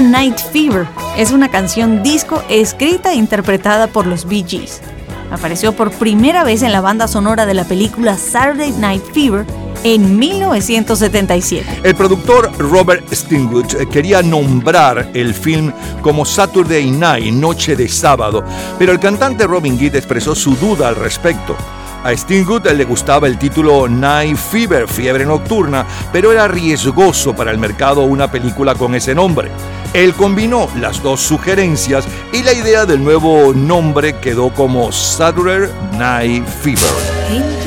Night 0.10 0.40
Fever 0.52 0.88
es 1.18 1.32
una 1.32 1.50
canción 1.50 2.02
disco 2.02 2.42
escrita 2.50 3.12
e 3.12 3.16
interpretada 3.16 3.86
por 3.86 4.08
los 4.08 4.26
Bee 4.28 4.44
Gees. 4.48 4.82
Apareció 5.32 5.74
por 5.74 5.92
primera 5.92 6.44
vez 6.44 6.64
en 6.64 6.72
la 6.72 6.82
banda 6.82 7.08
sonora 7.08 7.46
de 7.46 7.54
la 7.54 7.64
película 7.64 8.18
Saturday 8.18 8.72
Night 8.72 9.04
Fever 9.14 9.46
en 9.84 10.18
1977. 10.18 11.82
El 11.84 11.94
productor 11.94 12.52
Robert 12.58 13.14
Stingwood 13.14 13.76
eh, 13.76 13.88
quería 13.88 14.24
nombrar 14.24 15.12
el 15.14 15.36
film 15.36 15.72
como 16.02 16.26
Saturday 16.26 16.90
Night, 16.90 17.32
Noche 17.32 17.76
de 17.76 17.88
Sábado, 17.88 18.44
pero 18.80 18.92
el 18.92 19.00
cantante 19.00 19.46
Robin 19.46 19.78
Gibb 19.78 19.96
expresó 19.96 20.34
su 20.34 20.56
duda 20.56 20.88
al 20.88 20.96
respecto. 20.96 21.56
A 22.04 22.16
Stingwood 22.16 22.66
le 22.66 22.86
gustaba 22.86 23.28
el 23.28 23.38
título 23.38 23.88
Night 23.88 24.38
Fever, 24.38 24.88
fiebre 24.88 25.26
nocturna, 25.26 25.86
pero 26.12 26.32
era 26.32 26.48
riesgoso 26.48 27.36
para 27.36 27.52
el 27.52 27.60
mercado 27.60 28.04
una 28.04 28.32
película 28.32 28.74
con 28.74 28.96
ese 28.96 29.14
nombre. 29.14 29.52
Él 29.94 30.14
combinó 30.14 30.70
las 30.76 31.02
dos 31.02 31.22
sugerencias 31.22 32.08
y 32.32 32.44
la 32.44 32.54
idea 32.54 32.86
del 32.86 33.04
nuevo 33.04 33.54
nombre 33.54 34.16
quedó 34.20 34.50
como 34.54 34.92
Saturday 34.92 35.70
Night 35.98 36.46
Fever. 36.48 37.59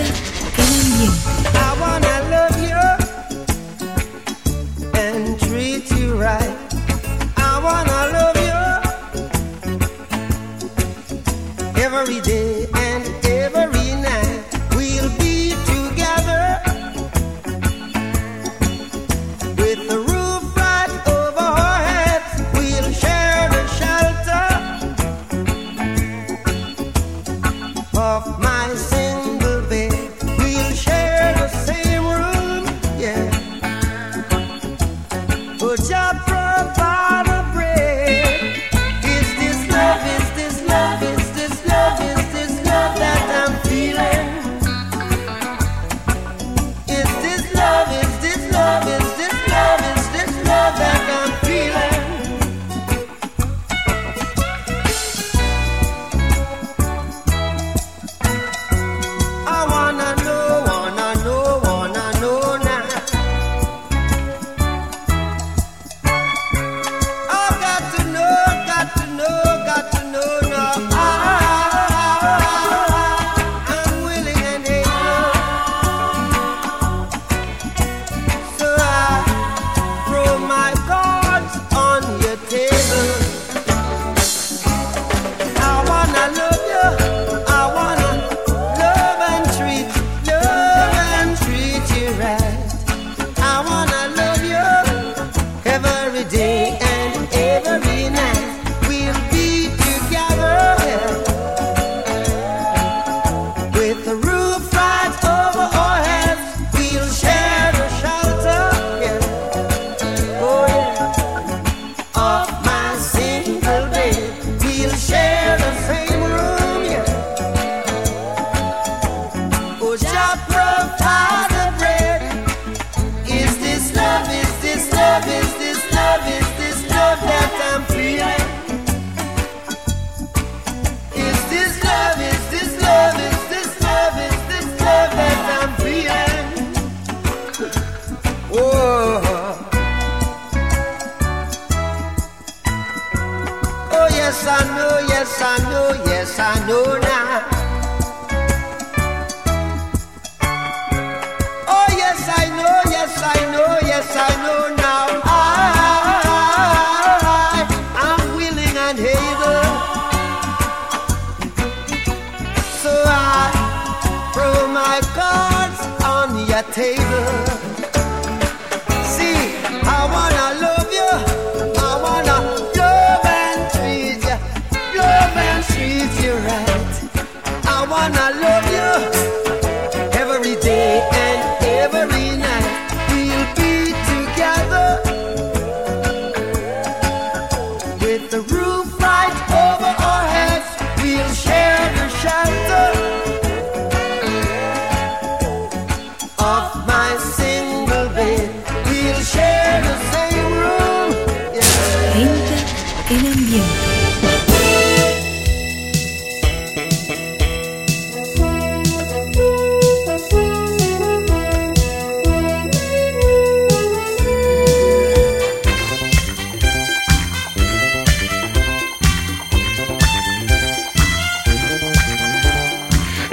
I 178.02 178.08
wanna 178.08 178.40
love 178.40 179.36
you 179.36 179.41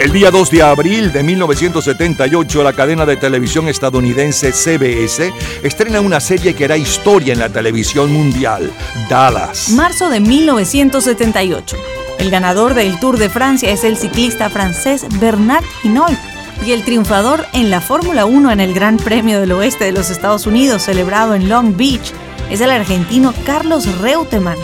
El 0.10 0.14
día 0.14 0.32
2 0.32 0.50
de 0.50 0.64
abril 0.64 1.12
de 1.14 1.22
1978, 1.22 2.64
la 2.64 2.74
cadena 2.74 3.06
de 3.06 3.16
televisión 3.16 3.68
estadounidense 3.68 4.52
CBS 4.52 5.32
estrena 5.62 6.02
una 6.02 6.20
serie 6.20 6.56
que 6.56 6.66
hará 6.66 6.78
historia 6.78 7.32
en 7.32 7.38
la 7.38 7.50
televisión 7.50 8.12
mundial, 8.12 8.72
Dallas. 9.08 9.70
Marzo 9.70 10.10
de 10.10 10.20
1978. 10.20 11.78
El 12.18 12.32
ganador 12.32 12.74
del 12.74 13.00
Tour 13.00 13.20
de 13.20 13.30
Francia 13.30 13.70
es 13.70 13.84
el 13.84 13.98
ciclista 13.98 14.50
francés 14.50 15.06
Bernard 15.20 15.64
Hinault 15.84 16.18
y 16.66 16.72
el 16.72 16.84
triunfador 16.84 17.46
en 17.54 17.70
la 17.70 17.80
Fórmula 17.80 18.26
1 18.26 18.50
en 18.50 18.62
el 18.62 18.74
Gran 18.74 18.98
Premio 18.98 19.40
del 19.40 19.52
Oeste 19.52 19.86
de 19.86 19.92
los 19.92 20.10
Estados 20.10 20.48
Unidos 20.48 20.82
celebrado 20.82 21.36
en 21.36 21.50
Long 21.50 21.78
Beach 21.78 22.14
es 22.50 22.62
el 22.62 22.72
argentino 22.72 23.32
Carlos 23.46 23.86
Reutemann 24.00 24.58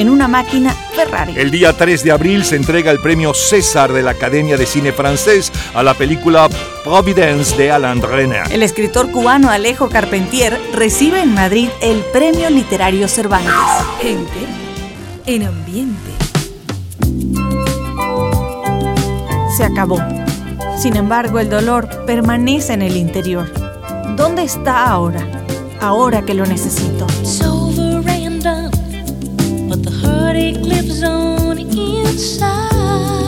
en 0.00 0.08
una 0.08 0.28
máquina 0.28 0.74
Ferrari. 0.94 1.34
El 1.36 1.50
día 1.50 1.74
3 1.74 2.02
de 2.02 2.10
abril 2.10 2.42
se 2.42 2.56
entrega 2.56 2.90
el 2.90 3.00
premio 3.00 3.34
César 3.34 3.92
de 3.92 4.02
la 4.02 4.12
Academia 4.12 4.56
de 4.56 4.64
Cine 4.64 4.92
Francés 4.92 5.52
a 5.74 5.82
la 5.82 5.92
película 5.92 6.48
Providence 6.82 7.54
de 7.54 7.70
Alain 7.70 8.00
Renner. 8.00 8.50
El 8.50 8.62
escritor 8.62 9.10
cubano 9.10 9.50
Alejo 9.50 9.90
Carpentier 9.90 10.58
recibe 10.72 11.20
en 11.20 11.34
Madrid 11.34 11.68
el 11.82 11.98
Premio 12.14 12.48
Literario 12.48 13.08
Cervantes. 13.08 13.52
Gente 14.00 14.46
en 15.26 15.42
ambiente. 15.42 16.10
Se 19.54 19.64
acabó. 19.64 19.98
Sin 20.78 20.96
embargo, 20.96 21.40
el 21.40 21.50
dolor 21.50 22.06
permanece 22.06 22.72
en 22.72 22.80
el 22.80 22.96
interior. 22.96 23.52
¿Dónde 24.16 24.44
está 24.44 24.88
ahora? 24.88 25.26
Ahora 25.78 26.22
que 26.22 26.32
lo 26.32 26.46
necesito. 26.46 27.06
The 29.82 29.90
heartache 29.90 30.56
lives 30.58 31.02
on 31.02 31.58
inside. 31.58 33.19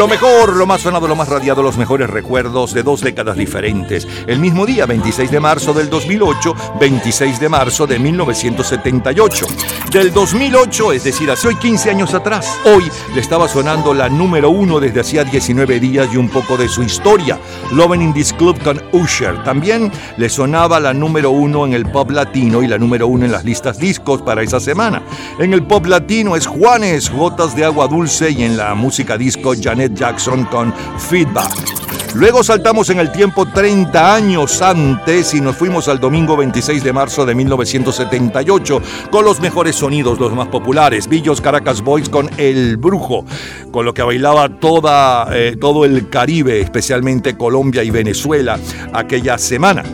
Lo 0.00 0.08
mejor, 0.08 0.56
lo 0.56 0.64
más 0.64 0.80
sonado, 0.80 1.06
lo 1.06 1.14
más 1.14 1.28
radiado, 1.28 1.62
los 1.62 1.76
mejores 1.76 2.08
recuerdos 2.08 2.72
de 2.72 2.82
dos 2.82 3.02
décadas 3.02 3.36
diferentes. 3.36 4.08
El 4.26 4.38
mismo 4.38 4.64
día, 4.64 4.86
26 4.86 5.30
de 5.30 5.40
marzo 5.40 5.74
del 5.74 5.90
2008, 5.90 6.54
26 6.80 7.38
de 7.38 7.48
marzo 7.50 7.86
de 7.86 7.98
1978. 7.98 9.46
Del 9.92 10.10
2008, 10.10 10.92
es 10.94 11.04
decir, 11.04 11.30
hace 11.30 11.48
hoy 11.48 11.56
15 11.56 11.90
años 11.90 12.14
atrás. 12.14 12.48
Hoy 12.64 12.90
le 13.14 13.20
estaba 13.20 13.46
sonando 13.46 13.92
la 13.92 14.08
número 14.08 14.48
uno 14.48 14.80
desde 14.80 15.00
hacía 15.00 15.22
19 15.22 15.78
días 15.78 16.08
y 16.10 16.16
un 16.16 16.30
poco 16.30 16.56
de 16.56 16.70
su 16.70 16.82
historia. 16.82 17.38
Loving 17.70 18.00
in 18.00 18.14
This 18.14 18.32
Club 18.32 18.58
con 18.62 18.80
Usher. 18.92 19.44
También 19.44 19.92
le 20.16 20.30
sonaba 20.30 20.80
la 20.80 20.94
número 20.94 21.30
uno 21.30 21.66
en 21.66 21.74
el 21.74 21.84
pop 21.84 22.10
latino 22.10 22.62
y 22.62 22.68
la 22.68 22.78
número 22.78 23.06
uno 23.06 23.26
en 23.26 23.32
las 23.32 23.44
listas 23.44 23.78
discos 23.78 24.22
para 24.22 24.42
esa 24.42 24.60
semana. 24.60 25.02
En 25.38 25.52
el 25.52 25.62
pop 25.64 25.84
latino 25.84 26.36
es 26.36 26.46
Juanes, 26.46 27.10
Gotas 27.10 27.54
de 27.54 27.66
Agua 27.66 27.86
Dulce 27.86 28.30
y 28.30 28.44
en 28.44 28.56
la 28.56 28.74
música 28.74 29.18
disco 29.18 29.52
Janet 29.60 29.89
Jackson 29.94 30.44
con 30.44 30.72
Feedback. 30.98 31.89
Luego 32.14 32.42
saltamos 32.42 32.90
en 32.90 32.98
el 32.98 33.12
tiempo 33.12 33.46
30 33.46 34.14
años 34.14 34.60
antes 34.62 35.32
y 35.32 35.40
nos 35.40 35.54
fuimos 35.54 35.86
al 35.86 36.00
domingo 36.00 36.36
26 36.36 36.82
de 36.82 36.92
marzo 36.92 37.24
de 37.24 37.36
1978 37.36 38.82
con 39.12 39.24
los 39.24 39.40
mejores 39.40 39.76
sonidos, 39.76 40.18
los 40.18 40.34
más 40.34 40.48
populares. 40.48 41.08
Villos 41.08 41.40
Caracas 41.40 41.82
Boys 41.82 42.08
con 42.08 42.28
El 42.36 42.78
Brujo, 42.78 43.24
con 43.70 43.84
lo 43.84 43.94
que 43.94 44.02
bailaba 44.02 44.48
toda, 44.58 45.28
eh, 45.32 45.56
todo 45.58 45.84
el 45.84 46.08
Caribe, 46.08 46.60
especialmente 46.60 47.36
Colombia 47.36 47.84
y 47.84 47.90
Venezuela, 47.90 48.58
aquella 48.92 49.38
semana. 49.38 49.84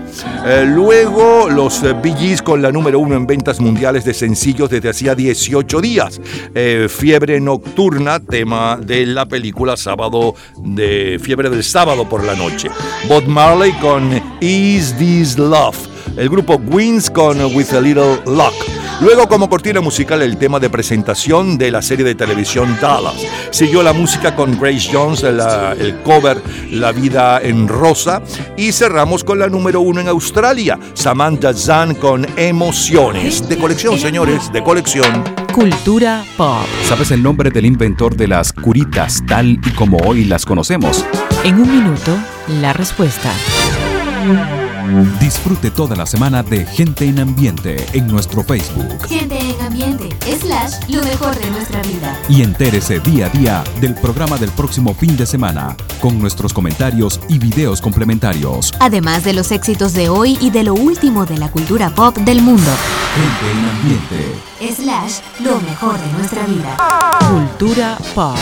Eh, 0.46 0.64
luego 0.66 1.50
los 1.50 1.82
eh, 1.82 1.94
Gees 2.02 2.40
con 2.40 2.62
la 2.62 2.72
número 2.72 2.98
uno 2.98 3.14
en 3.14 3.26
ventas 3.26 3.60
mundiales 3.60 4.06
de 4.06 4.14
sencillos 4.14 4.70
desde 4.70 4.88
hacía 4.88 5.14
18 5.14 5.80
días. 5.82 6.20
Fiebre 6.88 7.40
Nocturna, 7.40 8.20
tema 8.20 8.78
de 8.80 9.04
la 9.04 9.26
película 9.26 9.76
Sábado 9.76 10.34
de 10.56 11.20
Fiebre 11.22 11.50
del 11.50 11.62
Sábado 11.62 12.05
por 12.08 12.24
la 12.24 12.34
noche. 12.34 12.68
Bob 13.08 13.26
Marley 13.26 13.72
con 13.80 14.10
Is 14.40 14.96
This 14.96 15.38
Love. 15.38 15.76
El 16.16 16.28
grupo 16.28 16.54
Wings 16.54 17.10
con 17.10 17.38
With 17.54 17.72
a 17.72 17.80
Little 17.80 18.16
Luck. 18.26 18.54
Luego, 19.00 19.28
como 19.28 19.48
cortina 19.50 19.80
musical, 19.82 20.22
el 20.22 20.38
tema 20.38 20.58
de 20.58 20.70
presentación 20.70 21.58
de 21.58 21.70
la 21.70 21.82
serie 21.82 22.04
de 22.04 22.14
televisión 22.14 22.78
Dallas. 22.80 23.14
Siguió 23.50 23.82
la 23.82 23.92
música 23.92 24.34
con 24.34 24.58
Grace 24.58 24.88
Jones, 24.90 25.22
la- 25.22 25.72
el 25.78 26.00
cover 26.02 26.40
La 26.70 26.92
vida 26.92 27.40
en 27.42 27.68
rosa. 27.68 28.22
Y 28.56 28.72
cerramos 28.72 29.22
con 29.22 29.38
la 29.38 29.48
número 29.48 29.80
uno 29.82 30.00
en 30.00 30.08
Australia, 30.08 30.78
Samantha 30.94 31.52
Zahn 31.52 31.94
con 31.94 32.26
Emociones. 32.36 33.46
De 33.48 33.56
colección, 33.58 33.98
señores, 33.98 34.50
de 34.52 34.62
colección. 34.62 35.24
Cultura 35.52 36.24
pop. 36.36 36.66
¿Sabes 36.88 37.10
el 37.10 37.22
nombre 37.22 37.50
del 37.50 37.66
inventor 37.66 38.16
de 38.16 38.28
las 38.28 38.52
curitas 38.52 39.22
tal 39.26 39.58
y 39.64 39.70
como 39.70 39.98
hoy 39.98 40.24
las 40.24 40.44
conocemos? 40.44 41.04
En 41.44 41.60
un 41.60 41.70
minuto, 41.70 42.16
la 42.60 42.72
respuesta. 42.72 43.30
Disfrute 45.20 45.70
toda 45.70 45.96
la 45.96 46.06
semana 46.06 46.42
de 46.42 46.64
Gente 46.64 47.06
en 47.06 47.18
Ambiente 47.18 47.86
en 47.92 48.06
nuestro 48.06 48.42
Facebook 48.44 49.06
Gente 49.08 49.38
en 49.38 49.60
ambiente, 49.60 50.08
slash, 50.40 50.88
lo 50.88 51.02
mejor 51.02 51.36
de 51.38 51.50
nuestra 51.50 51.82
vida. 51.82 52.18
y 52.28 52.42
entérese 52.42 53.00
día 53.00 53.26
a 53.26 53.28
día 53.30 53.64
del 53.80 53.94
programa 53.94 54.36
del 54.38 54.50
próximo 54.50 54.94
fin 54.94 55.16
de 55.16 55.26
semana 55.26 55.76
con 56.00 56.18
nuestros 56.20 56.52
comentarios 56.52 57.20
y 57.28 57.38
videos 57.38 57.80
complementarios. 57.80 58.72
Además 58.80 59.24
de 59.24 59.32
los 59.32 59.50
éxitos 59.52 59.92
de 59.94 60.08
hoy 60.08 60.38
y 60.40 60.50
de 60.50 60.62
lo 60.62 60.74
último 60.74 61.26
de 61.26 61.38
la 61.38 61.50
cultura 61.50 61.90
pop 61.90 62.16
del 62.18 62.42
mundo. 62.42 62.70
Gente 63.14 63.50
en 63.50 63.68
Ambiente. 63.68 64.46
Slash, 64.74 65.20
lo 65.40 65.60
mejor 65.60 65.98
de 65.98 66.12
nuestra 66.12 66.46
vida. 66.46 66.76
Cultura 67.30 67.98
pop. 68.14 68.36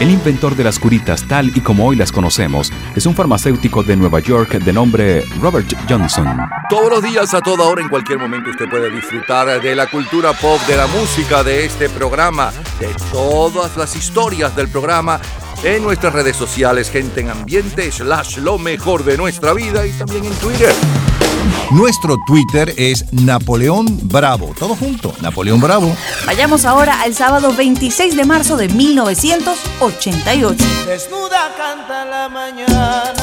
El 0.00 0.10
inventor 0.10 0.54
de 0.56 0.64
las 0.64 0.78
curitas 0.78 1.26
tal 1.26 1.50
y 1.56 1.60
como 1.60 1.86
hoy 1.86 1.96
las 1.96 2.12
conocemos 2.12 2.72
es 2.94 3.06
un 3.06 3.14
farmacéutico 3.14 3.82
de 3.82 3.96
Nueva 3.96 4.20
York 4.20 4.52
de 4.58 4.72
nombre 4.72 5.24
Robert 5.40 5.68
Johnson. 5.88 6.26
Todos 6.68 6.90
los 6.90 7.02
días, 7.02 7.32
a 7.34 7.40
toda 7.40 7.64
hora, 7.64 7.80
en 7.82 7.88
cualquier 7.88 8.18
momento, 8.18 8.50
usted 8.50 8.68
puede 8.68 8.90
disfrutar 8.90 9.60
de 9.60 9.74
la 9.74 9.86
cultura 9.86 10.32
pop, 10.32 10.60
de 10.66 10.76
la 10.76 10.86
música, 10.86 11.42
de 11.42 11.64
este 11.64 11.88
programa, 11.88 12.52
de 12.78 12.94
todas 13.10 13.76
las 13.76 13.96
historias 13.96 14.54
del 14.54 14.68
programa 14.68 15.20
en 15.62 15.82
nuestras 15.82 16.12
redes 16.12 16.36
sociales, 16.36 16.90
gente 16.90 17.20
en 17.20 17.30
ambiente, 17.30 17.90
slash 17.90 18.38
lo 18.38 18.58
mejor 18.58 19.04
de 19.04 19.16
nuestra 19.16 19.54
vida 19.54 19.86
y 19.86 19.92
también 19.92 20.24
en 20.24 20.34
Twitter. 20.34 20.74
Nuestro 21.70 22.16
Twitter 22.26 22.74
es 22.76 23.12
Napoleón 23.12 23.86
Bravo. 24.04 24.54
Todo 24.58 24.74
junto, 24.74 25.14
Napoleón 25.20 25.60
Bravo. 25.60 25.94
Vayamos 26.26 26.64
ahora 26.64 27.02
al 27.02 27.14
sábado 27.14 27.52
26 27.52 28.16
de 28.16 28.24
marzo 28.24 28.56
de 28.56 28.68
1988. 28.68 30.64
Desnuda 30.86 31.54
canta 31.56 32.04
la 32.06 32.28
mañana 32.28 33.14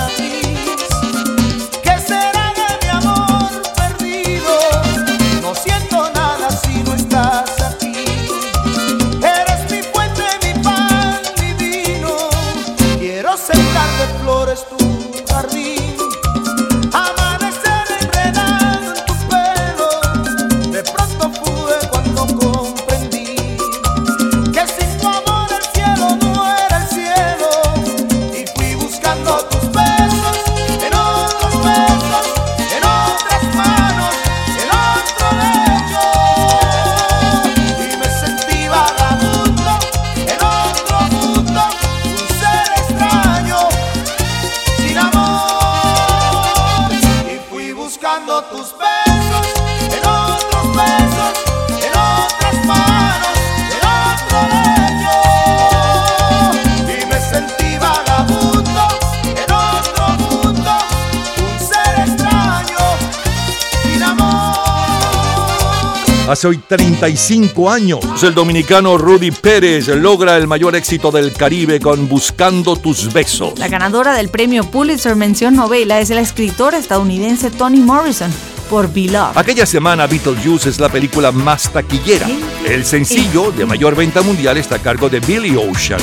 Hace 66.27 66.47
hoy 66.47 66.57
35 66.57 67.69
años, 67.69 67.99
el 68.23 68.33
dominicano 68.33 68.97
Rudy 68.97 69.29
Pérez 69.29 69.87
logra 69.89 70.35
el 70.37 70.47
mayor 70.47 70.75
éxito 70.75 71.11
del 71.11 71.31
Caribe 71.33 71.79
con 71.79 72.09
Buscando 72.09 72.75
tus 72.75 73.13
besos. 73.13 73.59
La 73.59 73.67
ganadora 73.67 74.15
del 74.15 74.29
premio 74.29 74.63
Pulitzer 74.63 75.15
Mención 75.15 75.55
Novela 75.55 75.99
es 75.99 76.09
la 76.09 76.21
escritora 76.21 76.79
estadounidense 76.79 77.51
Toni 77.51 77.79
Morrison 77.79 78.31
por 78.71 78.91
Beloved. 78.91 79.37
Aquella 79.37 79.67
semana 79.67 80.07
Beetlejuice 80.07 80.69
es 80.69 80.79
la 80.79 80.89
película 80.89 81.31
más 81.31 81.71
taquillera. 81.71 82.27
El 82.65 82.85
sencillo 82.85 83.51
de 83.51 83.67
mayor 83.67 83.95
venta 83.95 84.23
mundial 84.23 84.57
está 84.57 84.77
a 84.77 84.79
cargo 84.79 85.09
de 85.09 85.19
Billy 85.19 85.55
Ocean. 85.55 86.01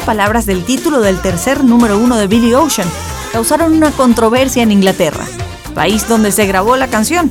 palabras 0.00 0.46
del 0.46 0.64
título 0.64 1.00
del 1.00 1.20
tercer 1.20 1.64
número 1.64 1.98
uno 1.98 2.16
de 2.16 2.26
Billy 2.26 2.54
Ocean 2.54 2.88
causaron 3.32 3.72
una 3.72 3.90
controversia 3.90 4.62
en 4.62 4.72
Inglaterra, 4.72 5.24
país 5.74 6.08
donde 6.08 6.32
se 6.32 6.46
grabó 6.46 6.76
la 6.76 6.88
canción. 6.88 7.30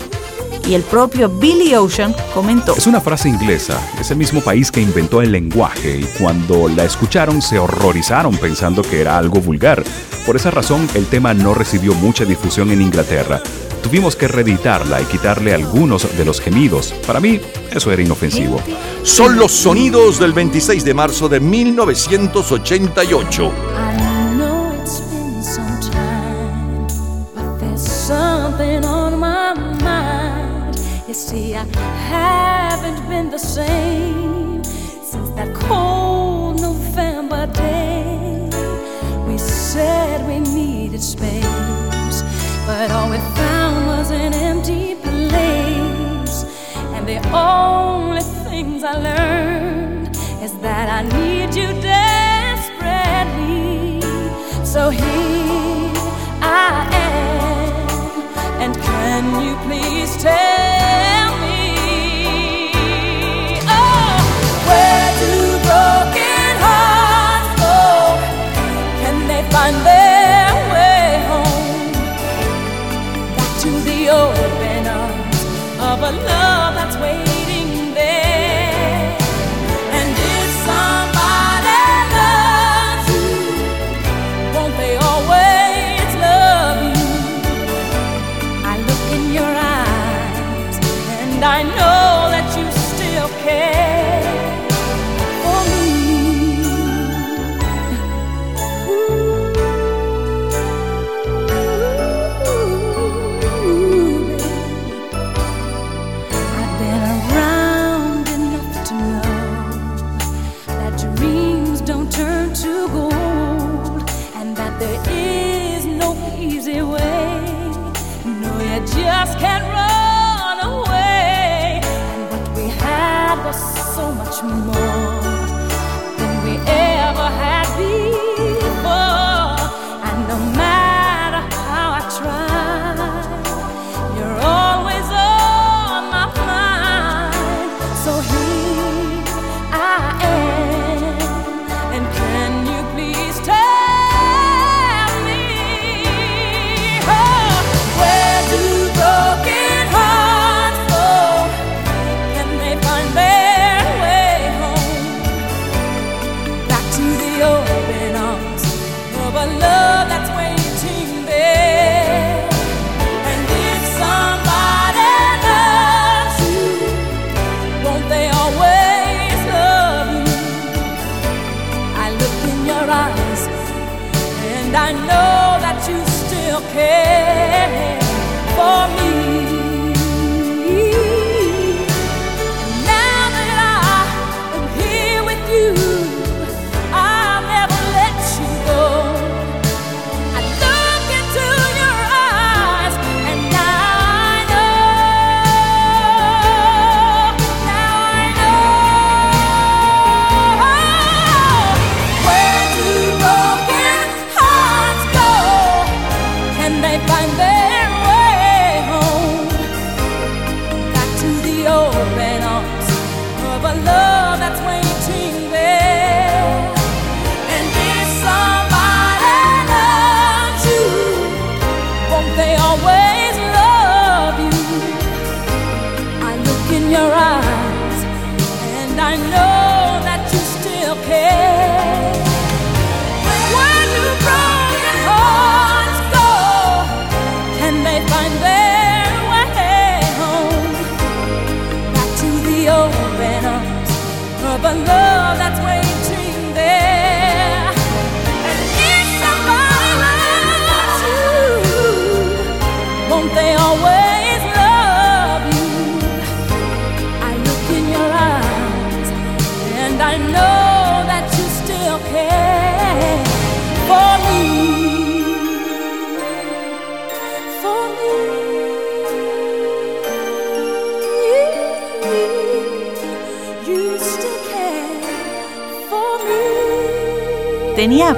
Y 0.68 0.76
el 0.76 0.84
propio 0.84 1.30
Billy 1.30 1.74
Ocean 1.76 2.16
comentó. 2.34 2.76
Es 2.76 2.86
una 2.86 3.02
frase 3.02 3.28
inglesa, 3.28 3.80
es 4.00 4.12
el 4.12 4.18
mismo 4.18 4.42
país 4.42 4.72
que 4.72 4.82
inventó 4.82 5.22
el 5.22 5.32
lenguaje 5.32 5.98
y 5.98 6.04
cuando 6.20 6.68
la 6.68 6.84
escucharon 6.84 7.42
se 7.42 7.58
horrorizaron 7.58 8.38
pensando 8.38 8.82
que 8.84 9.02
era 9.02 9.18
algo 9.18 9.40
vulgar. 9.40 9.84
Por 10.26 10.36
esa 10.36 10.52
razón 10.52 10.88
el 10.94 11.08
tema 11.08 11.34
no 11.34 11.54
recibió 11.54 11.94
mucha 11.96 12.24
difusión 12.24 12.72
en 12.72 12.82
Inglaterra. 12.82 13.42
Tuvimos 13.82 14.16
que 14.16 14.28
reeditarla 14.28 15.02
y 15.02 15.06
quitarle 15.06 15.54
algunos 15.54 16.16
de 16.18 16.26
los 16.26 16.40
gemidos. 16.42 16.94
Para 17.08 17.20
mí 17.20 17.40
eso 17.72 17.92
era 17.92 18.02
inofensivo 18.02 18.62
son 19.04 19.38
los 19.38 19.52
sonidos 19.52 20.20
del 20.20 20.34
26 20.34 20.84
de 20.84 20.94
marzo 20.94 21.30
de 21.30 21.40
1988. 21.40 23.89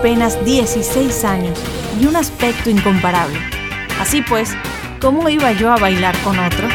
apenas 0.02 0.44
16 0.44 1.24
años 1.26 1.60
y 2.02 2.08
un 2.08 2.16
aspecto 2.16 2.72
incomparable. 2.72 3.38
Así 4.00 4.24
pues, 4.24 4.50
¿cómo 5.00 5.30
iba 5.30 5.52
yo 5.52 5.72
a 5.72 5.78
bailar 5.78 6.18
con 6.24 6.40
otro? 6.40 6.68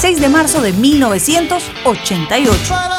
26 0.00 0.20
de 0.20 0.28
marzo 0.28 0.60
de 0.60 0.72
1988. 0.72 2.97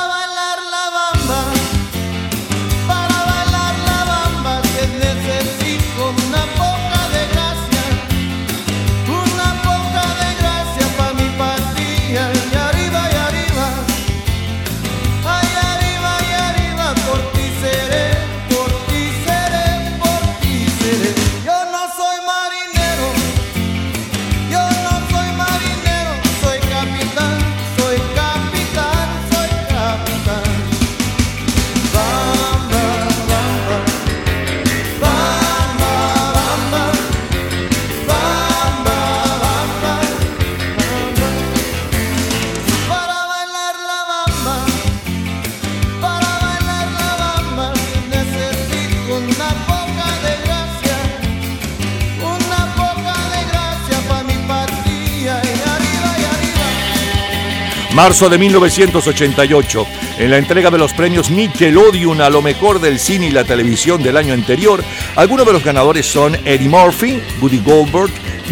Marzo 57.99 58.29
de 58.29 58.37
1988, 58.37 59.85
en 60.19 60.31
la 60.31 60.37
entrega 60.37 60.71
de 60.71 60.77
los 60.77 60.93
premios 60.93 61.29
Nickelodeon 61.29 62.21
a 62.21 62.29
lo 62.29 62.41
mejor 62.41 62.79
del 62.79 62.97
cine 62.97 63.27
y 63.27 63.31
la 63.31 63.43
televisión 63.43 64.01
del 64.01 64.15
año 64.15 64.33
anterior, 64.33 64.81
algunos 65.17 65.45
de 65.45 65.51
los 65.51 65.65
ganadores 65.65 66.05
son 66.05 66.37
Eddie 66.45 66.69
Murphy, 66.69 67.21
Woody 67.41 67.59
Goldberg, 67.59 68.09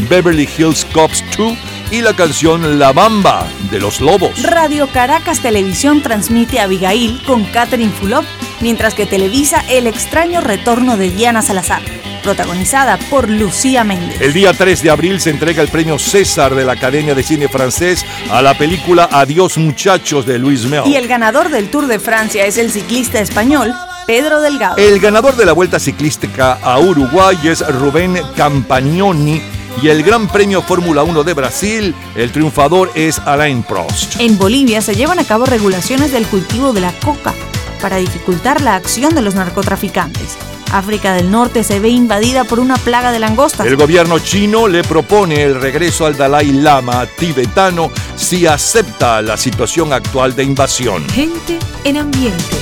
Beverly 0.09 0.49
Hills 0.57 0.83
Cops 0.91 1.23
2 1.37 1.57
y 1.91 2.01
la 2.01 2.13
canción 2.13 2.77
La 2.77 2.91
Bamba 2.91 3.47
de 3.71 3.79
los 3.79 4.01
Lobos. 4.01 4.43
Radio 4.43 4.87
Caracas 4.87 5.39
Televisión 5.39 6.01
transmite 6.01 6.59
Abigail 6.59 7.21
con 7.25 7.45
Catherine 7.45 7.93
Fulop, 7.93 8.25
mientras 8.59 8.95
que 8.95 9.05
televisa 9.05 9.63
El 9.69 9.87
extraño 9.87 10.41
retorno 10.41 10.97
de 10.97 11.09
Diana 11.09 11.41
Salazar, 11.41 11.81
protagonizada 12.27 12.97
por 13.09 13.29
Lucía 13.29 13.85
Méndez. 13.85 14.19
El 14.19 14.33
día 14.33 14.51
3 14.51 14.83
de 14.83 14.89
abril 14.89 15.21
se 15.21 15.29
entrega 15.29 15.61
el 15.61 15.69
premio 15.69 15.97
César 15.97 16.55
de 16.55 16.65
la 16.65 16.73
Academia 16.73 17.15
de 17.15 17.23
Cine 17.23 17.47
Francés 17.47 18.05
a 18.29 18.41
la 18.41 18.53
película 18.53 19.07
Adiós 19.09 19.57
Muchachos 19.57 20.25
de 20.25 20.37
Luis 20.37 20.65
Mel. 20.65 20.83
Y 20.87 20.97
el 20.97 21.07
ganador 21.07 21.47
del 21.47 21.69
Tour 21.69 21.87
de 21.87 21.99
Francia 21.99 22.45
es 22.45 22.57
el 22.57 22.69
ciclista 22.69 23.21
español 23.21 23.73
Pedro 24.07 24.41
Delgado. 24.41 24.75
El 24.75 24.99
ganador 24.99 25.37
de 25.37 25.45
la 25.45 25.53
Vuelta 25.53 25.79
Ciclística 25.79 26.59
a 26.61 26.77
Uruguay 26.79 27.37
es 27.45 27.65
Rubén 27.65 28.19
Campagnoni 28.35 29.41
y 29.81 29.87
el 29.87 30.03
Gran 30.03 30.27
Premio 30.27 30.61
Fórmula 30.61 31.03
1 31.03 31.23
de 31.23 31.33
Brasil, 31.33 31.95
el 32.17 32.33
triunfador 32.33 32.91
es 32.93 33.19
Alain 33.19 33.63
Prost. 33.63 34.19
En 34.19 34.37
Bolivia 34.37 34.81
se 34.81 34.95
llevan 34.95 35.19
a 35.19 35.23
cabo 35.23 35.45
regulaciones 35.45 36.11
del 36.11 36.27
cultivo 36.27 36.73
de 36.73 36.81
la 36.81 36.91
coca 36.91 37.33
para 37.81 37.95
dificultar 37.95 38.59
la 38.59 38.75
acción 38.75 39.15
de 39.15 39.21
los 39.21 39.35
narcotraficantes. 39.35 40.36
África 40.71 41.13
del 41.13 41.31
Norte 41.31 41.63
se 41.63 41.79
ve 41.79 41.89
invadida 41.89 42.43
por 42.43 42.59
una 42.59 42.77
plaga 42.77 43.11
de 43.11 43.19
langostas. 43.19 43.65
El 43.65 43.75
gobierno 43.75 44.19
chino 44.19 44.67
le 44.67 44.83
propone 44.83 45.43
el 45.43 45.59
regreso 45.59 46.05
al 46.05 46.17
Dalai 46.17 46.51
Lama 46.51 47.05
tibetano 47.05 47.91
si 48.15 48.45
acepta 48.45 49.21
la 49.21 49.37
situación 49.37 49.93
actual 49.93 50.35
de 50.35 50.43
invasión. 50.43 51.07
Gente 51.09 51.59
en 51.83 51.97
ambiente. 51.97 52.56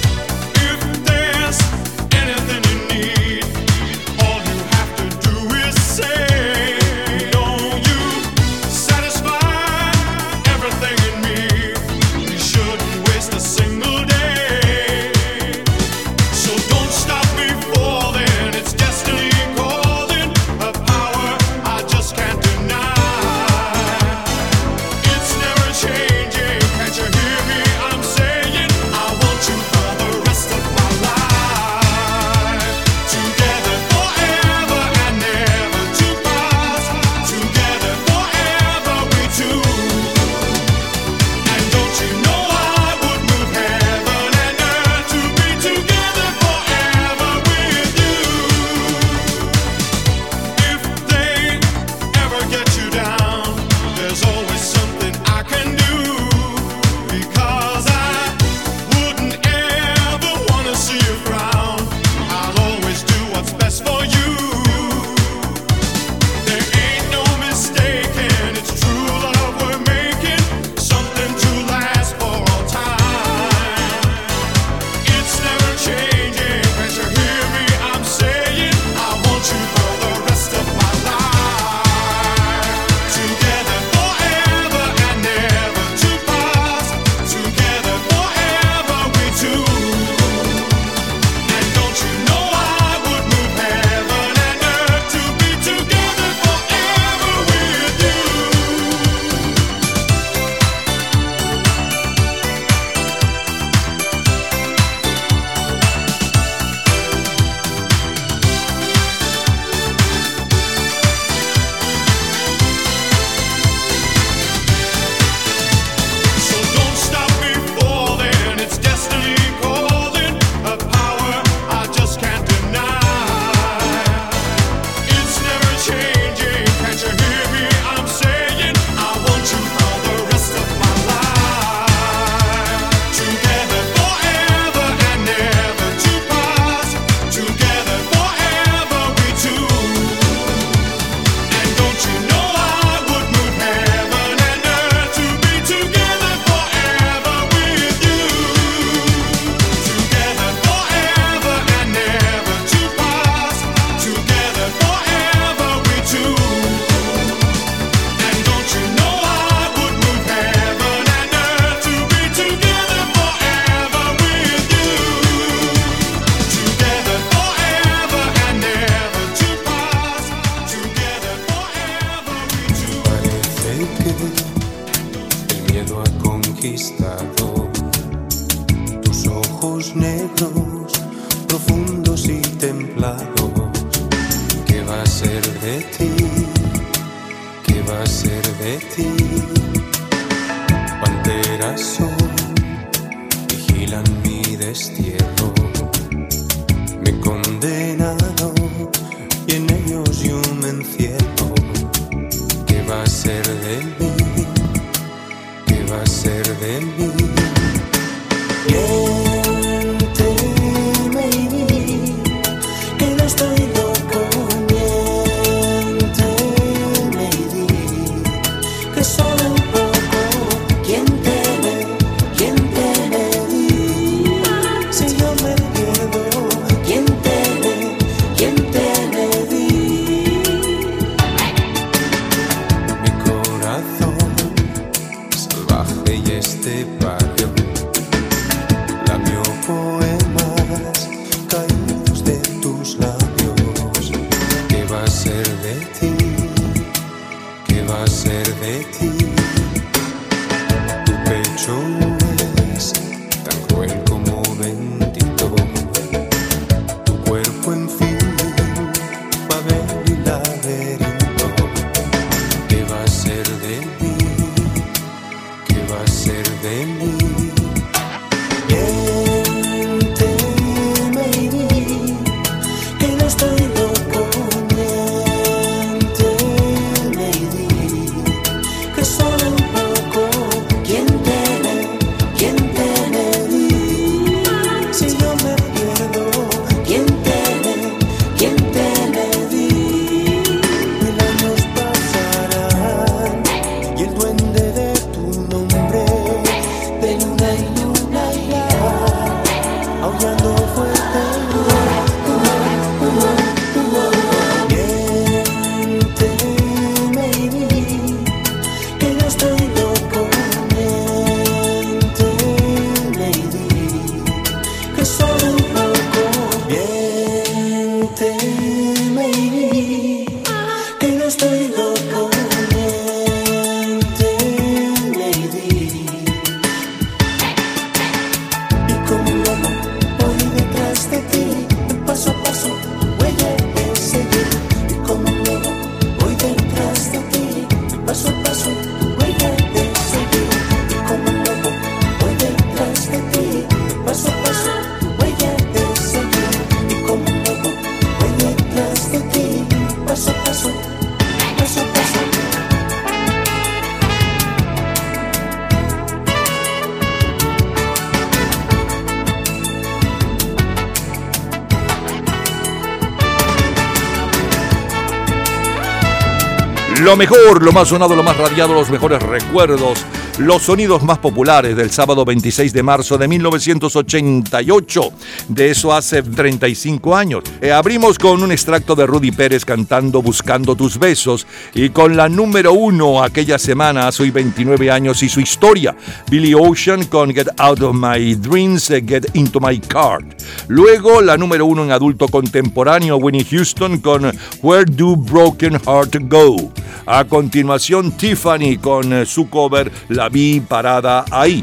Lo 367.06 367.16
mejor, 367.16 367.62
lo 367.62 367.72
más 367.72 367.90
sonado, 367.90 368.16
lo 368.16 368.24
más 368.24 368.36
radiado, 368.36 368.74
los 368.74 368.90
mejores 368.90 369.22
recuerdos, 369.22 370.04
los 370.40 370.64
sonidos 370.64 371.04
más 371.04 371.20
populares 371.20 371.78
del 371.78 371.92
sábado 371.92 372.26
26 372.26 372.74
de 372.74 372.82
marzo 372.82 373.16
de 373.20 373.28
1988. 373.28 375.12
De 375.50 375.70
eso 375.70 375.94
hace 375.94 376.24
35 376.24 377.16
años. 377.16 377.44
Eh, 377.62 377.72
abrimos 377.72 378.18
con 378.18 378.42
un 378.42 378.52
extracto 378.52 378.96
de 378.96 379.06
Rudy 379.06 379.32
Pérez 379.32 379.64
cantando 379.66 380.24
Buscando 380.24 380.76
tus 380.76 380.98
besos 380.98 381.46
y 381.76 381.90
con 381.90 382.18
la 382.18 382.28
número 382.28 382.74
uno 382.74 383.24
aquella 383.24 383.60
semana, 383.60 384.08
hace 384.08 384.24
hoy 384.24 384.32
29 384.32 384.90
años 384.90 385.22
y 385.22 385.30
su 385.30 385.40
historia, 385.40 385.96
Billy 386.28 386.56
Ocean 386.56 387.06
con 387.06 387.32
Get 387.36 387.50
Out 387.60 387.82
of 387.82 387.96
My 387.96 388.34
Dreams, 388.34 388.90
eh, 388.90 389.04
Get 389.08 389.30
Into 389.36 389.60
My 389.60 389.78
Car. 389.78 390.26
Luego 390.70 391.22
la 391.22 391.38
número 391.38 391.68
uno 391.68 391.84
en 391.84 391.92
adulto 391.92 392.28
contemporáneo, 392.28 393.18
Winnie 393.18 393.46
Houston 393.46 394.00
con 394.00 394.36
Where 394.64 394.86
Do 394.86 395.16
Broken 395.16 395.80
Heart 395.82 396.16
Go. 396.22 396.74
A 397.08 397.26
continuación, 397.26 398.18
Tiffany 398.18 398.78
con 398.78 399.14
eh, 399.14 399.26
su 399.26 399.48
cover 399.48 399.92
La 400.10 400.28
vi 400.30 400.60
parada 400.60 401.26
ahí. 401.30 401.62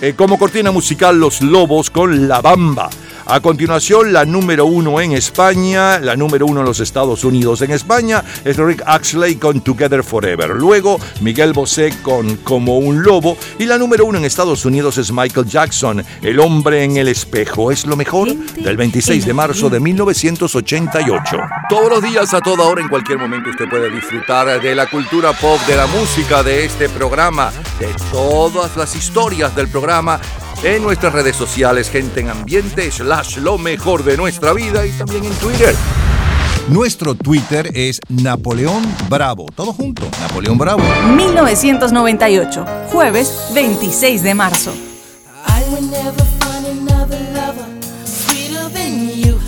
Eh, 0.00 0.14
como 0.16 0.38
cortina 0.38 0.70
musical, 0.70 1.18
Los 1.18 1.42
Lobos 1.42 1.90
con 1.90 2.28
La 2.28 2.40
Bamba. 2.40 2.90
A 3.26 3.40
continuación, 3.40 4.12
la 4.12 4.26
número 4.26 4.66
uno 4.66 5.00
en 5.00 5.12
España, 5.12 5.98
la 5.98 6.14
número 6.14 6.44
uno 6.44 6.60
en 6.60 6.66
los 6.66 6.80
Estados 6.80 7.24
Unidos. 7.24 7.62
En 7.62 7.70
España 7.70 8.22
es 8.44 8.58
Rick 8.58 8.82
Axley 8.84 9.36
con 9.36 9.62
Together 9.62 10.04
Forever. 10.04 10.50
Luego, 10.50 11.00
Miguel 11.22 11.54
Bosé 11.54 11.94
con 12.02 12.36
Como 12.36 12.76
un 12.76 13.02
Lobo. 13.02 13.38
Y 13.58 13.64
la 13.64 13.78
número 13.78 14.04
uno 14.04 14.18
en 14.18 14.26
Estados 14.26 14.66
Unidos 14.66 14.98
es 14.98 15.10
Michael 15.10 15.46
Jackson, 15.46 16.04
El 16.20 16.38
hombre 16.38 16.84
en 16.84 16.98
el 16.98 17.08
espejo. 17.08 17.72
Es 17.72 17.86
lo 17.86 17.96
mejor 17.96 18.34
del 18.34 18.76
26 18.76 19.24
de 19.24 19.32
marzo 19.32 19.70
de 19.70 19.80
1988. 19.80 21.36
Todos 21.70 21.90
los 21.90 22.02
días, 22.02 22.34
a 22.34 22.42
toda 22.42 22.64
hora, 22.64 22.82
en 22.82 22.88
cualquier 22.88 23.18
momento, 23.18 23.48
usted 23.48 23.70
puede 23.70 23.90
disfrutar 23.90 24.60
de 24.60 24.74
la 24.74 24.86
cultura 24.90 25.32
pop, 25.32 25.58
de 25.66 25.76
la 25.76 25.86
música, 25.86 26.42
de 26.42 26.66
este 26.66 26.90
programa, 26.90 27.50
de 27.80 27.88
todas 28.12 28.76
las 28.76 28.94
historias 28.94 29.56
del 29.56 29.68
programa 29.68 30.20
en 30.64 30.82
nuestras 30.82 31.12
redes 31.12 31.36
sociales, 31.36 31.90
gente 31.90 32.20
en 32.20 32.30
ambiente, 32.30 32.90
slash 32.90 33.36
lo 33.36 33.58
mejor 33.58 34.02
de 34.02 34.16
nuestra 34.16 34.54
vida 34.54 34.86
y 34.86 34.90
también 34.92 35.24
en 35.24 35.32
Twitter. 35.34 35.74
Nuestro 36.68 37.14
Twitter 37.14 37.70
es 37.74 38.00
Napoleón 38.08 38.82
Bravo. 39.10 39.44
Todo 39.54 39.74
junto, 39.74 40.08
Napoleón 40.20 40.56
Bravo. 40.56 40.82
1998, 41.14 42.64
jueves 42.90 43.50
26 43.54 44.22
de 44.22 44.34
marzo. 44.34 44.72
I 45.46 45.62
will 45.70 45.90
never 45.90 46.24
find 46.40 46.66
another 46.66 47.20
lover 47.34 47.66
sweeter 48.06 48.70
than 48.70 49.10
you, 49.10 49.38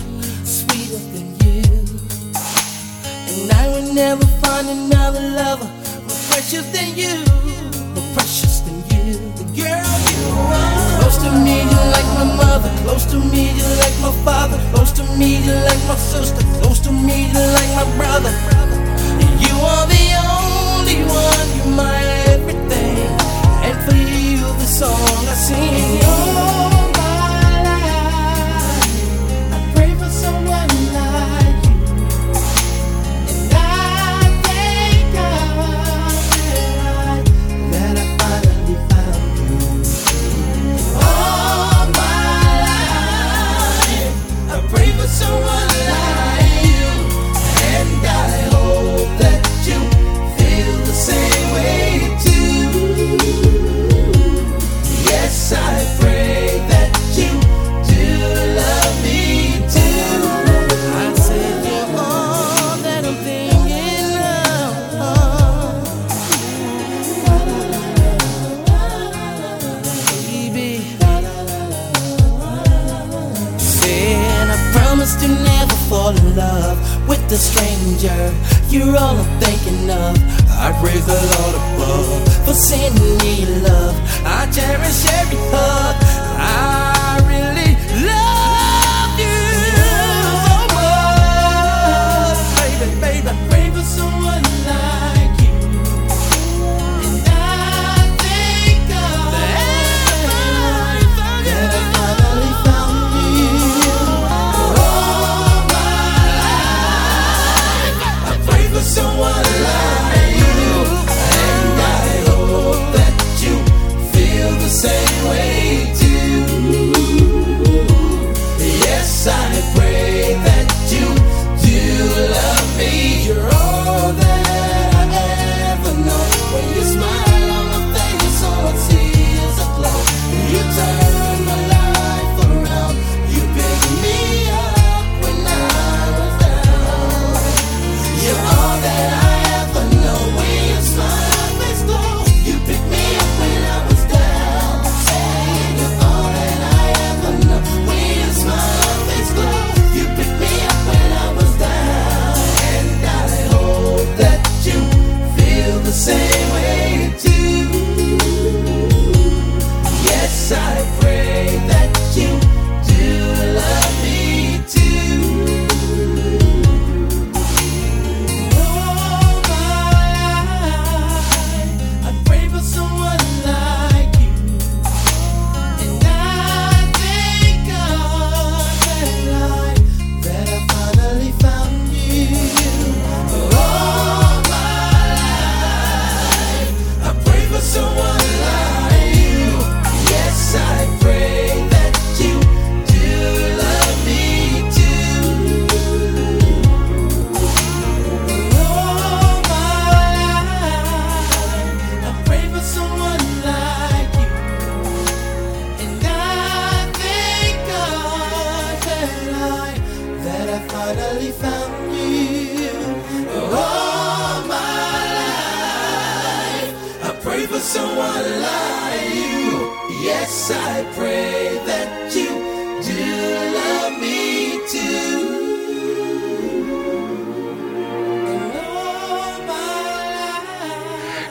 sweeter 0.45 0.99
than 1.13 1.35
you. 1.39 1.63
And 3.41 3.51
I 3.51 3.67
will 3.69 3.93
never 3.93 4.23
find 4.43 4.69
another 4.69 5.21
lover 5.31 5.65
more 5.65 6.19
precious 6.29 6.71
than 6.71 6.95
you, 6.95 7.25
more 7.95 8.05
precious 8.13 8.61
than 8.61 8.77
you. 8.91 9.17
The 9.35 9.45
girl 9.59 9.83
you 10.11 10.37
are. 10.53 10.76
Close 11.17 11.29
to 11.31 11.39
me, 11.39 11.63
you're 11.63 11.91
like 11.97 12.05
my 12.13 12.25
mother. 12.35 12.69
Close 12.83 13.05
to 13.05 13.17
me, 13.17 13.49
you're 13.57 13.75
like 13.77 13.99
my 14.01 14.11
father. 14.23 14.59
Close 14.71 14.91
to 14.91 15.03
me, 15.17 15.43
you're 15.43 15.63
like 15.63 15.83
my 15.87 15.95
sister. 15.95 16.43
Close 16.61 16.79
to 16.81 16.91
me, 16.91 17.31
you're 17.31 17.51
like 17.57 17.71
my 17.73 17.85
brother. 17.97 18.29
And 18.29 19.41
you 19.41 19.55
are 19.57 19.87
the 19.87 20.05
only 20.29 21.01
one, 21.09 21.47
you're 21.57 21.75
my 21.75 22.03
everything. 22.27 23.09
And 23.65 23.75
for 23.89 23.95
you, 23.95 24.45
the 24.61 24.67
song 24.67 24.93
I 25.25 25.33
sing. 25.33 26.76
The 77.27 77.35
a 77.35 77.37
stranger. 77.37 78.33
You're 78.69 78.95
all 78.95 79.17
I'm 79.17 79.39
thinking 79.41 79.89
of. 79.89 80.15
I 80.49 80.71
praise 80.79 81.05
the 81.05 81.11
Lord 81.13 81.55
above 81.59 82.45
For 82.45 82.53
sending 82.53 83.17
me 83.17 83.45
love. 83.67 83.95
I 84.25 84.49
cherish 84.49 85.05
every 85.19 85.37
hug 85.51 85.95
I 86.39 86.86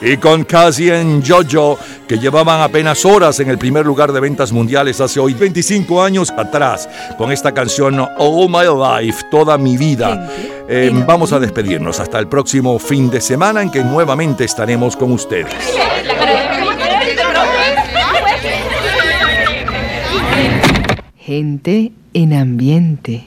y 0.09 0.17
con 0.17 0.45
Casien 0.45 1.21
Jojo, 1.21 1.77
que 2.07 2.17
llevaban 2.17 2.61
apenas 2.61 3.03
horas 3.03 3.39
en 3.41 3.49
el 3.49 3.57
primer 3.57 3.85
lugar 3.85 4.13
de 4.13 4.21
ventas 4.21 4.53
mundiales 4.53 5.01
hace 5.01 5.19
hoy 5.19 5.33
25 5.33 6.01
años 6.01 6.31
atrás, 6.31 6.87
con 7.17 7.31
esta 7.31 7.53
canción 7.53 7.99
All 7.99 8.49
My 8.49 9.03
Life, 9.03 9.25
toda 9.29 9.57
mi 9.57 9.75
vida. 9.75 10.29
Eh, 10.69 10.91
vamos 11.05 11.33
a 11.33 11.39
despedirnos 11.39 11.99
hasta 11.99 12.19
el 12.19 12.27
próximo 12.27 12.79
fin 12.79 13.09
de 13.09 13.19
semana 13.19 13.61
en 13.61 13.69
que 13.69 13.83
nuevamente 13.83 14.45
estaremos 14.45 14.95
con 14.95 15.11
ustedes. 15.11 15.53
Gente 21.17 21.91
en 22.13 22.33
ambiente. 22.33 23.25